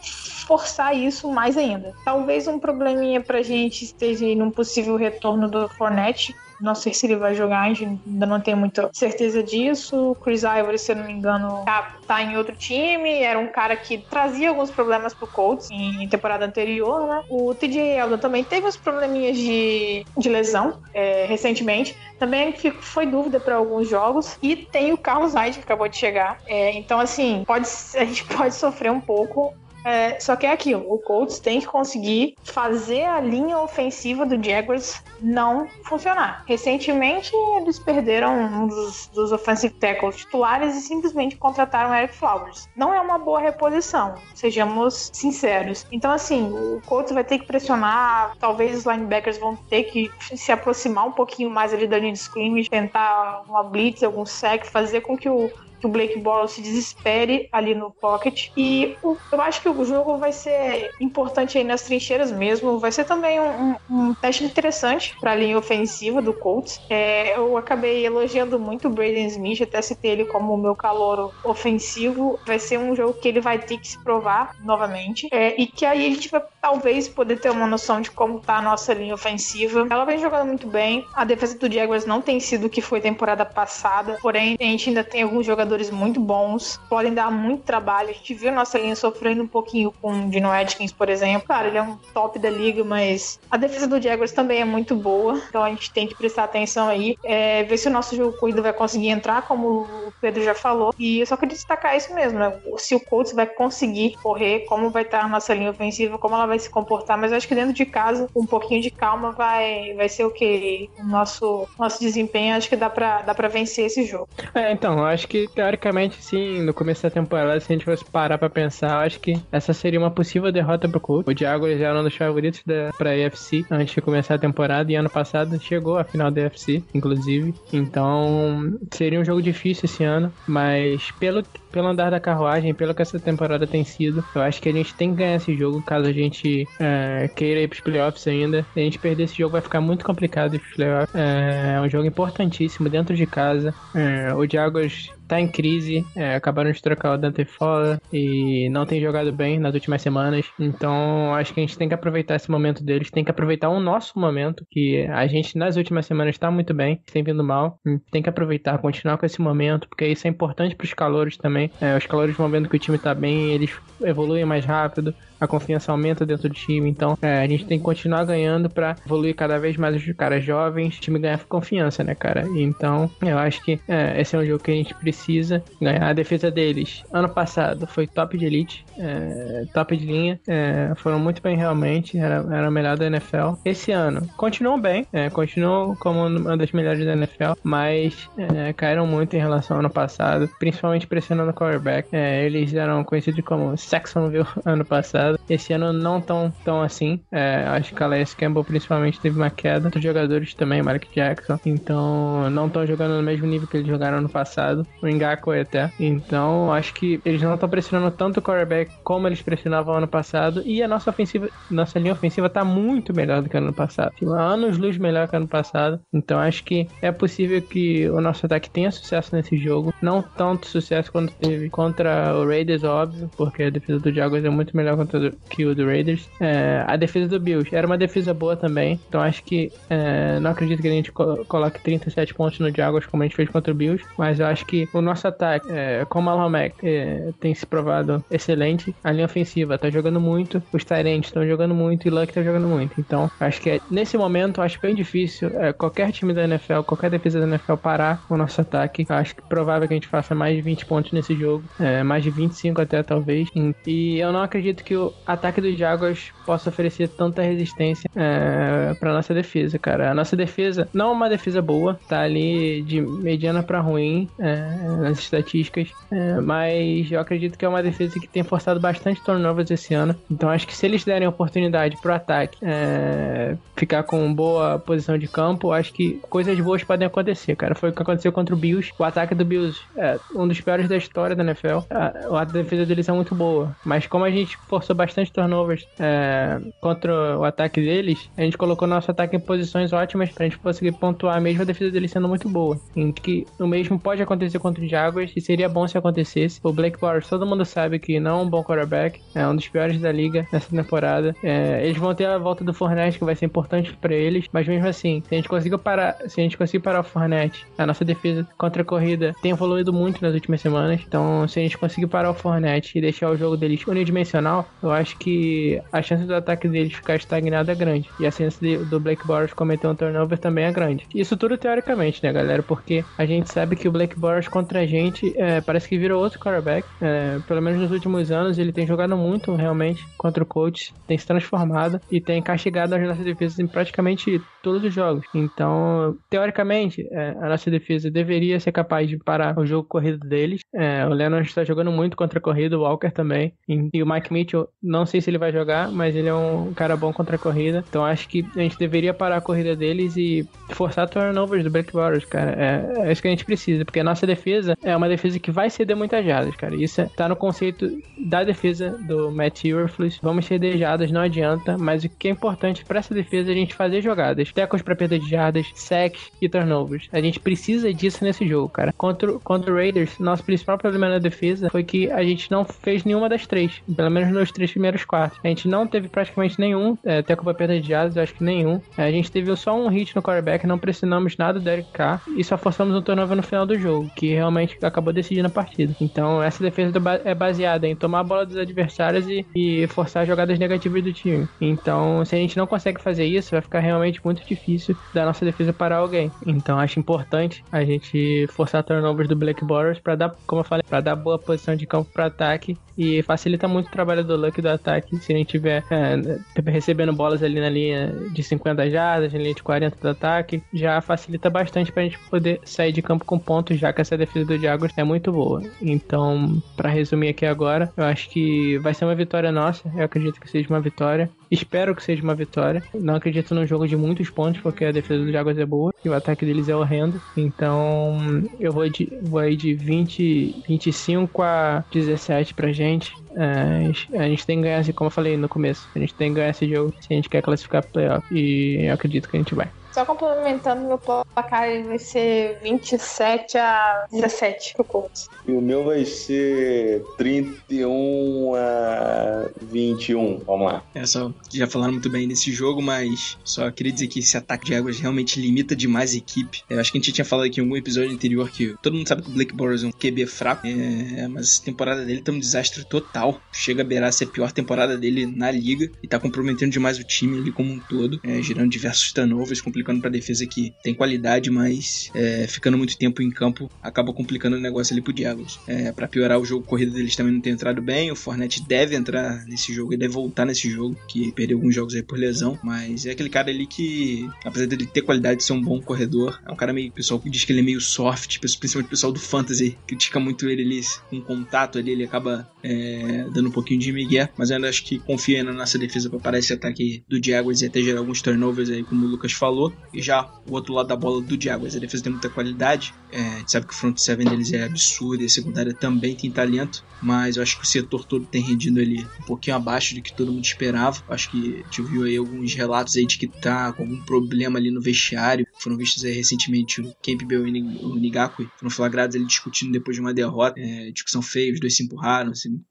forçar 0.47 0.95
isso 0.95 1.31
mais 1.31 1.57
ainda. 1.57 1.93
Talvez 2.03 2.47
um 2.47 2.59
probleminha 2.59 3.21
pra 3.21 3.41
gente 3.41 3.83
esteja 3.85 4.25
aí 4.25 4.35
num 4.35 4.49
possível 4.51 4.95
retorno 4.95 5.47
do 5.47 5.69
Fournette, 5.69 6.35
não 6.61 6.75
sei 6.75 6.93
se 6.93 7.05
ele 7.05 7.15
vai 7.15 7.33
jogar, 7.33 7.61
a 7.61 7.73
gente 7.73 7.99
ainda 8.05 8.25
não 8.25 8.39
tem 8.39 8.55
muita 8.55 8.89
certeza 8.93 9.41
disso. 9.41 10.15
Chris 10.23 10.43
Ivory, 10.43 10.77
se 10.77 10.91
eu 10.91 10.97
não 10.97 11.05
me 11.05 11.13
engano, 11.13 11.63
tá, 11.65 11.95
tá, 12.05 12.21
em 12.21 12.37
outro 12.37 12.55
time. 12.55 13.21
Era 13.21 13.39
um 13.39 13.47
cara 13.47 13.75
que 13.75 13.97
trazia 13.97 14.49
alguns 14.49 14.69
problemas 14.69 15.13
pro 15.13 15.27
Colts 15.27 15.69
em, 15.71 16.03
em 16.03 16.07
temporada 16.07 16.45
anterior, 16.45 17.07
né? 17.07 17.23
O 17.29 17.53
TJ 17.53 17.79
Eldon 17.97 18.17
também 18.17 18.43
teve 18.43 18.67
uns 18.67 18.75
probleminhas 18.75 19.37
de, 19.37 20.05
de 20.17 20.29
lesão 20.29 20.79
é, 20.93 21.25
recentemente. 21.25 21.95
Também 22.17 22.53
foi 22.81 23.05
dúvida 23.05 23.39
para 23.39 23.55
alguns 23.55 23.87
jogos. 23.87 24.37
E 24.41 24.55
tem 24.55 24.91
o 24.91 24.97
Carlos 24.97 25.33
Hyde, 25.33 25.59
que 25.59 25.63
acabou 25.63 25.87
de 25.87 25.97
chegar. 25.97 26.39
É, 26.45 26.73
então, 26.73 26.99
assim, 26.99 27.43
pode, 27.45 27.67
a 27.95 28.05
gente 28.05 28.25
pode 28.35 28.53
sofrer 28.55 28.91
um 28.91 29.01
pouco 29.01 29.53
é, 29.83 30.19
só 30.19 30.35
que 30.35 30.45
é 30.45 30.51
aquilo, 30.51 30.91
o 30.91 30.97
Colts 30.99 31.39
tem 31.39 31.59
que 31.59 31.67
conseguir 31.67 32.35
fazer 32.43 33.05
a 33.05 33.19
linha 33.19 33.57
ofensiva 33.59 34.25
do 34.25 34.41
Jaguars 34.43 35.01
não 35.21 35.67
funcionar. 35.83 36.43
Recentemente, 36.47 37.31
eles 37.57 37.79
perderam 37.79 38.37
um 38.37 38.67
dos, 38.67 39.07
dos 39.13 39.31
offensive 39.31 39.73
tackles 39.75 40.17
titulares 40.17 40.75
e 40.75 40.81
simplesmente 40.81 41.37
contrataram 41.37 41.93
Eric 41.93 42.15
Flowers. 42.15 42.67
Não 42.75 42.93
é 42.93 42.99
uma 42.99 43.17
boa 43.17 43.39
reposição, 43.39 44.15
sejamos 44.33 45.09
sinceros. 45.13 45.85
Então, 45.91 46.11
assim, 46.11 46.51
o 46.51 46.81
Colts 46.85 47.13
vai 47.13 47.23
ter 47.23 47.39
que 47.39 47.45
pressionar, 47.45 48.35
talvez 48.39 48.77
os 48.77 48.85
linebackers 48.85 49.37
vão 49.37 49.55
ter 49.55 49.83
que 49.83 50.11
se 50.19 50.51
aproximar 50.51 51.07
um 51.07 51.11
pouquinho 51.11 51.49
mais 51.49 51.73
ali 51.73 51.87
da 51.87 51.97
linha 51.97 52.13
de 52.13 52.19
scrimmage, 52.19 52.69
tentar 52.69 53.43
uma 53.47 53.63
blitz, 53.63 54.03
algum 54.03 54.25
sec, 54.25 54.65
fazer 54.65 55.01
com 55.01 55.17
que 55.17 55.29
o 55.29 55.49
que 55.79 55.85
o 55.85 55.89
Blake 55.89 56.19
Bortles 56.19 56.51
se 56.51 56.61
desespere 56.61 57.47
ali 57.51 57.73
no 57.73 57.91
pocket. 57.91 58.49
E 58.55 58.97
o, 59.03 59.17
eu 59.31 59.41
acho 59.41 59.61
que 59.61 59.69
o 59.69 59.85
jogo 59.85 60.17
vai 60.17 60.31
ser 60.31 60.91
importante 60.99 61.57
aí 61.57 61.63
nas 61.63 61.83
trincheiras 61.83 62.31
mesmo. 62.31 62.79
Vai 62.79 62.91
ser 62.91 63.05
também 63.05 63.39
um, 63.39 63.43
um, 63.49 63.75
um 63.89 64.13
teste 64.13 64.43
interessante 64.43 65.15
para 65.19 65.31
a 65.31 65.35
linha 65.35 65.57
ofensiva 65.57 66.21
do 66.21 66.33
Colts. 66.33 66.81
É, 66.89 67.37
eu 67.37 67.57
acabei 67.57 68.05
elogiando 68.05 68.59
muito 68.59 68.87
o 68.87 68.91
Braden 68.91 69.27
Smith, 69.27 69.61
até 69.61 69.81
citei 69.81 70.11
ele 70.11 70.25
como 70.25 70.53
o 70.53 70.57
meu 70.57 70.75
calor 70.75 71.33
ofensivo. 71.43 72.39
Vai 72.45 72.59
ser 72.59 72.77
um 72.77 72.95
jogo 72.95 73.13
que 73.13 73.27
ele 73.27 73.39
vai 73.39 73.59
ter 73.59 73.77
que 73.77 73.87
se 73.87 74.03
provar 74.03 74.55
novamente. 74.63 75.27
É, 75.31 75.59
e 75.59 75.65
que 75.67 75.85
aí 75.85 76.05
a 76.05 76.09
gente 76.09 76.29
vai 76.29 76.43
talvez 76.61 77.07
poder 77.07 77.39
ter 77.39 77.49
uma 77.49 77.67
noção 77.67 78.01
de 78.01 78.11
como 78.11 78.39
tá 78.39 78.57
a 78.57 78.61
nossa 78.61 78.93
linha 78.93 79.13
ofensiva. 79.13 79.87
Ela 79.89 80.05
vem 80.05 80.17
jogando 80.17 80.47
muito 80.47 80.67
bem. 80.67 81.05
A 81.13 81.23
defesa 81.23 81.57
do 81.57 81.71
Jaguars 81.71 82.05
não 82.05 82.21
tem 82.21 82.39
sido 82.39 82.67
o 82.67 82.69
que 82.69 82.81
foi 82.81 82.99
temporada 82.99 83.45
passada, 83.45 84.17
porém 84.21 84.57
a 84.59 84.63
gente 84.63 84.89
ainda 84.89 85.03
tem 85.03 85.23
alguns 85.23 85.45
jogadores 85.45 85.68
jogadores 85.69 85.91
muito 85.91 86.19
bons, 86.19 86.79
podem 86.89 87.13
dar 87.13 87.31
muito 87.31 87.63
trabalho. 87.63 88.09
A 88.09 88.13
gente 88.13 88.33
viu 88.33 88.51
nossa 88.51 88.79
linha 88.79 88.95
sofrendo 88.95 89.43
um 89.43 89.47
pouquinho 89.47 89.93
com 90.01 90.11
o 90.11 90.29
Dino 90.29 90.51
Atkins, 90.51 90.91
por 90.91 91.09
exemplo. 91.09 91.45
Claro, 91.45 91.67
ele 91.67 91.77
é 91.77 91.81
um 91.81 91.95
top 92.13 92.39
da 92.39 92.49
liga, 92.49 92.83
mas 92.83 93.39
a 93.51 93.57
defesa 93.57 93.87
do 93.87 94.01
Jaguars 94.01 94.31
também 94.31 94.61
é 94.61 94.65
muito 94.65 94.95
boa, 94.95 95.39
então 95.47 95.63
a 95.63 95.69
gente 95.69 95.91
tem 95.91 96.07
que 96.07 96.15
prestar 96.15 96.45
atenção 96.45 96.87
aí, 96.87 97.15
é, 97.23 97.63
ver 97.63 97.77
se 97.77 97.87
o 97.87 97.91
nosso 97.91 98.15
jogo 98.15 98.35
corrido 98.37 98.63
vai 98.63 98.73
conseguir 98.73 99.09
entrar, 99.09 99.43
como 99.43 99.81
o 99.81 100.13
Pedro 100.19 100.43
já 100.43 100.55
falou. 100.55 100.93
E 100.97 101.19
eu 101.19 101.25
só 101.25 101.37
queria 101.37 101.55
destacar 101.55 101.95
isso 101.95 102.13
mesmo, 102.13 102.39
né? 102.39 102.53
Se 102.77 102.95
o 102.95 102.99
Colts 102.99 103.33
vai 103.33 103.45
conseguir 103.45 104.15
correr, 104.21 104.61
como 104.61 104.89
vai 104.89 105.03
estar 105.03 105.23
a 105.23 105.27
nossa 105.27 105.53
linha 105.53 105.69
ofensiva, 105.69 106.17
como 106.17 106.35
ela 106.35 106.47
vai 106.47 106.57
se 106.57 106.69
comportar, 106.69 107.17
mas 107.17 107.31
eu 107.31 107.37
acho 107.37 107.47
que 107.47 107.55
dentro 107.55 107.73
de 107.73 107.85
casa, 107.85 108.27
um 108.35 108.45
pouquinho 108.45 108.81
de 108.81 108.89
calma 108.89 109.31
vai, 109.31 109.93
vai 109.93 110.09
ser 110.09 110.25
o 110.25 110.31
que? 110.31 110.89
O 110.97 111.03
nosso, 111.03 111.67
nosso 111.77 111.99
desempenho, 111.99 112.55
acho 112.55 112.69
que 112.69 112.75
dá 112.75 112.89
pra, 112.89 113.21
dá 113.21 113.35
pra 113.35 113.47
vencer 113.47 113.85
esse 113.85 114.03
jogo. 114.03 114.27
É, 114.53 114.71
então, 114.71 114.97
eu 114.97 115.05
acho 115.05 115.27
que 115.27 115.47
teoricamente, 115.59 116.23
sim, 116.23 116.61
no 116.61 116.73
começo 116.73 117.03
da 117.03 117.09
temporada, 117.09 117.59
se 117.59 117.69
a 117.69 117.75
gente 117.75 117.83
fosse 117.83 118.05
parar 118.05 118.37
pra 118.37 118.49
pensar, 118.49 119.01
acho 119.01 119.19
que 119.19 119.37
essa 119.51 119.73
seria 119.73 119.99
uma 119.99 120.09
possível 120.09 120.49
derrota 120.53 120.87
pro 120.87 121.01
Colts. 121.01 121.27
O 121.27 121.37
Jaguars 121.37 121.77
já 121.77 121.89
era 121.89 121.99
um 121.99 122.03
dos 122.03 122.15
favoritos 122.15 122.61
da, 122.65 122.93
pra 122.97 123.11
AFC 123.11 123.65
antes 123.69 123.93
de 123.93 123.99
começar 123.99 124.35
a 124.35 124.39
temporada, 124.39 124.89
e 124.89 124.95
ano 124.95 125.09
passado 125.09 125.59
chegou 125.59 125.97
à 125.97 126.05
final 126.05 126.31
da 126.31 126.45
AFC, 126.45 126.81
inclusive. 126.93 127.53
Então, 127.73 128.79
seria 128.89 129.19
um 129.19 129.25
jogo 129.25 129.41
difícil 129.41 129.83
esse 129.83 130.01
ano, 130.01 130.31
mas 130.47 131.11
pelo, 131.19 131.43
pelo 131.73 131.87
andar 131.87 132.09
da 132.09 132.21
carruagem, 132.21 132.73
pelo 132.73 132.95
que 132.95 133.01
essa 133.01 133.19
temporada 133.19 133.67
tem 133.67 133.83
sido, 133.83 134.23
eu 134.33 134.41
acho 134.41 134.61
que 134.61 134.69
a 134.69 134.73
gente 134.73 134.93
tem 134.93 135.11
que 135.11 135.17
ganhar 135.17 135.35
esse 135.35 135.53
jogo 135.57 135.81
caso 135.81 136.07
a 136.07 136.13
gente 136.13 136.65
é, 136.79 137.29
queira 137.35 137.59
ir 137.59 137.67
pros 137.67 137.81
playoffs 137.81 138.25
ainda. 138.29 138.65
Se 138.73 138.79
a 138.79 138.83
gente 138.83 138.97
perder 138.97 139.23
esse 139.23 139.37
jogo, 139.37 139.51
vai 139.51 139.61
ficar 139.61 139.81
muito 139.81 140.05
complicado 140.05 140.55
ir 140.55 140.61
playoffs. 140.73 141.13
É, 141.13 141.73
é 141.75 141.81
um 141.81 141.89
jogo 141.89 142.07
importantíssimo 142.07 142.87
dentro 142.87 143.13
de 143.13 143.25
casa. 143.25 143.73
É, 143.93 144.33
o 144.33 144.49
Jaguars 144.49 145.18
tá 145.29 145.39
em 145.39 145.47
crise, 145.47 146.03
é, 146.15 146.35
acabaram 146.35 146.71
de 146.71 146.81
trocar 146.81 147.13
o 147.13 147.17
Dante 147.17 147.45
Fowler 147.45 148.01
e 148.11 148.67
não 148.69 148.85
tem 148.85 148.99
jogado 148.99 149.31
bem 149.31 149.59
nas 149.59 149.75
últimas 149.75 150.01
semanas. 150.01 150.47
Então, 150.59 151.33
acho 151.35 151.53
que 151.53 151.59
a 151.59 151.63
gente 151.63 151.77
tem 151.77 151.87
que 151.87 151.93
aproveitar 151.93 152.35
esse 152.35 152.49
momento 152.49 152.83
deles, 152.83 153.11
tem 153.11 153.23
que 153.23 153.29
aproveitar 153.29 153.69
o 153.69 153.79
nosso 153.79 154.19
momento, 154.19 154.65
que 154.71 155.05
a 155.05 155.27
gente 155.27 155.55
nas 155.57 155.77
últimas 155.77 156.07
semanas 156.07 156.37
tá 156.37 156.49
muito 156.49 156.73
bem, 156.73 157.01
tem 157.13 157.23
vindo 157.23 157.43
mal. 157.43 157.79
Tem 158.11 158.23
que 158.23 158.29
aproveitar, 158.29 158.79
continuar 158.79 159.17
com 159.17 159.25
esse 159.25 159.39
momento, 159.39 159.87
porque 159.87 160.07
isso 160.07 160.25
é 160.25 160.29
importante 160.31 160.75
para 160.75 160.85
os 160.85 160.93
calores 160.93 161.37
também. 161.37 161.71
É, 161.79 161.95
os 161.95 162.07
calores 162.07 162.35
vão 162.35 162.49
vendo 162.49 162.67
que 162.67 162.75
o 162.75 162.79
time 162.79 162.97
tá 162.97 163.13
bem, 163.13 163.51
eles 163.51 163.71
evoluem 164.01 164.45
mais 164.45 164.65
rápido, 164.65 165.13
a 165.39 165.47
confiança 165.47 165.91
aumenta 165.91 166.25
dentro 166.25 166.49
do 166.49 166.55
time. 166.55 166.89
Então, 166.89 167.17
é, 167.21 167.39
a 167.39 167.47
gente 167.47 167.65
tem 167.65 167.77
que 167.77 167.83
continuar 167.83 168.25
ganhando 168.25 168.69
pra 168.69 168.95
evoluir 169.05 169.35
cada 169.35 169.57
vez 169.57 169.77
mais 169.77 169.95
os 169.95 170.15
caras 170.15 170.43
jovens, 170.43 170.97
o 170.97 171.01
time 171.01 171.19
ganhar 171.19 171.39
confiança, 171.45 172.03
né, 172.03 172.15
cara? 172.15 172.47
Então, 172.55 173.09
eu 173.21 173.37
acho 173.37 173.63
que 173.63 173.79
é, 173.87 174.19
esse 174.19 174.35
é 174.35 174.39
um 174.39 174.45
jogo 174.45 174.63
que 174.63 174.71
a 174.71 174.75
gente 174.75 174.93
precisa 174.95 175.63
ganhar. 175.81 176.09
A 176.09 176.13
defesa 176.13 176.51
deles, 176.51 177.03
ano 177.11 177.29
passado, 177.29 177.87
foi 177.87 178.07
top 178.07 178.37
de 178.37 178.45
elite, 178.45 178.85
é, 178.97 179.65
top 179.73 179.95
de 179.95 180.05
linha, 180.05 180.39
é, 180.47 180.93
foram 180.95 181.19
muito 181.19 181.41
bem 181.41 181.55
realmente, 181.55 182.17
era, 182.17 182.45
era 182.51 182.71
melhor 182.71 182.97
da 182.97 183.07
NFL. 183.07 183.53
Esse 183.63 183.91
ano, 183.91 184.27
continuam 184.37 184.79
bem, 184.79 185.05
é, 185.13 185.29
continuam 185.29 185.95
como 185.95 186.27
uma 186.27 186.57
das 186.57 186.71
melhores 186.71 187.05
da 187.05 187.13
NFL, 187.13 187.53
mas 187.63 188.29
é, 188.37 188.73
caíram 188.73 189.05
muito 189.05 189.35
em 189.35 189.39
relação 189.39 189.77
ao 189.77 189.79
ano 189.81 189.89
passado, 189.89 190.49
principalmente 190.59 191.07
pressionando 191.07 191.51
o 191.51 191.53
quarterback. 191.53 192.09
Eles 192.13 192.73
eram 192.73 193.03
conhecidos 193.03 193.43
como 193.43 193.77
Saxonville 193.77 194.47
ano 194.65 194.85
passado. 194.85 195.28
Esse 195.49 195.73
ano 195.73 195.91
não 195.93 196.21
tão, 196.21 196.51
tão 196.63 196.81
assim. 196.81 197.19
É, 197.31 197.65
acho 197.67 197.89
que 197.89 197.95
Calais 197.95 198.33
Campbell 198.33 198.63
principalmente 198.63 199.19
teve 199.19 199.37
uma 199.37 199.49
queda. 199.49 199.87
Outros 199.87 200.03
jogadores 200.03 200.53
também, 200.53 200.81
Mark 200.81 201.03
Jackson. 201.13 201.59
Então 201.65 202.49
não 202.49 202.67
estão 202.67 202.85
jogando 202.85 203.15
no 203.15 203.23
mesmo 203.23 203.45
nível 203.45 203.67
que 203.67 203.77
eles 203.77 203.87
jogaram 203.87 204.19
ano 204.19 204.29
passado. 204.29 204.85
O 205.01 205.07
Ngakwe 205.07 205.59
até. 205.59 205.91
Então 205.99 206.71
acho 206.71 206.93
que 206.93 207.19
eles 207.25 207.41
não 207.41 207.53
estão 207.53 207.69
pressionando 207.69 208.11
tanto 208.11 208.39
o 208.39 208.43
quarterback 208.43 208.91
como 209.03 209.27
eles 209.27 209.41
pressionavam 209.41 209.95
ano 209.95 210.07
passado. 210.07 210.61
E 210.65 210.81
a 210.81 210.87
nossa 210.87 211.09
ofensiva, 211.09 211.49
nossa 211.69 211.99
linha 211.99 212.13
ofensiva 212.13 212.49
tá 212.49 212.63
muito 212.63 213.13
melhor 213.13 213.41
do 213.41 213.49
que 213.49 213.57
ano 213.57 213.73
passado. 213.73 214.13
Tipo, 214.15 214.31
anos 214.31 214.77
luz 214.77 214.97
melhor 214.97 215.27
que 215.27 215.35
ano 215.35 215.47
passado. 215.47 215.99
Então 216.13 216.39
acho 216.39 216.63
que 216.63 216.87
é 217.01 217.11
possível 217.11 217.61
que 217.61 218.09
o 218.09 218.21
nosso 218.21 218.45
ataque 218.45 218.69
tenha 218.69 218.91
sucesso 218.91 219.35
nesse 219.35 219.57
jogo. 219.57 219.93
Não 220.01 220.21
tanto 220.21 220.67
sucesso 220.67 221.11
quanto 221.11 221.33
teve 221.33 221.69
contra 221.69 222.35
o 222.35 222.47
Raiders, 222.47 222.83
óbvio, 222.83 223.29
porque 223.35 223.63
a 223.63 223.69
defesa 223.69 223.99
do 223.99 224.11
Jaguars 224.11 224.45
é 224.45 224.49
muito 224.49 224.75
melhor 224.75 224.95
contra 224.95 225.18
que 225.49 225.65
o 225.65 225.75
do 225.75 225.85
Raiders. 225.85 226.27
É, 226.39 226.83
a 226.87 226.95
defesa 226.95 227.27
do 227.27 227.39
Bills 227.39 227.73
era 227.75 227.85
uma 227.85 227.97
defesa 227.97 228.33
boa 228.33 228.55
também. 228.55 228.99
Então 229.07 229.21
acho 229.21 229.43
que 229.43 229.71
é, 229.89 230.39
não 230.39 230.51
acredito 230.51 230.81
que 230.81 230.87
a 230.87 230.91
gente 230.91 231.11
co 231.11 231.45
coloque 231.45 231.81
37 231.81 232.33
pontos 232.33 232.59
no 232.59 232.73
Jaguars 232.75 233.05
como 233.05 233.23
a 233.23 233.25
gente 233.25 233.35
fez 233.35 233.49
contra 233.49 233.71
o 233.71 233.75
Bills. 233.75 234.03
Mas 234.17 234.39
eu 234.39 234.45
acho 234.45 234.65
que 234.65 234.87
o 234.93 235.01
nosso 235.01 235.27
ataque, 235.27 235.67
é, 235.71 236.05
como 236.09 236.29
o 236.29 236.49
Mac 236.49 236.73
é, 236.83 237.29
tem 237.39 237.53
se 237.53 237.65
provado 237.65 238.23
excelente, 238.29 238.95
a 239.03 239.11
linha 239.11 239.25
ofensiva 239.25 239.77
tá 239.77 239.89
jogando 239.89 240.19
muito, 240.19 240.61
os 240.71 240.83
Tyrants 240.83 241.27
estão 241.27 241.45
jogando 241.45 241.73
muito 241.73 242.07
e 242.07 242.11
Luck 242.11 242.33
tá 242.33 242.41
jogando 242.41 242.67
muito. 242.67 242.99
Então 242.99 243.29
acho 243.39 243.61
que 243.61 243.69
é, 243.69 243.79
nesse 243.89 244.17
momento 244.17 244.61
acho 244.61 244.79
bem 244.81 244.95
difícil 244.95 245.49
é, 245.55 245.73
qualquer 245.73 246.11
time 246.11 246.33
da 246.33 246.43
NFL, 246.43 246.81
qualquer 246.81 247.09
defesa 247.09 247.39
da 247.39 247.47
NFL 247.47 247.75
parar 247.75 248.23
o 248.29 248.37
nosso 248.37 248.61
ataque. 248.61 249.05
Eu 249.07 249.15
acho 249.15 249.35
que 249.35 249.41
provável 249.41 249.87
que 249.87 249.93
a 249.93 249.97
gente 249.97 250.07
faça 250.07 250.33
mais 250.35 250.55
de 250.55 250.61
20 250.61 250.85
pontos 250.85 251.11
nesse 251.11 251.35
jogo, 251.35 251.63
é, 251.79 252.03
mais 252.03 252.23
de 252.23 252.29
25 252.29 252.81
até 252.81 253.01
talvez. 253.03 253.49
E 253.85 254.19
eu 254.19 254.31
não 254.31 254.41
acredito 254.41 254.83
que 254.83 254.95
o 254.95 255.08
ataque 255.25 255.61
dos 255.61 255.77
Jaguars 255.77 256.31
possa 256.45 256.69
oferecer 256.69 257.07
tanta 257.09 257.41
resistência 257.41 258.09
é, 258.15 258.93
para 258.99 259.13
nossa 259.13 259.33
defesa, 259.33 259.77
cara. 259.77 260.11
A 260.11 260.13
nossa 260.13 260.35
defesa 260.35 260.87
não 260.93 261.09
é 261.09 261.11
uma 261.11 261.29
defesa 261.29 261.61
boa, 261.61 261.99
tá 262.07 262.21
ali 262.21 262.81
de 262.81 263.01
mediana 263.01 263.61
para 263.61 263.79
ruim 263.79 264.27
é, 264.39 264.55
nas 265.01 265.19
estatísticas, 265.19 265.91
é, 266.11 266.39
mas 266.39 267.11
eu 267.11 267.19
acredito 267.19 267.57
que 267.57 267.65
é 267.65 267.69
uma 267.69 267.83
defesa 267.83 268.19
que 268.19 268.27
tem 268.27 268.43
forçado 268.43 268.79
bastante 268.79 269.23
turnovers 269.23 269.69
esse 269.69 269.93
ano. 269.93 270.15
Então 270.29 270.49
acho 270.49 270.67
que 270.67 270.75
se 270.75 270.85
eles 270.85 271.03
derem 271.03 271.27
oportunidade 271.27 271.97
pro 272.01 272.13
ataque 272.13 272.57
é, 272.61 273.55
ficar 273.75 274.03
com 274.03 274.33
boa 274.33 274.79
posição 274.79 275.17
de 275.17 275.27
campo, 275.27 275.71
acho 275.71 275.93
que 275.93 276.19
coisas 276.29 276.59
boas 276.59 276.83
podem 276.83 277.07
acontecer, 277.07 277.55
cara. 277.55 277.75
Foi 277.75 277.89
o 277.89 277.93
que 277.93 278.01
aconteceu 278.01 278.31
contra 278.31 278.53
o 278.55 278.57
Bills. 278.57 278.91
O 278.97 279.03
ataque 279.03 279.35
do 279.35 279.45
Bills 279.45 279.79
é 279.95 280.19
um 280.35 280.47
dos 280.47 280.59
piores 280.61 280.87
da 280.87 280.97
história 280.97 281.35
da 281.35 281.43
NFL. 281.43 281.79
A, 281.89 282.41
a 282.41 282.43
defesa 282.43 282.85
deles 282.85 283.07
é 283.07 283.11
muito 283.11 283.35
boa, 283.35 283.75
mas 283.85 284.07
como 284.07 284.25
a 284.25 284.31
gente 284.31 284.57
forçou 284.67 284.95
bastante 284.99 285.31
turnovers 285.31 285.87
é, 285.97 286.59
contra 286.81 287.37
o 287.37 287.45
ataque 287.45 287.79
deles, 287.79 288.29
a 288.37 288.41
gente 288.41 288.57
colocou 288.57 288.85
nosso 288.85 289.09
ataque 289.09 289.37
em 289.37 289.39
posições 289.39 289.93
ótimas 289.93 290.29
pra 290.29 290.43
gente 290.43 290.57
conseguir 290.57 290.91
pontuar 290.91 291.39
mesmo 291.39 291.61
a 291.61 291.65
defesa 291.65 291.89
deles 291.89 292.11
sendo 292.11 292.27
muito 292.27 292.49
boa. 292.49 292.77
Em 292.93 293.13
que 293.13 293.47
o 293.57 293.65
mesmo 293.65 293.97
pode 293.97 294.21
acontecer 294.21 294.59
contra 294.59 294.83
o 294.83 294.87
Jaguars 294.87 295.31
e 295.35 295.39
seria 295.39 295.69
bom 295.69 295.87
se 295.87 295.97
acontecesse. 295.97 296.59
O 296.61 296.73
Blake 296.73 296.99
Bortles, 296.99 297.29
todo 297.29 297.45
mundo 297.45 297.63
sabe 297.63 297.97
que 297.97 298.19
não 298.19 298.39
é 298.39 298.43
um 298.43 298.49
bom 298.49 298.61
quarterback, 298.61 299.21
é 299.33 299.47
um 299.47 299.55
dos 299.55 299.67
piores 299.69 299.99
da 300.01 300.11
liga 300.11 300.45
nessa 300.51 300.69
temporada. 300.69 301.33
É, 301.41 301.85
eles 301.85 301.97
vão 301.97 302.13
ter 302.13 302.25
a 302.25 302.37
volta 302.37 302.63
do 302.63 302.73
Fournette 302.73 303.17
que 303.17 303.23
vai 303.23 303.35
ser 303.35 303.45
importante 303.45 303.95
para 303.95 304.13
eles, 304.13 304.45
mas 304.51 304.67
mesmo 304.67 304.87
assim, 304.87 305.23
se 305.27 305.33
a 305.33 305.37
gente 305.37 305.47
conseguir 305.47 305.77
parar, 305.77 306.17
se 306.27 306.41
a 306.41 306.43
gente 306.43 306.57
conseguir 306.57 306.83
parar 306.83 306.99
o 306.99 307.03
Fournette, 307.03 307.65
a 307.77 307.85
nossa 307.85 308.03
defesa 308.03 308.45
contra 308.57 308.81
a 308.81 308.85
corrida 308.85 309.33
tem 309.41 309.51
evoluído 309.51 309.93
muito 309.93 310.21
nas 310.21 310.33
últimas 310.33 310.59
semanas. 310.61 311.01
Então, 311.07 311.47
se 311.47 311.59
a 311.59 311.63
gente 311.63 311.77
conseguir 311.77 312.07
parar 312.07 312.31
o 312.31 312.33
Fournette 312.33 312.97
e 312.97 313.01
deixar 313.01 313.29
o 313.29 313.37
jogo 313.37 313.55
deles 313.55 313.85
unidimensional, 313.87 314.67
eu 314.81 314.88
acho 314.91 315.17
que 315.17 315.81
a 315.91 316.01
chance 316.01 316.25
do 316.25 316.35
ataque 316.35 316.67
deles 316.67 316.93
ficar 316.93 317.15
estagnado 317.15 317.71
é 317.71 317.75
grande. 317.75 318.09
E 318.19 318.25
a 318.25 318.31
chance 318.31 318.59
de, 318.59 318.77
do 318.85 318.99
Blake 318.99 319.25
Bortles 319.25 319.53
cometer 319.53 319.87
um 319.87 319.95
turnover 319.95 320.37
também 320.37 320.65
é 320.65 320.71
grande. 320.71 321.07
Isso 321.13 321.37
tudo 321.37 321.57
teoricamente, 321.57 322.23
né, 322.23 322.31
galera? 322.31 322.63
Porque 322.63 323.03
a 323.17 323.25
gente 323.25 323.51
sabe 323.51 323.75
que 323.75 323.87
o 323.87 323.91
Blake 323.91 324.19
Bortles 324.19 324.47
contra 324.47 324.81
a 324.81 324.85
gente 324.85 325.33
é, 325.37 325.61
parece 325.61 325.87
que 325.87 325.97
virou 325.97 326.21
outro 326.21 326.39
quarterback. 326.39 326.87
É, 327.01 327.39
pelo 327.47 327.61
menos 327.61 327.79
nos 327.79 327.91
últimos 327.91 328.31
anos, 328.31 328.57
ele 328.57 328.71
tem 328.71 328.85
jogado 328.85 329.15
muito 329.17 329.55
realmente 329.55 330.05
contra 330.17 330.43
o 330.43 330.45
coach, 330.45 330.93
tem 331.07 331.17
se 331.17 331.25
transformado 331.25 331.99
e 332.11 332.19
tem 332.21 332.41
castigado 332.41 332.95
as 332.95 333.01
nossas 333.01 333.25
defesas 333.25 333.59
em 333.59 333.67
praticamente 333.67 334.41
todos 334.61 334.83
os 334.83 334.93
jogos. 334.93 335.25
Então, 335.33 336.17
teoricamente, 336.29 337.07
é, 337.11 337.35
a 337.41 337.49
nossa 337.49 337.69
defesa 337.69 338.09
deveria 338.09 338.59
ser 338.59 338.71
capaz 338.71 339.07
de 339.09 339.17
parar 339.17 339.57
o 339.57 339.65
jogo 339.65 339.87
corrido 339.87 340.27
deles. 340.27 340.61
É, 340.73 341.05
o 341.05 341.09
Leonard 341.09 341.47
está 341.47 341.63
jogando 341.63 341.91
muito 341.91 342.17
contra 342.17 342.39
a 342.39 342.41
corrida, 342.41 342.77
o 342.77 342.81
Walker 342.81 343.11
também. 343.11 343.53
E 343.67 344.01
o 344.01 344.07
Mike 344.07 344.31
Mitchell, 344.31 344.67
não 344.81 345.05
sei 345.05 345.21
se 345.21 345.29
ele 345.29 345.37
vai 345.37 345.51
jogar, 345.51 345.91
mas 345.91 346.15
ele 346.15 346.27
é 346.27 346.33
um 346.33 346.73
cara 346.73 346.95
bom 346.95 347.13
contra 347.13 347.35
a 347.35 347.39
corrida. 347.39 347.83
Então, 347.87 348.05
acho 348.05 348.27
que 348.27 348.45
a 348.55 348.59
gente 348.59 348.77
deveria 348.77 349.13
parar 349.13 349.37
a 349.37 349.41
corrida 349.41 349.75
deles 349.75 350.15
e 350.17 350.47
forçar 350.69 351.09
turnovers 351.09 351.63
do 351.63 351.71
Warriors, 351.93 352.25
cara. 352.25 352.51
É, 352.51 353.07
é 353.07 353.11
isso 353.11 353.21
que 353.21 353.27
a 353.27 353.31
gente 353.31 353.45
precisa, 353.45 353.85
porque 353.85 353.99
a 353.99 354.03
nossa 354.03 354.25
defesa 354.27 354.77
é 354.83 354.95
uma 354.95 355.07
defesa 355.07 355.39
que 355.39 355.51
vai 355.51 355.69
ceder 355.69 355.95
muitas 355.95 356.25
jardas, 356.25 356.55
cara. 356.55 356.75
Isso 356.75 357.07
tá 357.15 357.27
no 357.27 357.35
conceito 357.35 357.89
da 358.17 358.43
defesa 358.43 358.91
do 359.07 359.31
Matt 359.31 359.65
Eberflus. 359.65 360.19
Vamos 360.21 360.45
ceder 360.45 360.77
jardas, 360.77 361.11
não 361.11 361.21
adianta, 361.21 361.77
mas 361.77 362.03
o 362.03 362.09
que 362.09 362.27
é 362.27 362.31
importante 362.31 362.83
para 362.85 362.99
essa 362.99 363.13
defesa 363.13 363.49
é 363.49 363.53
a 363.53 363.55
gente 363.55 363.73
fazer 363.73 364.01
jogadas, 364.01 364.48
tackles 364.51 364.81
para 364.81 364.95
perda 364.95 365.19
de 365.19 365.29
jardas, 365.29 365.67
sacks 365.75 366.31
e 366.41 366.49
turnovers. 366.49 367.07
A 367.11 367.21
gente 367.21 367.39
precisa 367.39 367.93
disso 367.93 368.23
nesse 368.23 368.47
jogo, 368.47 368.69
cara. 368.69 368.93
Contra, 368.97 369.33
contra 369.39 369.71
o 369.71 369.75
Raiders, 369.75 370.17
nosso 370.19 370.43
principal 370.43 370.77
problema 370.77 371.09
na 371.09 371.19
defesa 371.19 371.69
foi 371.69 371.83
que 371.83 372.11
a 372.11 372.23
gente 372.23 372.49
não 372.51 372.65
fez 372.65 373.03
nenhuma 373.03 373.29
das 373.29 373.45
três, 373.45 373.81
pelo 373.95 374.09
menos 374.09 374.31
nos 374.31 374.51
três 374.51 374.71
primeiros 374.71 375.05
quartos. 375.05 375.39
A 375.43 375.47
gente 375.47 375.67
não 375.67 375.87
teve 375.87 376.07
praticamente 376.07 376.59
nenhum 376.59 376.97
é, 377.03 377.21
tackle 377.21 377.45
para 377.45 377.53
perda 377.53 377.79
de 377.79 377.87
jardas, 377.87 378.15
eu 378.15 378.23
acho 378.23 378.33
que 378.33 378.43
nenhum. 378.43 378.81
A 378.97 379.11
gente 379.11 379.31
teve 379.31 379.55
só 379.55 379.75
um 379.75 379.87
hit 379.87 380.15
no 380.15 380.21
quarterback, 380.21 380.65
não 380.65 380.77
pressionamos 380.77 381.37
nada 381.37 381.59
do 381.59 381.65
Derek 381.65 381.91
Carr 381.91 382.21
e 382.35 382.43
só 382.43 382.57
forçamos 382.57 382.95
um 382.95 383.01
turnover 383.01 383.35
no 383.35 383.43
final 383.43 383.65
do 383.65 383.77
jogo, 383.77 384.09
que 384.15 384.33
realmente 384.33 384.77
acabou 384.81 385.13
decidindo 385.13 385.47
a 385.47 385.51
partida. 385.51 385.95
Então, 385.99 386.41
essa 386.41 386.63
defesa 386.63 386.93
é 387.23 387.33
baseada 387.33 387.87
em 387.87 387.95
tomar 387.95 388.19
a 388.19 388.23
bola 388.23 388.45
dos 388.45 388.57
adversários 388.57 389.27
e, 389.27 389.45
e 389.55 389.87
forçar 389.87 390.25
jogadas 390.25 390.59
negativas 390.59 391.03
do 391.03 391.13
time. 391.13 391.47
Então, 391.59 392.23
se 392.25 392.35
a 392.35 392.39
gente 392.39 392.57
não 392.57 392.67
consegue 392.67 393.01
fazer 393.01 393.25
isso, 393.25 393.51
vai 393.51 393.61
ficar 393.61 393.79
realmente 393.79 394.21
muito 394.23 394.38
difícil 394.45 394.95
da 395.13 395.25
nossa 395.25 395.45
defesa 395.45 395.73
parar 395.73 395.97
alguém. 395.97 396.31
Então, 396.45 396.79
acho 396.79 396.99
importante 396.99 397.63
a 397.71 397.83
gente 397.83 398.47
forçar 398.51 398.83
turnovers 398.83 399.29
do 399.29 399.35
Black 399.35 399.63
Bortles 399.63 399.99
para 399.99 400.15
dar, 400.15 400.35
como 400.45 400.61
eu 400.61 400.65
falei, 400.65 400.83
para 400.87 401.01
dar 401.01 401.15
boa 401.15 401.37
posição 401.37 401.75
de 401.75 401.85
campo 401.85 402.09
para 402.13 402.25
ataque 402.25 402.77
e 402.97 403.23
facilita 403.23 403.67
muito 403.67 403.87
o 403.87 403.91
trabalho 403.91 404.23
do 404.23 404.35
Luck 404.35 404.61
do 404.61 404.67
ataque. 404.67 405.17
Se 405.17 405.33
a 405.33 405.37
gente 405.37 405.51
tiver 405.51 405.83
é, 405.89 406.69
recebendo 406.69 407.13
bolas 407.13 407.41
ali 407.41 407.59
na 407.59 407.69
linha 407.69 408.13
de 408.33 408.43
50 408.43 408.89
jardas, 408.89 409.31
na 409.31 409.39
linha 409.39 409.55
de 409.55 409.63
40 409.63 409.97
do 410.01 410.09
ataque, 410.09 410.61
já 410.73 410.99
facilita 410.99 411.49
bastante 411.49 411.91
pra 411.91 412.03
gente 412.03 412.19
poder 412.29 412.59
sair 412.65 412.91
de 412.91 413.01
campo 413.01 413.23
com 413.23 413.39
pontos, 413.39 413.79
já 413.79 413.93
que 413.93 414.01
essa 414.01 414.17
defesa 414.17 414.45
do 414.45 414.57
Jaguars 414.57 414.97
é 414.97 415.03
muito 415.03 415.31
boa. 415.31 415.63
Então, 415.81 416.61
para 416.75 416.89
resumir 416.89 417.29
aqui 417.29 417.45
agora, 417.45 417.91
eu 417.95 418.03
acho 418.03 418.29
que 418.29 418.77
vai 418.79 418.93
ser 418.93 419.05
uma 419.05 419.15
vitória 419.15 419.51
nossa. 419.51 419.89
Eu 419.95 420.03
acredito 420.03 420.39
que 420.39 420.49
seja 420.49 420.69
uma 420.69 420.81
vitória. 420.81 421.29
Espero 421.49 421.95
que 421.95 422.03
seja 422.03 422.23
uma 422.23 422.35
vitória. 422.35 422.83
Não 422.93 423.15
acredito 423.15 423.55
num 423.55 423.65
jogo 423.65 423.87
de 423.87 423.95
muitos 423.95 424.29
pontos, 424.29 424.61
porque 424.61 424.85
a 424.85 424.91
defesa 424.91 425.23
do 425.23 425.31
Jaguars 425.31 425.57
é 425.57 425.65
boa 425.65 425.93
e 426.03 426.09
o 426.09 426.13
ataque 426.13 426.45
deles 426.45 426.69
é 426.69 426.75
horrendo. 426.75 427.21
Então, 427.35 428.17
eu 428.59 428.71
vou, 428.71 428.87
de, 428.89 429.11
vou 429.23 429.39
aí 429.39 429.55
de 429.55 429.73
20, 429.73 430.63
25 430.67 431.41
a 431.41 431.83
17 431.91 432.53
pra 432.53 432.71
gente 432.71 432.79
gente. 432.79 433.13
É, 433.35 434.17
a 434.17 434.27
gente 434.27 434.45
tem 434.45 434.57
que 434.57 434.63
ganhar, 434.63 434.79
assim, 434.79 434.91
como 434.91 435.07
eu 435.07 435.11
falei 435.11 435.37
no 435.37 435.47
começo, 435.49 435.87
a 435.95 435.99
gente 435.99 436.13
tem 436.13 436.29
que 436.29 436.35
ganhar 436.35 436.49
esse 436.49 436.67
jogo 436.67 436.93
se 436.99 437.13
a 437.13 437.15
gente 437.15 437.29
quer 437.29 437.41
classificar 437.41 437.81
pro 437.83 437.91
playoff. 437.91 438.25
E 438.31 438.85
eu 438.85 438.93
acredito 438.93 439.29
que 439.29 439.37
a 439.37 439.39
gente 439.39 439.55
vai. 439.55 439.69
Só 439.91 440.05
complementando, 440.05 440.87
meu 440.87 440.97
placar 440.97 441.67
ele 441.67 441.87
vai 441.87 441.99
ser 441.99 442.59
27 442.61 443.57
a 443.57 444.05
17 444.11 444.73
pro 444.75 444.83
Colts. 444.83 445.27
E 445.47 445.51
o 445.51 445.61
meu 445.61 445.83
vai 445.83 446.05
ser 446.05 447.03
31 447.17 448.53
a 448.55 449.49
21. 449.61 450.39
Vamos 450.45 450.71
lá. 450.71 450.83
É, 450.93 451.05
só 451.05 451.31
já 451.51 451.67
falaram 451.67 451.93
muito 451.93 452.09
bem 452.09 452.27
nesse 452.27 452.51
jogo, 452.51 452.81
mas 452.81 453.37
só 453.43 453.69
queria 453.71 453.91
dizer 453.91 454.07
que 454.07 454.19
esse 454.19 454.37
ataque 454.37 454.65
de 454.65 454.75
águas 454.75 454.99
realmente 454.99 455.39
limita 455.39 455.75
demais 455.75 456.13
a 456.13 456.17
equipe. 456.17 456.63
Eu 456.69 456.79
acho 456.79 456.91
que 456.91 456.97
a 456.97 457.01
gente 457.01 457.11
tinha 457.11 457.25
falado 457.25 457.47
aqui 457.47 457.59
em 457.59 457.63
algum 457.63 457.75
episódio 457.75 458.11
anterior 458.11 458.49
que 458.49 458.75
todo 458.81 458.95
mundo 458.95 459.07
sabe 459.07 459.23
que 459.23 459.29
o 459.29 459.33
Blake 459.33 459.53
Bortles 459.53 459.83
é 459.83 459.87
um 459.87 459.91
QB 459.91 460.25
fraco, 460.27 460.67
é, 460.67 461.27
mas 461.27 461.47
essa 461.47 461.63
temporada 461.63 462.05
dele 462.05 462.21
tá 462.21 462.31
um 462.31 462.39
desastre 462.39 462.83
total. 462.85 463.39
Chega 463.51 463.81
a 463.81 463.85
beirar 463.85 464.13
ser 464.13 464.25
a 464.25 464.27
pior 464.27 464.51
temporada 464.51 464.97
dele 464.97 465.25
na 465.25 465.49
liga 465.51 465.89
e 466.01 466.07
tá 466.07 466.19
comprometendo 466.19 466.71
demais 466.71 466.99
o 466.99 467.03
time 467.03 467.39
ali 467.39 467.51
como 467.51 467.71
um 467.71 467.79
todo, 467.79 468.19
é, 468.23 468.41
gerando 468.41 468.69
diversos 468.69 469.11
turnovers, 469.11 469.61
complicando 469.83 470.01
pra 470.01 470.09
defesa 470.09 470.45
que 470.45 470.73
tem 470.83 470.93
qualidade, 470.93 471.49
mas 471.49 472.11
é, 472.13 472.47
ficando 472.47 472.77
muito 472.77 472.97
tempo 472.97 473.21
em 473.21 473.29
campo 473.29 473.69
acaba 473.81 474.13
complicando 474.13 474.57
o 474.57 474.59
negócio 474.59 474.93
ali 474.93 475.01
pro 475.01 475.13
Diablos. 475.13 475.59
É, 475.67 475.91
para 475.91 476.07
piorar, 476.07 476.39
o 476.39 476.45
jogo 476.45 476.65
corrido 476.65 476.93
deles 476.93 477.15
também 477.15 477.33
não 477.33 477.41
tem 477.41 477.53
entrado 477.53 477.81
bem. 477.81 478.11
O 478.11 478.15
Fornette 478.15 478.65
deve 478.67 478.95
entrar 478.95 479.45
nesse 479.45 479.73
jogo 479.73 479.93
e 479.93 479.97
deve 479.97 480.13
voltar 480.13 480.45
nesse 480.45 480.69
jogo, 480.69 480.97
que 481.07 481.31
perdeu 481.31 481.57
alguns 481.57 481.75
jogos 481.75 481.95
aí 481.95 482.03
por 482.03 482.17
lesão, 482.17 482.57
mas 482.63 483.05
é 483.05 483.11
aquele 483.11 483.29
cara 483.29 483.49
ali 483.49 483.65
que, 483.65 484.27
apesar 484.43 484.65
dele 484.65 484.85
ter 484.85 485.01
qualidade 485.01 485.37
de 485.37 485.43
ser 485.43 485.53
um 485.53 485.61
bom 485.61 485.81
corredor, 485.81 486.39
é 486.45 486.51
um 486.51 486.55
cara 486.55 486.73
meio. 486.73 486.91
Pessoal 486.91 487.21
diz 487.25 487.45
que 487.45 487.51
ele 487.51 487.59
é 487.59 487.63
meio 487.63 487.79
soft, 487.79 488.39
principalmente 488.39 488.87
o 488.87 488.89
pessoal 488.89 489.11
do 489.11 489.19
Fantasy 489.19 489.77
critica 489.87 490.19
muito 490.19 490.49
ele 490.49 490.63
ali 490.63 490.81
com 491.09 491.21
contato 491.21 491.77
ali, 491.77 491.91
ele 491.91 492.03
acaba 492.03 492.49
é, 492.63 493.25
dando 493.31 493.49
um 493.49 493.51
pouquinho 493.51 493.79
de 493.79 493.91
migué, 493.91 494.29
mas 494.37 494.49
eu 494.49 494.55
ainda 494.55 494.69
acho 494.69 494.83
que 494.83 494.99
confia 494.99 495.43
na 495.43 495.53
nossa 495.53 495.77
defesa 495.77 496.09
para 496.09 496.19
parar 496.19 496.39
esse 496.39 496.51
ataque 496.51 497.03
do 497.07 497.23
Jaguars 497.23 497.61
e 497.61 497.67
até 497.67 497.81
gerar 497.81 497.99
alguns 497.99 498.21
turnovers 498.21 498.69
aí, 498.69 498.83
como 498.83 499.05
o 499.05 499.09
Lucas 499.09 499.31
falou. 499.31 499.68
E 499.93 500.01
já 500.01 500.29
o 500.47 500.53
outro 500.53 500.73
lado 500.73 500.87
da 500.87 500.95
bola 500.95 501.21
do 501.21 501.41
Jaguars, 501.41 501.75
a 501.75 501.79
defesa 501.79 502.03
tem 502.03 502.11
muita 502.11 502.29
qualidade, 502.29 502.93
é, 503.11 503.19
a 503.19 503.37
gente 503.39 503.51
sabe 503.51 503.67
que 503.67 503.73
o 503.73 503.75
front 503.75 503.97
seven 503.97 504.27
deles 504.27 504.53
é 504.53 504.63
absurdo 504.63 505.23
e 505.23 505.25
a 505.25 505.29
secundária 505.29 505.73
também 505.73 506.15
tem 506.15 506.29
talento, 506.29 506.83
mas 507.01 507.37
eu 507.37 507.43
acho 507.43 507.57
que 507.57 507.63
o 507.63 507.67
setor 507.67 508.05
todo 508.05 508.25
tem 508.25 508.41
rendido 508.41 508.79
ali 508.79 509.05
um 509.19 509.25
pouquinho 509.25 509.55
abaixo 509.55 509.95
do 509.95 510.01
que 510.01 510.13
todo 510.13 510.31
mundo 510.31 510.43
esperava. 510.43 511.03
Acho 511.09 511.31
que 511.31 511.55
a 511.55 511.63
gente 511.63 511.81
viu 511.81 512.03
aí 512.03 512.17
alguns 512.17 512.53
relatos 512.53 512.95
aí 512.95 513.05
de 513.05 513.17
que 513.17 513.27
tá 513.27 513.73
com 513.73 513.83
algum 513.83 514.01
problema 514.03 514.59
ali 514.59 514.69
no 514.69 514.81
vestiário. 514.81 515.45
Foram 515.59 515.77
vistos 515.77 516.03
aí 516.05 516.13
recentemente 516.13 516.81
o 516.81 516.93
Campbell 517.03 517.47
e 517.47 517.61
o 517.83 517.95
Nigakui 517.95 518.47
foram 518.57 518.69
flagrados 518.69 519.15
ali 519.15 519.25
discutindo 519.25 519.71
depois 519.71 519.95
de 519.95 520.01
uma 520.01 520.13
derrota, 520.13 520.59
é, 520.59 520.91
discussão 520.91 521.21
feia, 521.21 521.53
os 521.53 521.59
dois 521.59 521.75
se 521.75 521.83
empurraram, 521.83 522.31
assim, 522.31 522.61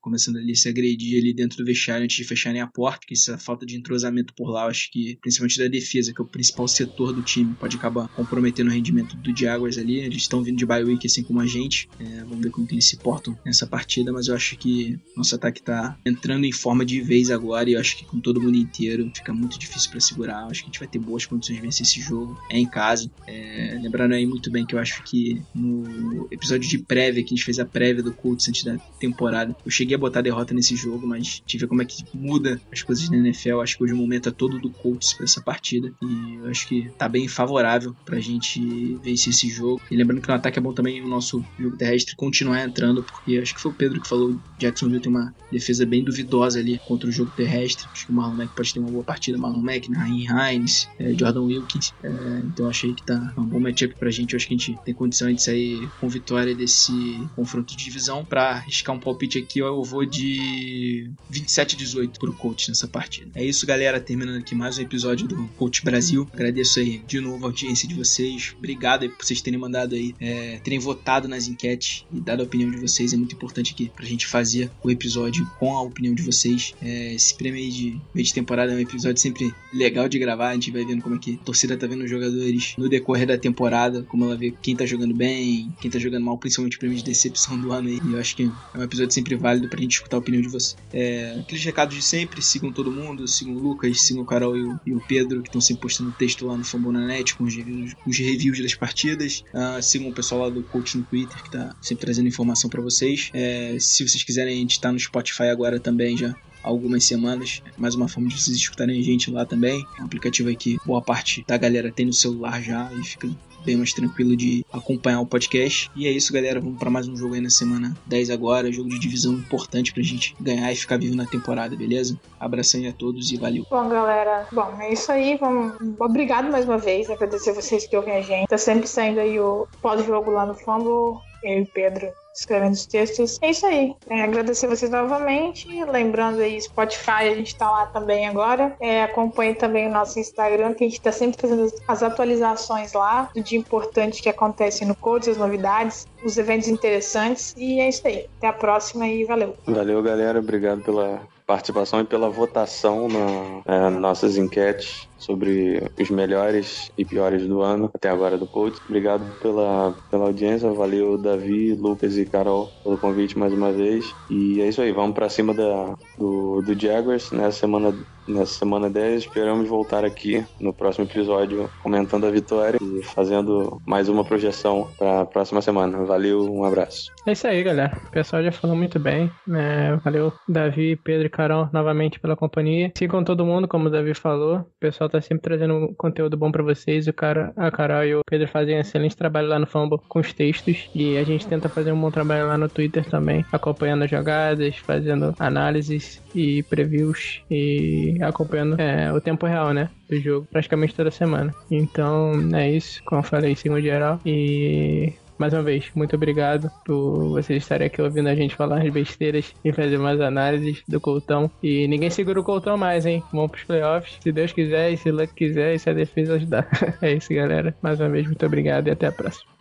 começando 0.00 0.36
ali 0.36 0.52
a 0.52 0.54
se 0.54 0.68
agredir 0.68 1.18
ali 1.18 1.34
dentro 1.34 1.56
do 1.58 1.64
vestiário 1.64 2.04
antes 2.04 2.16
de 2.16 2.24
fecharem 2.24 2.60
a 2.60 2.66
porta, 2.66 3.00
que 3.06 3.14
essa 3.14 3.38
falta 3.38 3.66
de 3.66 3.76
entrosamento 3.76 4.34
por 4.34 4.50
lá, 4.50 4.64
eu 4.64 4.68
acho 4.68 4.90
que 4.92 5.18
principalmente 5.20 5.58
da 5.58 5.66
defesa, 5.66 6.12
que 6.14 6.20
é 6.20 6.24
o 6.24 6.28
principal 6.28 6.45
setor 6.68 7.12
do 7.12 7.22
time, 7.22 7.54
pode 7.54 7.76
acabar 7.76 8.08
comprometendo 8.08 8.68
o 8.68 8.72
rendimento 8.72 9.16
do 9.16 9.36
Jaguars 9.36 9.78
ali. 9.78 10.00
Eles 10.00 10.22
estão 10.22 10.42
vindo 10.42 10.56
de 10.56 10.66
bye 10.66 10.84
week 10.84 11.06
assim 11.06 11.22
como 11.22 11.40
a 11.40 11.46
gente. 11.46 11.88
É, 11.98 12.20
vamos 12.20 12.40
ver 12.40 12.50
como 12.50 12.66
que 12.66 12.74
eles 12.74 12.86
se 12.86 12.96
portam 12.96 13.36
nessa 13.44 13.66
partida, 13.66 14.12
mas 14.12 14.28
eu 14.28 14.34
acho 14.34 14.56
que 14.56 14.98
nosso 15.16 15.34
ataque 15.34 15.62
tá 15.62 15.96
entrando 16.04 16.44
em 16.44 16.52
forma 16.52 16.84
de 16.84 17.00
vez 17.00 17.30
agora 17.30 17.68
e 17.68 17.74
eu 17.74 17.80
acho 17.80 17.96
que 17.96 18.04
com 18.04 18.20
todo 18.20 18.40
mundo 18.40 18.56
inteiro 18.56 19.10
fica 19.14 19.32
muito 19.32 19.58
difícil 19.58 19.90
para 19.90 20.00
segurar. 20.00 20.42
Eu 20.42 20.50
acho 20.50 20.60
que 20.60 20.66
a 20.66 20.70
gente 20.70 20.78
vai 20.78 20.88
ter 20.88 20.98
boas 20.98 21.26
condições 21.26 21.56
de 21.56 21.62
vencer 21.62 21.86
esse 21.86 22.00
jogo. 22.00 22.38
É 22.50 22.58
em 22.58 22.66
casa. 22.66 23.10
É, 23.26 23.78
lembrando 23.80 24.12
aí 24.12 24.26
muito 24.26 24.50
bem 24.50 24.64
que 24.66 24.74
eu 24.74 24.78
acho 24.78 25.02
que 25.02 25.42
no 25.54 26.26
episódio 26.30 26.68
de 26.68 26.78
prévia, 26.78 27.22
que 27.22 27.34
a 27.34 27.36
gente 27.36 27.44
fez 27.44 27.58
a 27.58 27.64
prévia 27.64 28.02
do 28.02 28.12
Colts 28.12 28.48
antes 28.48 28.64
da 28.64 28.76
temporada, 28.98 29.56
eu 29.64 29.70
cheguei 29.70 29.94
a 29.94 29.98
botar 29.98 30.20
derrota 30.20 30.54
nesse 30.54 30.76
jogo, 30.76 31.06
mas 31.06 31.42
tive 31.46 31.66
como 31.66 31.82
é 31.82 31.84
que 31.84 32.04
muda 32.14 32.60
as 32.72 32.82
coisas 32.82 33.08
na 33.08 33.16
NFL. 33.16 33.60
Acho 33.60 33.76
que 33.76 33.84
hoje 33.84 33.92
o 33.92 33.96
momento 33.96 34.28
é 34.28 34.32
todo 34.32 34.58
do 34.58 34.70
Colts 34.70 35.12
para 35.12 35.24
essa 35.24 35.40
partida 35.40 35.92
e 36.02 36.35
eu 36.42 36.50
acho 36.50 36.66
que 36.66 36.90
tá 36.98 37.08
bem 37.08 37.28
favorável 37.28 37.94
pra 38.04 38.20
gente 38.20 38.96
vencer 39.02 39.30
esse 39.30 39.48
jogo. 39.48 39.80
E 39.90 39.96
lembrando 39.96 40.20
que 40.20 40.28
no 40.28 40.34
ataque 40.34 40.58
é 40.58 40.62
bom 40.62 40.72
também 40.72 41.02
o 41.02 41.08
nosso 41.08 41.44
jogo 41.58 41.76
terrestre 41.76 42.16
continuar 42.16 42.64
entrando, 42.64 43.02
porque 43.02 43.38
acho 43.38 43.54
que 43.54 43.60
foi 43.60 43.70
o 43.70 43.74
Pedro 43.74 44.00
que 44.00 44.08
falou, 44.08 44.38
Jacksonville 44.58 45.00
tem 45.00 45.10
uma 45.10 45.34
defesa 45.50 45.86
bem 45.86 46.02
duvidosa 46.02 46.58
ali 46.58 46.80
contra 46.86 47.08
o 47.08 47.12
jogo 47.12 47.30
terrestre. 47.36 47.86
Acho 47.92 48.06
que 48.06 48.12
o 48.12 48.14
Marlon 48.14 48.36
Mack 48.36 48.54
pode 48.54 48.72
ter 48.72 48.80
uma 48.80 48.90
boa 48.90 49.04
partida, 49.04 49.38
Marlon 49.38 49.60
Mack, 49.60 49.90
Nahin 49.90 50.26
Hines, 50.26 50.88
é, 50.98 51.12
Jordan 51.14 51.42
Wilkins. 51.42 51.92
É, 52.02 52.08
então 52.44 52.68
achei 52.68 52.92
que 52.94 53.02
tá 53.02 53.32
um 53.36 53.44
bom 53.44 53.60
matchup 53.60 53.94
pra 53.94 54.10
gente. 54.10 54.32
Eu 54.32 54.36
acho 54.36 54.48
que 54.48 54.54
a 54.54 54.56
gente 54.56 54.78
tem 54.84 54.94
condição 54.94 55.32
de 55.32 55.42
sair 55.42 55.88
com 56.00 56.08
vitória 56.08 56.54
desse 56.54 56.92
confronto 57.34 57.76
de 57.76 57.84
divisão. 57.84 58.24
Pra 58.24 58.50
arriscar 58.50 58.94
um 58.94 59.00
palpite 59.00 59.38
aqui, 59.38 59.60
eu 59.60 59.82
vou 59.82 60.04
de 60.04 61.10
27 61.30 61.76
a 61.76 61.78
18 61.78 62.18
pro 62.18 62.32
coach 62.32 62.68
nessa 62.68 62.88
partida. 62.88 63.30
É 63.34 63.44
isso, 63.44 63.66
galera. 63.66 64.00
Terminando 64.00 64.38
aqui 64.38 64.54
mais 64.54 64.78
um 64.78 64.82
episódio 64.82 65.28
do 65.28 65.46
Coach 65.56 65.84
Brasil. 65.84 66.25
Agradeço 66.32 66.80
aí 66.80 67.02
de 67.06 67.20
novo 67.20 67.44
a 67.44 67.48
audiência 67.48 67.88
de 67.88 67.94
vocês. 67.94 68.54
Obrigado 68.56 69.02
aí 69.02 69.08
por 69.08 69.24
vocês 69.24 69.40
terem 69.40 69.58
mandado 69.58 69.94
aí, 69.94 70.14
é, 70.20 70.58
terem 70.62 70.78
votado 70.78 71.28
nas 71.28 71.48
enquetes 71.48 72.04
e 72.12 72.20
dado 72.20 72.40
a 72.40 72.44
opinião 72.44 72.70
de 72.70 72.78
vocês. 72.78 73.12
É 73.12 73.16
muito 73.16 73.34
importante 73.34 73.72
aqui 73.72 73.90
pra 73.94 74.04
gente 74.04 74.26
fazer 74.26 74.70
o 74.82 74.90
episódio 74.90 75.46
com 75.58 75.76
a 75.76 75.82
opinião 75.82 76.14
de 76.14 76.22
vocês. 76.22 76.74
É, 76.80 77.14
esse 77.14 77.34
prêmio 77.34 77.60
aí 77.60 77.70
de 77.70 78.00
meio 78.14 78.26
de 78.26 78.34
temporada 78.34 78.72
é 78.72 78.76
um 78.76 78.80
episódio 78.80 79.20
sempre 79.20 79.52
legal 79.72 80.08
de 80.08 80.18
gravar. 80.18 80.50
A 80.50 80.54
gente 80.54 80.70
vai 80.70 80.84
vendo 80.84 81.02
como 81.02 81.16
é 81.16 81.18
que 81.18 81.34
a 81.34 81.44
torcida 81.44 81.76
tá 81.76 81.86
vendo 81.86 82.04
os 82.04 82.10
jogadores 82.10 82.74
no 82.76 82.88
decorrer 82.88 83.26
da 83.26 83.38
temporada, 83.38 84.02
como 84.02 84.24
ela 84.24 84.36
vê 84.36 84.52
quem 84.62 84.76
tá 84.76 84.86
jogando 84.86 85.14
bem, 85.14 85.72
quem 85.80 85.90
tá 85.90 85.98
jogando 85.98 86.24
mal, 86.24 86.38
principalmente 86.38 86.76
o 86.76 86.80
prêmio 86.80 86.96
de 86.96 87.04
decepção 87.04 87.58
do 87.60 87.72
ano 87.72 87.88
aí. 87.88 88.00
E 88.04 88.12
eu 88.12 88.18
acho 88.18 88.36
que 88.36 88.50
é 88.74 88.78
um 88.78 88.82
episódio 88.82 89.12
sempre 89.12 89.34
válido 89.36 89.68
pra 89.68 89.80
gente 89.80 89.94
escutar 89.94 90.16
a 90.16 90.20
opinião 90.20 90.42
de 90.42 90.48
vocês. 90.48 90.76
É, 90.92 91.38
aqueles 91.40 91.64
recados 91.64 91.94
de 91.94 92.02
sempre, 92.02 92.42
sigam 92.42 92.72
todo 92.72 92.90
mundo, 92.90 93.26
sigam 93.26 93.54
o 93.54 93.58
Lucas, 93.58 94.00
sigam 94.02 94.22
o 94.22 94.26
Carol 94.26 94.56
e 94.56 94.62
o, 94.62 94.80
e 94.86 94.94
o 94.94 95.00
Pedro, 95.00 95.42
que 95.42 95.48
estão 95.48 95.60
sempre 95.60 95.82
postando 95.82 96.12
texto 96.16 96.46
lá 96.46 96.56
no 96.56 96.64
Fambonanet 96.64 97.34
com 97.34 97.44
os 97.44 97.54
reviews, 97.54 97.94
os 98.06 98.18
reviews 98.18 98.60
das 98.60 98.74
partidas. 98.74 99.44
Uh, 99.52 99.82
sigam 99.82 100.08
o 100.08 100.12
pessoal 100.12 100.42
lá 100.42 100.50
do 100.50 100.62
Coach 100.62 100.96
no 100.96 101.04
Twitter, 101.04 101.42
que 101.42 101.50
tá 101.50 101.74
sempre 101.80 102.04
trazendo 102.06 102.28
informação 102.28 102.68
para 102.68 102.80
vocês. 102.80 103.30
É, 103.32 103.76
se 103.78 104.06
vocês 104.06 104.22
quiserem, 104.22 104.54
a 104.54 104.58
gente 104.58 104.80
tá 104.80 104.92
no 104.92 104.98
Spotify 104.98 105.44
agora 105.44 105.78
também 105.78 106.16
já 106.16 106.34
algumas 106.62 107.04
semanas. 107.04 107.62
Mais 107.78 107.94
uma 107.94 108.08
forma 108.08 108.28
de 108.28 108.40
vocês 108.40 108.56
escutarem 108.56 108.98
a 108.98 109.02
gente 109.02 109.30
lá 109.30 109.46
também. 109.46 109.86
É 109.98 110.02
um 110.02 110.06
aplicativo 110.06 110.48
aí 110.48 110.56
que 110.56 110.78
boa 110.84 111.00
parte 111.00 111.44
da 111.46 111.56
galera 111.56 111.92
tem 111.92 112.06
no 112.06 112.12
celular 112.12 112.60
já 112.60 112.90
e 112.92 113.04
fica 113.04 113.28
bem 113.66 113.76
mais 113.76 113.92
tranquilo 113.92 114.36
de 114.36 114.64
acompanhar 114.72 115.20
o 115.20 115.26
podcast. 115.26 115.90
E 115.96 116.06
é 116.06 116.10
isso, 116.10 116.32
galera. 116.32 116.60
Vamos 116.60 116.78
para 116.78 116.88
mais 116.88 117.08
um 117.08 117.16
jogo 117.16 117.34
aí 117.34 117.40
na 117.40 117.50
semana 117.50 117.94
10 118.06 118.30
agora. 118.30 118.70
Jogo 118.70 118.88
de 118.88 118.98
divisão 118.98 119.32
importante 119.34 119.92
pra 119.92 120.02
gente 120.02 120.36
ganhar 120.40 120.72
e 120.72 120.76
ficar 120.76 120.98
vivo 120.98 121.16
na 121.16 121.26
temporada, 121.26 121.74
beleza? 121.74 122.18
Abração 122.38 122.80
aí 122.80 122.86
a 122.86 122.92
todos 122.92 123.32
e 123.32 123.36
valeu. 123.36 123.66
Bom, 123.68 123.88
galera, 123.88 124.46
bom, 124.52 124.80
é 124.80 124.92
isso 124.92 125.10
aí. 125.10 125.36
Vamos... 125.36 125.74
Obrigado 125.98 126.50
mais 126.50 126.64
uma 126.64 126.78
vez. 126.78 127.10
Agradecer 127.10 127.52
vocês 127.52 127.86
que 127.86 127.96
ouvem 127.96 128.14
a 128.14 128.22
gente. 128.22 128.46
Tá 128.46 128.56
sempre 128.56 128.86
saindo 128.86 129.18
aí 129.18 129.40
o 129.40 129.66
pós-jogo 129.82 130.30
lá 130.30 130.46
no 130.46 130.54
Fumble. 130.54 131.20
Eu 131.42 131.62
e 131.62 131.66
Pedro 131.66 132.08
escrevendo 132.38 132.72
os 132.72 132.86
textos. 132.86 133.38
É 133.42 133.50
isso 133.50 133.66
aí. 133.66 133.94
É, 134.08 134.22
agradecer 134.22 134.66
vocês 134.66 134.90
novamente. 134.90 135.66
Lembrando 135.84 136.40
aí, 136.40 136.60
Spotify, 136.60 137.28
a 137.30 137.34
gente 137.34 137.56
tá 137.56 137.70
lá 137.70 137.86
também 137.86 138.26
agora. 138.26 138.76
É, 138.80 139.02
acompanhe 139.02 139.54
também 139.54 139.88
o 139.88 139.92
nosso 139.92 140.18
Instagram, 140.18 140.74
que 140.74 140.84
a 140.84 140.88
gente 140.88 141.00
tá 141.00 141.12
sempre 141.12 141.40
fazendo 141.40 141.72
as 141.88 142.02
atualizações 142.02 142.92
lá 142.92 143.30
do 143.34 143.42
dia 143.42 143.58
importante 143.58 144.22
que 144.22 144.28
acontece 144.28 144.84
no 144.84 144.94
Code, 144.94 145.30
as 145.30 145.36
novidades, 145.36 146.06
os 146.24 146.36
eventos 146.36 146.68
interessantes. 146.68 147.54
E 147.56 147.80
é 147.80 147.88
isso 147.88 148.06
aí. 148.06 148.26
Até 148.38 148.48
a 148.48 148.52
próxima 148.52 149.08
e 149.08 149.24
valeu. 149.24 149.56
Valeu, 149.66 150.02
galera. 150.02 150.38
Obrigado 150.38 150.82
pela 150.82 151.20
participação 151.46 152.00
e 152.00 152.04
pela 152.04 152.28
votação 152.28 153.08
na, 153.08 153.62
é, 153.64 153.90
nossas 153.90 154.36
enquetes 154.36 155.08
sobre 155.18 155.82
os 155.98 156.10
melhores 156.10 156.90
e 156.96 157.04
piores 157.04 157.46
do 157.46 157.62
ano 157.62 157.90
até 157.92 158.08
agora 158.08 158.36
do 158.36 158.46
Colts. 158.46 158.80
Obrigado 158.86 159.22
pela, 159.40 159.94
pela 160.10 160.26
audiência, 160.26 160.70
valeu 160.72 161.18
Davi, 161.18 161.74
Lucas 161.74 162.16
e 162.16 162.24
Carol 162.24 162.70
pelo 162.82 162.98
convite 162.98 163.38
mais 163.38 163.52
uma 163.52 163.72
vez. 163.72 164.14
E 164.30 164.60
é 164.60 164.68
isso 164.68 164.82
aí, 164.82 164.92
vamos 164.92 165.14
para 165.14 165.28
cima 165.28 165.54
da, 165.54 165.94
do, 166.18 166.62
do 166.62 166.78
Jaguars 166.78 167.30
nessa 167.32 167.60
semana 167.60 167.94
nessa 168.28 168.58
semana 168.58 168.90
10. 168.90 169.22
Esperamos 169.22 169.68
voltar 169.68 170.04
aqui 170.04 170.44
no 170.60 170.72
próximo 170.72 171.04
episódio 171.06 171.70
comentando 171.82 172.26
a 172.26 172.30
vitória 172.30 172.78
e 172.80 173.02
fazendo 173.02 173.80
mais 173.86 174.08
uma 174.08 174.24
projeção 174.24 174.88
para 174.98 175.22
a 175.22 175.26
próxima 175.26 175.62
semana. 175.62 176.04
Valeu, 176.04 176.52
um 176.52 176.64
abraço. 176.64 177.10
É 177.26 177.32
isso 177.32 177.46
aí, 177.46 177.62
galera. 177.62 177.96
O 178.06 178.10
pessoal 178.10 178.42
já 178.42 178.52
falou 178.52 178.76
muito 178.76 178.98
bem. 178.98 179.30
É, 179.52 179.96
valeu, 179.96 180.32
Davi, 180.48 180.96
Pedro 180.96 181.26
e 181.26 181.30
Carol, 181.30 181.68
novamente 181.72 182.20
pela 182.20 182.36
companhia. 182.36 182.92
Sigam 182.96 183.24
todo 183.24 183.46
mundo, 183.46 183.68
como 183.68 183.86
o 183.86 183.90
Davi 183.90 184.14
falou. 184.14 184.58
O 184.58 184.66
pessoal 184.80 185.05
tá 185.08 185.20
sempre 185.20 185.42
trazendo 185.42 185.94
conteúdo 185.96 186.36
bom 186.36 186.50
para 186.50 186.62
vocês. 186.62 187.06
O 187.06 187.12
cara, 187.12 187.52
a 187.56 187.70
Carol 187.70 188.04
e 188.04 188.14
o 188.14 188.20
Pedro 188.28 188.48
fazem 188.48 188.76
um 188.76 188.80
excelente 188.80 189.16
trabalho 189.16 189.48
lá 189.48 189.58
no 189.58 189.66
Fumble 189.66 189.98
com 190.08 190.20
os 190.20 190.32
textos. 190.32 190.88
E 190.94 191.16
a 191.16 191.24
gente 191.24 191.46
tenta 191.46 191.68
fazer 191.68 191.92
um 191.92 192.00
bom 192.00 192.10
trabalho 192.10 192.46
lá 192.46 192.58
no 192.58 192.68
Twitter 192.68 193.04
também, 193.04 193.44
acompanhando 193.52 194.04
as 194.04 194.10
jogadas, 194.10 194.76
fazendo 194.76 195.34
análises 195.38 196.22
e 196.34 196.62
previews 196.64 197.42
e 197.50 198.16
acompanhando 198.20 198.80
é, 198.80 199.12
o 199.12 199.20
tempo 199.20 199.46
real, 199.46 199.72
né? 199.72 199.90
Do 200.08 200.18
jogo 200.20 200.46
praticamente 200.50 200.94
toda 200.94 201.10
semana. 201.10 201.54
Então 201.70 202.32
é 202.54 202.70
isso. 202.70 203.02
Como 203.04 203.20
eu 203.20 203.24
falei, 203.24 203.56
sigam 203.56 203.80
geral. 203.80 204.20
E 204.24 205.12
mais 205.38 205.52
uma 205.52 205.62
vez, 205.62 205.90
muito 205.94 206.16
obrigado 206.16 206.70
por 206.84 207.30
vocês 207.30 207.62
estarem 207.62 207.86
aqui 207.86 208.00
ouvindo 208.00 208.28
a 208.28 208.34
gente 208.34 208.54
falar 208.54 208.82
as 208.82 208.92
besteiras 208.92 209.54
e 209.64 209.72
fazer 209.72 209.98
mais 209.98 210.20
análises 210.20 210.82
do 210.88 211.00
Coltão. 211.00 211.50
E 211.62 211.86
ninguém 211.88 212.10
segura 212.10 212.40
o 212.40 212.44
Coltão 212.44 212.76
mais, 212.76 213.06
hein? 213.06 213.22
Vamos 213.32 213.50
pros 213.50 213.64
playoffs. 213.64 214.18
Se 214.20 214.32
Deus 214.32 214.52
quiser, 214.52 214.92
e 214.92 214.96
se 214.96 215.10
Luck 215.10 215.32
quiser, 215.34 215.74
e 215.74 215.78
se 215.78 215.90
a 215.90 215.92
defesa 215.92 216.34
ajudar. 216.34 216.68
é 217.02 217.12
isso, 217.12 217.32
galera. 217.32 217.74
Mais 217.82 218.00
uma 218.00 218.08
vez, 218.08 218.26
muito 218.26 218.44
obrigado 218.44 218.88
e 218.88 218.90
até 218.90 219.06
a 219.06 219.12
próxima. 219.12 219.56